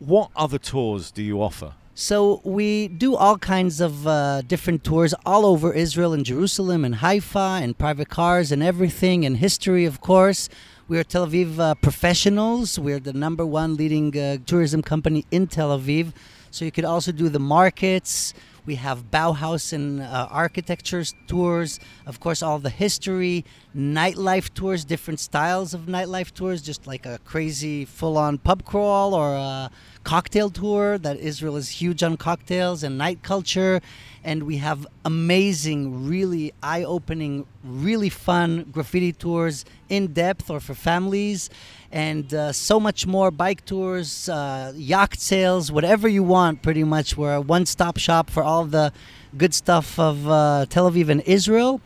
What 0.00 0.30
other 0.36 0.58
tours 0.58 1.10
do 1.10 1.22
you 1.22 1.40
offer? 1.40 1.74
So 1.96 2.40
we 2.42 2.88
do 2.88 3.14
all 3.14 3.38
kinds 3.38 3.80
of 3.80 4.04
uh, 4.04 4.42
different 4.42 4.82
tours 4.82 5.14
all 5.24 5.46
over 5.46 5.72
Israel 5.72 6.12
and 6.12 6.26
Jerusalem 6.26 6.84
and 6.84 6.96
Haifa 6.96 7.60
and 7.62 7.78
private 7.78 8.08
cars 8.08 8.50
and 8.50 8.64
everything 8.64 9.24
and 9.24 9.36
history, 9.36 9.84
of 9.84 10.00
course. 10.00 10.48
We 10.88 10.98
are 10.98 11.04
Tel 11.04 11.24
Aviv 11.24 11.56
uh, 11.60 11.76
professionals. 11.76 12.80
We're 12.80 12.98
the 12.98 13.12
number 13.12 13.46
one 13.46 13.76
leading 13.76 14.18
uh, 14.18 14.38
tourism 14.44 14.82
company 14.82 15.24
in 15.30 15.46
Tel 15.46 15.78
Aviv. 15.78 16.12
So 16.50 16.64
you 16.64 16.72
could 16.72 16.84
also 16.84 17.12
do 17.12 17.28
the 17.28 17.38
markets. 17.38 18.34
We 18.66 18.76
have 18.76 19.10
Bauhaus 19.10 19.74
and 19.74 20.00
uh, 20.00 20.28
architecture 20.30 21.04
tours, 21.26 21.80
of 22.06 22.18
course, 22.18 22.42
all 22.42 22.58
the 22.58 22.70
history, 22.70 23.44
nightlife 23.76 24.54
tours, 24.54 24.86
different 24.86 25.20
styles 25.20 25.74
of 25.74 25.82
nightlife 25.82 26.32
tours, 26.32 26.62
just 26.62 26.86
like 26.86 27.04
a 27.04 27.18
crazy 27.26 27.84
full 27.84 28.16
on 28.16 28.38
pub 28.38 28.64
crawl 28.64 29.12
or 29.12 29.34
a 29.34 29.70
cocktail 30.02 30.48
tour. 30.48 30.96
That 30.96 31.18
Israel 31.18 31.56
is 31.56 31.68
huge 31.68 32.02
on 32.02 32.16
cocktails 32.16 32.82
and 32.82 32.96
night 32.96 33.22
culture. 33.22 33.82
And 34.24 34.44
we 34.44 34.56
have 34.56 34.86
amazing, 35.04 36.08
really 36.08 36.52
eye 36.62 36.82
opening, 36.82 37.46
really 37.62 38.08
fun 38.08 38.66
graffiti 38.72 39.12
tours 39.12 39.64
in 39.88 40.14
depth 40.14 40.50
or 40.50 40.60
for 40.60 40.74
families 40.74 41.50
and 41.94 42.34
uh, 42.34 42.52
so 42.52 42.80
much 42.80 43.06
more 43.06 43.30
bike 43.30 43.64
tours, 43.64 44.28
uh, 44.28 44.72
yacht 44.74 45.16
sales, 45.20 45.70
whatever 45.70 46.08
you 46.08 46.24
want, 46.24 46.60
pretty 46.60 46.82
much. 46.82 47.16
We're 47.16 47.36
a 47.36 47.40
one 47.40 47.66
stop 47.66 47.98
shop 47.98 48.30
for 48.30 48.42
all 48.42 48.64
the 48.64 48.92
good 49.38 49.54
stuff 49.54 49.96
of 49.98 50.28
uh, 50.28 50.66
Tel 50.68 50.90
Aviv 50.90 51.08
and 51.08 51.20
Israel 51.22 51.80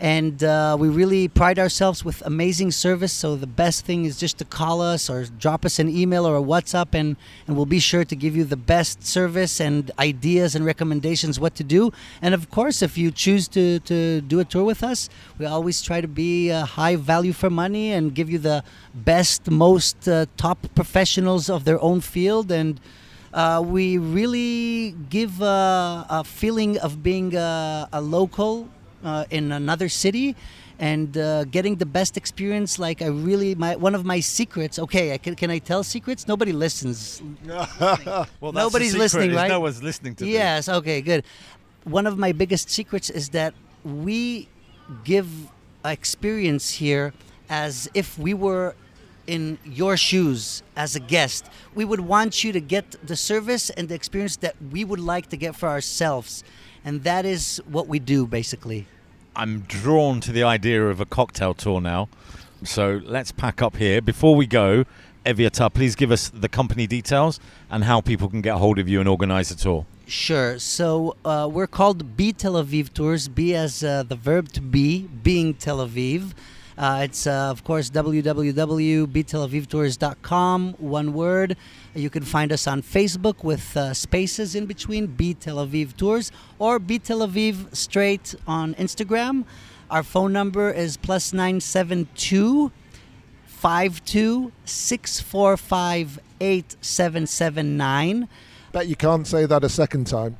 and 0.00 0.42
uh, 0.42 0.76
we 0.80 0.88
really 0.88 1.28
pride 1.28 1.58
ourselves 1.58 2.04
with 2.04 2.22
amazing 2.24 2.70
service. 2.70 3.12
So 3.12 3.36
the 3.36 3.46
best 3.46 3.84
thing 3.84 4.06
is 4.06 4.18
just 4.18 4.38
to 4.38 4.46
call 4.46 4.80
us 4.80 5.10
or 5.10 5.26
drop 5.26 5.66
us 5.66 5.78
an 5.78 5.90
email 5.90 6.26
or 6.26 6.36
a 6.36 6.42
WhatsApp, 6.42 6.94
and 6.94 7.16
and 7.46 7.54
we'll 7.54 7.66
be 7.66 7.78
sure 7.78 8.04
to 8.06 8.16
give 8.16 8.34
you 8.34 8.44
the 8.44 8.56
best 8.56 9.04
service 9.04 9.60
and 9.60 9.90
ideas 9.98 10.54
and 10.54 10.64
recommendations 10.64 11.38
what 11.38 11.54
to 11.56 11.64
do. 11.64 11.92
And 12.22 12.32
of 12.34 12.50
course, 12.50 12.80
if 12.80 12.96
you 12.96 13.10
choose 13.10 13.46
to 13.48 13.78
to 13.80 14.22
do 14.22 14.40
a 14.40 14.44
tour 14.44 14.64
with 14.64 14.82
us, 14.82 15.10
we 15.38 15.44
always 15.44 15.82
try 15.82 16.00
to 16.00 16.08
be 16.08 16.50
uh, 16.50 16.64
high 16.64 16.96
value 16.96 17.34
for 17.34 17.50
money 17.50 17.92
and 17.92 18.14
give 18.14 18.30
you 18.30 18.38
the 18.38 18.64
best, 18.94 19.50
most 19.50 20.08
uh, 20.08 20.24
top 20.38 20.66
professionals 20.74 21.50
of 21.50 21.64
their 21.64 21.80
own 21.82 22.00
field 22.00 22.50
and. 22.50 22.80
Uh, 23.32 23.62
we 23.64 23.96
really 23.96 24.92
give 25.08 25.40
uh, 25.40 26.04
a 26.10 26.24
feeling 26.24 26.76
of 26.78 27.00
being 27.00 27.36
uh, 27.36 27.86
a 27.92 28.00
local 28.00 28.68
uh, 29.04 29.24
in 29.30 29.52
another 29.52 29.88
city 29.88 30.36
and 30.78 31.16
uh, 31.16 31.44
getting 31.44 31.76
the 31.76 31.86
best 31.86 32.16
experience. 32.16 32.78
Like 32.78 33.02
i 33.02 33.06
really 33.06 33.54
my 33.54 33.76
one 33.76 33.94
of 33.94 34.04
my 34.04 34.20
secrets 34.20 34.78
okay 34.78 35.12
I 35.12 35.18
can, 35.18 35.34
can 35.36 35.50
i 35.50 35.58
tell 35.58 35.84
secrets? 35.84 36.26
Nobody 36.26 36.52
listens. 36.52 37.22
Well, 38.40 38.52
Nobody's 38.52 38.96
listening, 38.96 39.34
right? 39.34 39.48
No 39.48 39.60
one's 39.60 39.82
listening 39.82 40.14
to 40.16 40.26
yes 40.26 40.68
okay 40.68 41.00
good. 41.00 41.24
One 41.84 42.06
of 42.06 42.18
my 42.18 42.32
biggest 42.32 42.70
secrets 42.70 43.10
is 43.10 43.30
that 43.30 43.54
we 43.84 44.48
give 45.04 45.28
experience 45.84 46.70
here 46.70 47.12
as 47.48 47.88
if 47.94 48.18
we 48.18 48.34
were 48.34 48.74
in 49.26 49.58
your 49.64 49.96
shoes 49.96 50.62
as 50.76 50.96
a 50.96 51.00
guest. 51.00 51.46
We 51.74 51.84
would 51.84 52.00
want 52.00 52.42
you 52.42 52.52
to 52.52 52.60
get 52.60 52.96
the 53.06 53.16
service 53.16 53.70
and 53.70 53.88
the 53.88 53.94
experience 53.94 54.36
that 54.38 54.56
we 54.72 54.84
would 54.84 55.00
like 55.00 55.28
to 55.28 55.36
get 55.36 55.54
for 55.54 55.68
ourselves 55.68 56.42
and 56.84 57.02
that 57.04 57.24
is 57.24 57.60
what 57.68 57.86
we 57.86 57.98
do 57.98 58.26
basically. 58.26 58.86
I'm 59.36 59.60
drawn 59.60 60.20
to 60.20 60.32
the 60.32 60.42
idea 60.42 60.88
of 60.88 61.00
a 61.00 61.06
cocktail 61.06 61.54
tour 61.54 61.80
now. 61.80 62.08
So 62.64 63.00
let's 63.04 63.32
pack 63.32 63.62
up 63.62 63.76
here. 63.76 64.02
Before 64.02 64.34
we 64.34 64.46
go, 64.46 64.84
Eviatar, 65.24 65.72
please 65.72 65.94
give 65.94 66.10
us 66.10 66.28
the 66.28 66.48
company 66.48 66.86
details 66.86 67.40
and 67.70 67.84
how 67.84 68.00
people 68.00 68.28
can 68.28 68.40
get 68.40 68.56
hold 68.56 68.78
of 68.78 68.88
you 68.88 69.00
and 69.00 69.08
organize 69.08 69.50
a 69.50 69.56
tour. 69.56 69.86
Sure. 70.06 70.58
So 70.58 71.16
uh, 71.24 71.48
we're 71.50 71.68
called 71.68 72.16
Be 72.16 72.32
Tel 72.32 72.54
Aviv 72.54 72.92
Tours. 72.92 73.28
Be 73.28 73.54
as 73.54 73.84
uh, 73.84 74.02
the 74.02 74.16
verb 74.16 74.48
to 74.52 74.60
be, 74.60 75.02
being 75.02 75.54
Tel 75.54 75.78
Aviv. 75.78 76.32
Uh, 76.80 77.02
it's, 77.04 77.26
uh, 77.26 77.50
of 77.50 77.62
course, 77.62 77.90
www.btelavivtours.com, 77.90 80.74
one 80.78 81.12
word. 81.12 81.58
You 81.94 82.08
can 82.08 82.22
find 82.22 82.50
us 82.50 82.66
on 82.66 82.80
Facebook 82.80 83.44
with 83.44 83.76
uh, 83.76 83.92
spaces 83.92 84.54
in 84.54 84.64
between, 84.64 85.08
Be 85.08 85.34
Tel 85.34 85.56
Aviv 85.56 85.94
Tours, 85.94 86.32
or 86.58 86.78
Be 86.78 86.98
Tel 86.98 87.18
Aviv 87.18 87.76
straight 87.76 88.34
on 88.46 88.74
Instagram. 88.76 89.44
Our 89.90 90.02
phone 90.02 90.32
number 90.32 90.70
is 90.70 90.96
plus 90.96 91.34
972 91.34 92.72
52 93.44 94.50
645 94.64 96.18
8779. 96.40 98.26
Bet 98.72 98.88
you 98.88 98.96
can't 98.96 99.26
say 99.26 99.44
that 99.44 99.64
a 99.64 99.68
second 99.68 100.06
time. 100.06 100.38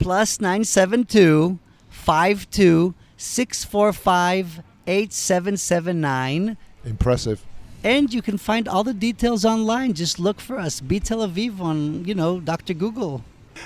Plus 0.00 0.40
972 0.40 1.60
52 1.90 2.94
645 3.16 4.60
8779. 4.86 6.56
Impressive. 6.84 7.44
And 7.82 8.12
you 8.12 8.22
can 8.22 8.38
find 8.38 8.66
all 8.66 8.84
the 8.84 8.94
details 8.94 9.44
online. 9.44 9.92
Just 9.92 10.18
look 10.18 10.40
for 10.40 10.58
us, 10.58 10.80
Be 10.80 11.00
Tel 11.00 11.18
Aviv 11.18 11.60
on, 11.60 12.04
you 12.04 12.14
know, 12.14 12.40
Dr. 12.40 12.72
Google. 12.72 13.22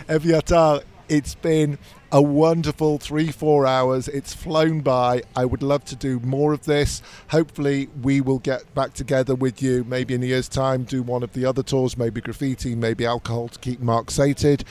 Eviatar, 0.08 0.82
it's 1.08 1.34
been 1.36 1.78
a 2.10 2.20
wonderful 2.20 2.98
three, 2.98 3.30
four 3.30 3.66
hours. 3.66 4.08
It's 4.08 4.34
flown 4.34 4.80
by. 4.80 5.22
I 5.36 5.44
would 5.44 5.62
love 5.62 5.84
to 5.86 5.96
do 5.96 6.20
more 6.20 6.52
of 6.52 6.64
this. 6.64 7.02
Hopefully, 7.28 7.88
we 8.02 8.20
will 8.20 8.38
get 8.38 8.74
back 8.74 8.94
together 8.94 9.34
with 9.34 9.62
you 9.62 9.84
maybe 9.84 10.14
in 10.14 10.22
a 10.22 10.26
year's 10.26 10.48
time, 10.48 10.84
do 10.84 11.02
one 11.02 11.22
of 11.22 11.32
the 11.32 11.44
other 11.44 11.62
tours, 11.62 11.96
maybe 11.96 12.20
graffiti, 12.20 12.74
maybe 12.74 13.06
alcohol 13.06 13.48
to 13.48 13.58
keep 13.58 13.80
Mark 13.80 14.10
sated. 14.10 14.64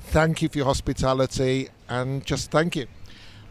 Thank 0.00 0.42
you 0.42 0.48
for 0.48 0.58
your 0.58 0.66
hospitality 0.66 1.68
and 1.88 2.24
just 2.24 2.50
thank 2.50 2.74
you. 2.76 2.86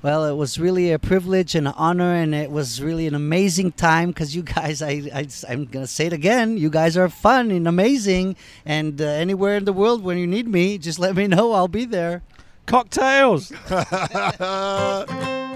Well, 0.04 0.26
it 0.26 0.36
was 0.36 0.60
really 0.60 0.92
a 0.92 1.00
privilege 1.00 1.56
and 1.56 1.68
an 1.68 1.74
honor, 1.76 2.14
and 2.14 2.36
it 2.36 2.52
was 2.52 2.82
really 2.82 3.08
an 3.08 3.16
amazing 3.16 3.72
time 3.72 4.10
because 4.10 4.36
you 4.36 4.44
guys, 4.44 4.82
I, 4.82 5.10
I, 5.14 5.28
I'm 5.50 5.66
going 5.66 5.84
to 5.84 5.88
say 5.88 6.06
it 6.06 6.14
again, 6.14 6.56
you 6.58 6.70
guys 6.70 6.96
are 6.96 7.10
fun 7.10 7.50
and 7.50 7.68
amazing. 7.68 8.36
And 8.64 9.02
uh, 9.02 9.06
anywhere 9.06 9.58
in 9.58 9.66
the 9.66 9.74
world 9.74 10.04
when 10.04 10.18
you 10.20 10.28
need 10.28 10.48
me, 10.48 10.78
just 10.78 11.00
let 11.00 11.16
me 11.16 11.26
know. 11.26 11.52
I'll 11.52 11.68
be 11.68 11.86
there. 11.86 12.22
Cocktails! 12.68 13.52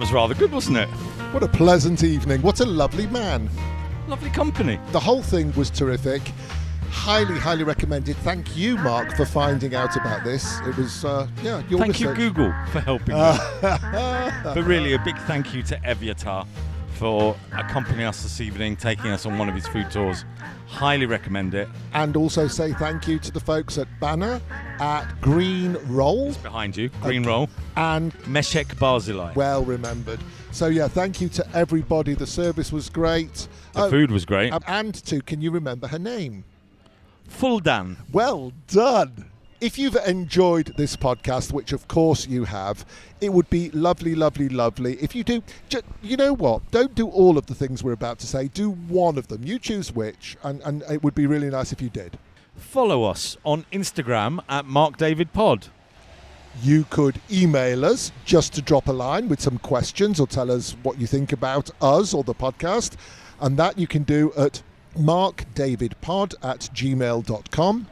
was 0.00 0.12
rather 0.12 0.34
good, 0.34 0.50
wasn't 0.50 0.78
it? 0.78 0.88
What 1.32 1.42
a 1.42 1.48
pleasant 1.48 2.02
evening. 2.02 2.40
What 2.40 2.60
a 2.60 2.64
lovely 2.64 3.06
man. 3.08 3.50
Lovely 4.08 4.30
company. 4.30 4.80
The 4.92 5.00
whole 5.00 5.22
thing 5.22 5.52
was 5.54 5.68
terrific. 5.68 6.22
Highly, 6.90 7.38
highly 7.38 7.64
recommended. 7.64 8.16
Thank 8.18 8.56
you, 8.56 8.76
Mark, 8.78 9.14
for 9.14 9.24
finding 9.24 9.74
out 9.74 9.94
about 9.96 10.24
this. 10.24 10.58
It 10.60 10.76
was, 10.76 11.04
uh, 11.04 11.28
yeah, 11.42 11.62
your 11.68 11.78
Thank 11.78 11.92
mistake. 11.92 12.08
you, 12.08 12.14
Google, 12.30 12.52
for 12.72 12.80
helping 12.80 13.14
me. 13.14 13.20
but 13.60 14.62
really, 14.64 14.94
a 14.94 14.98
big 14.98 15.16
thank 15.18 15.54
you 15.54 15.62
to 15.64 15.76
Eviatar 15.80 16.46
for 17.00 17.34
accompanying 17.52 18.06
us 18.06 18.22
this 18.22 18.42
evening, 18.42 18.76
taking 18.76 19.06
us 19.06 19.24
on 19.24 19.38
one 19.38 19.48
of 19.48 19.54
his 19.54 19.66
food 19.66 19.90
tours. 19.90 20.26
Highly 20.66 21.06
recommend 21.06 21.54
it. 21.54 21.66
And 21.94 22.14
also 22.14 22.46
say 22.46 22.74
thank 22.74 23.08
you 23.08 23.18
to 23.20 23.32
the 23.32 23.40
folks 23.40 23.78
at 23.78 23.88
Bana, 24.00 24.38
at 24.78 25.06
Green 25.22 25.78
Roll. 25.86 26.28
It's 26.28 26.36
behind 26.36 26.76
you, 26.76 26.90
Green 27.00 27.22
Roll. 27.22 27.48
And 27.74 28.12
Meshek 28.24 28.66
Barzilai. 28.74 29.34
Well 29.34 29.64
remembered. 29.64 30.20
So, 30.52 30.66
yeah, 30.66 30.88
thank 30.88 31.22
you 31.22 31.30
to 31.30 31.56
everybody. 31.56 32.12
The 32.12 32.26
service 32.26 32.70
was 32.70 32.90
great. 32.90 33.48
The 33.72 33.84
oh, 33.84 33.90
food 33.90 34.10
was 34.10 34.26
great. 34.26 34.52
And 34.66 34.94
to, 35.06 35.22
can 35.22 35.40
you 35.40 35.50
remember 35.50 35.86
her 35.86 35.98
name? 35.98 36.44
Fuldan. 37.30 37.96
Well 38.12 38.52
done. 38.68 39.29
If 39.60 39.78
you've 39.78 39.96
enjoyed 39.96 40.72
this 40.78 40.96
podcast, 40.96 41.52
which 41.52 41.74
of 41.74 41.86
course 41.86 42.26
you 42.26 42.44
have, 42.44 42.86
it 43.20 43.30
would 43.30 43.50
be 43.50 43.68
lovely, 43.72 44.14
lovely, 44.14 44.48
lovely. 44.48 44.94
If 45.02 45.14
you 45.14 45.22
do, 45.22 45.42
Just, 45.68 45.84
you 46.02 46.16
know 46.16 46.32
what? 46.32 46.70
Don't 46.70 46.94
do 46.94 47.06
all 47.08 47.36
of 47.36 47.44
the 47.44 47.54
things 47.54 47.84
we're 47.84 47.92
about 47.92 48.18
to 48.20 48.26
say. 48.26 48.48
Do 48.48 48.70
one 48.70 49.18
of 49.18 49.28
them. 49.28 49.44
You 49.44 49.58
choose 49.58 49.92
which, 49.92 50.38
and, 50.42 50.62
and 50.62 50.82
it 50.90 51.02
would 51.04 51.14
be 51.14 51.26
really 51.26 51.50
nice 51.50 51.72
if 51.72 51.82
you 51.82 51.90
did. 51.90 52.18
Follow 52.56 53.04
us 53.04 53.36
on 53.44 53.66
Instagram 53.70 54.42
at 54.48 54.64
Mark 54.64 54.96
David 54.96 55.34
Pod. 55.34 55.66
You 56.62 56.84
could 56.88 57.20
email 57.30 57.84
us 57.84 58.12
just 58.24 58.54
to 58.54 58.62
drop 58.62 58.88
a 58.88 58.92
line 58.92 59.28
with 59.28 59.42
some 59.42 59.58
questions 59.58 60.18
or 60.20 60.26
tell 60.26 60.50
us 60.50 60.74
what 60.82 60.98
you 60.98 61.06
think 61.06 61.32
about 61.32 61.70
us 61.82 62.14
or 62.14 62.24
the 62.24 62.34
podcast. 62.34 62.94
And 63.40 63.58
that 63.58 63.78
you 63.78 63.86
can 63.86 64.04
do 64.04 64.32
at 64.38 64.62
markdavidpod 64.96 66.34
at 66.42 66.60
gmail.com. 66.72 67.86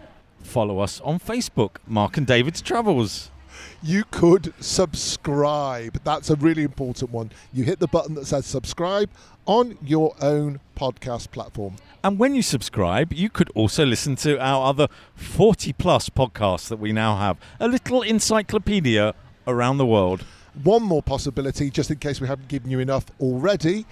Follow 0.48 0.78
us 0.78 1.00
on 1.02 1.20
Facebook, 1.20 1.76
Mark 1.86 2.16
and 2.16 2.26
David's 2.26 2.62
Travels 2.62 3.30
you 3.82 4.04
could 4.10 4.52
subscribe. 4.60 6.00
That's 6.04 6.30
a 6.30 6.36
really 6.36 6.62
important 6.62 7.10
one. 7.10 7.30
You 7.52 7.64
hit 7.64 7.80
the 7.80 7.86
button 7.86 8.14
that 8.14 8.26
says 8.26 8.46
subscribe 8.46 9.10
on 9.46 9.78
your 9.82 10.14
own 10.20 10.60
podcast 10.76 11.30
platform. 11.30 11.76
And 12.02 12.18
when 12.18 12.34
you 12.34 12.42
subscribe, 12.42 13.12
you 13.12 13.28
could 13.28 13.50
also 13.54 13.84
listen 13.84 14.16
to 14.16 14.38
our 14.40 14.66
other 14.66 14.88
40 15.14 15.72
plus 15.74 16.08
podcasts 16.08 16.68
that 16.68 16.78
we 16.78 16.92
now 16.92 17.16
have. 17.16 17.36
A 17.60 17.68
little 17.68 18.02
encyclopedia 18.02 19.14
around 19.46 19.78
the 19.78 19.86
world. 19.86 20.24
One 20.62 20.82
more 20.82 21.02
possibility, 21.02 21.70
just 21.70 21.90
in 21.90 21.98
case 21.98 22.20
we 22.20 22.26
haven't 22.26 22.48
given 22.48 22.70
you 22.70 22.78
enough 22.78 23.06
already 23.20 23.86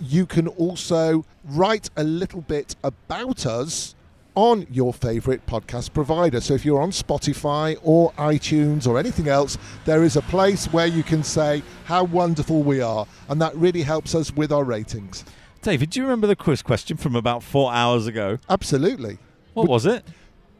you 0.00 0.26
can 0.26 0.48
also 0.48 1.24
write 1.44 1.88
a 1.96 2.02
little 2.02 2.40
bit 2.40 2.74
about 2.82 3.46
us 3.46 3.94
on 4.34 4.66
your 4.70 4.92
favorite 4.92 5.44
podcast 5.46 5.92
provider. 5.92 6.40
So 6.40 6.54
if 6.54 6.64
you're 6.64 6.80
on 6.80 6.90
Spotify 6.90 7.76
or 7.82 8.12
iTunes 8.12 8.86
or 8.86 8.98
anything 8.98 9.28
else, 9.28 9.58
there 9.84 10.04
is 10.04 10.16
a 10.16 10.22
place 10.22 10.66
where 10.66 10.86
you 10.86 11.02
can 11.02 11.22
say 11.22 11.62
how 11.84 12.04
wonderful 12.04 12.62
we 12.62 12.80
are, 12.80 13.06
and 13.28 13.40
that 13.42 13.54
really 13.56 13.82
helps 13.82 14.14
us 14.14 14.34
with 14.34 14.52
our 14.52 14.64
ratings. 14.64 15.24
David, 15.60 15.90
do 15.90 16.00
you 16.00 16.04
remember 16.04 16.26
the 16.26 16.36
quiz 16.36 16.62
question 16.62 16.96
from 16.96 17.14
about 17.14 17.42
four 17.42 17.72
hours 17.72 18.06
ago? 18.06 18.38
Absolutely. 18.48 19.18
What 19.54 19.68
was 19.68 19.86
it? 19.86 20.04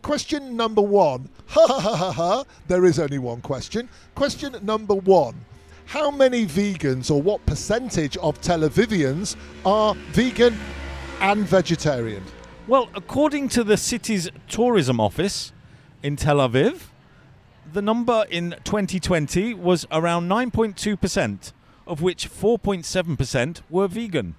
Question 0.03 0.57
number 0.57 0.83
one. 0.83 1.29
Ha 1.53 1.67
ha 1.67 1.81
ha 1.81 1.97
ha 1.97 2.13
ha. 2.13 2.45
There 2.67 2.87
is 2.87 2.99
only 2.99 3.19
one 3.19 3.43
question. 3.43 3.87
Question 4.15 4.57
number 4.63 4.95
one. 4.95 5.35
How 5.85 6.11
many 6.11 6.47
vegans 6.47 7.11
or 7.11 7.21
what 7.21 7.45
percentage 7.45 8.17
of 8.17 8.41
Tel 8.41 8.61
Avivians 8.61 9.37
are 9.67 9.95
vegan 10.13 10.57
and 11.21 11.47
vegetarian? 11.47 12.23
Well, 12.69 12.89
according 12.95 13.49
to 13.51 13.65
the 13.65 13.77
city's 13.77 14.31
tourism 14.49 15.01
office 15.01 15.53
in 16.01 16.15
Tel 16.15 16.37
Aviv, 16.37 16.83
the 17.73 17.83
number 17.83 18.25
in 18.31 18.55
2020 18.63 19.55
was 19.55 19.85
around 19.91 20.29
9.2%, 20.29 21.53
of 21.89 22.03
which 22.03 22.31
4.7% 22.31 23.63
were 23.69 23.89
vegan. 23.89 24.37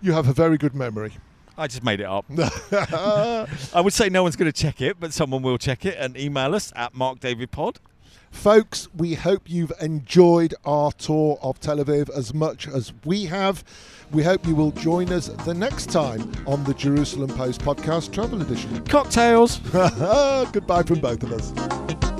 You 0.00 0.12
have 0.12 0.26
a 0.28 0.32
very 0.32 0.58
good 0.58 0.74
memory. 0.74 1.12
I 1.56 1.68
just 1.68 1.84
made 1.84 2.00
it 2.00 2.06
up. 2.06 2.24
I 3.72 3.80
would 3.80 3.92
say 3.92 4.08
no 4.08 4.24
one's 4.24 4.34
going 4.34 4.50
to 4.50 4.60
check 4.60 4.80
it, 4.80 4.98
but 4.98 5.12
someone 5.12 5.42
will 5.42 5.58
check 5.58 5.86
it 5.86 5.96
and 5.98 6.16
email 6.16 6.56
us 6.56 6.72
at 6.74 6.94
markdavidpod. 6.94 7.76
Folks, 8.32 8.88
we 8.96 9.14
hope 9.14 9.42
you've 9.46 9.72
enjoyed 9.80 10.54
our 10.64 10.90
tour 10.90 11.38
of 11.42 11.60
Tel 11.60 11.76
Aviv 11.76 12.10
as 12.10 12.34
much 12.34 12.66
as 12.66 12.92
we 13.04 13.26
have. 13.26 13.62
We 14.12 14.22
hope 14.22 14.46
you 14.46 14.54
will 14.54 14.72
join 14.72 15.10
us 15.10 15.28
the 15.28 15.54
next 15.54 15.86
time 15.86 16.30
on 16.46 16.62
the 16.64 16.74
Jerusalem 16.74 17.30
Post 17.30 17.62
Podcast 17.62 18.12
Travel 18.12 18.42
Edition. 18.42 18.84
Cocktails! 18.84 19.58
Goodbye 20.52 20.82
from 20.82 21.00
both 21.00 21.22
of 21.22 21.32
us. 21.32 22.11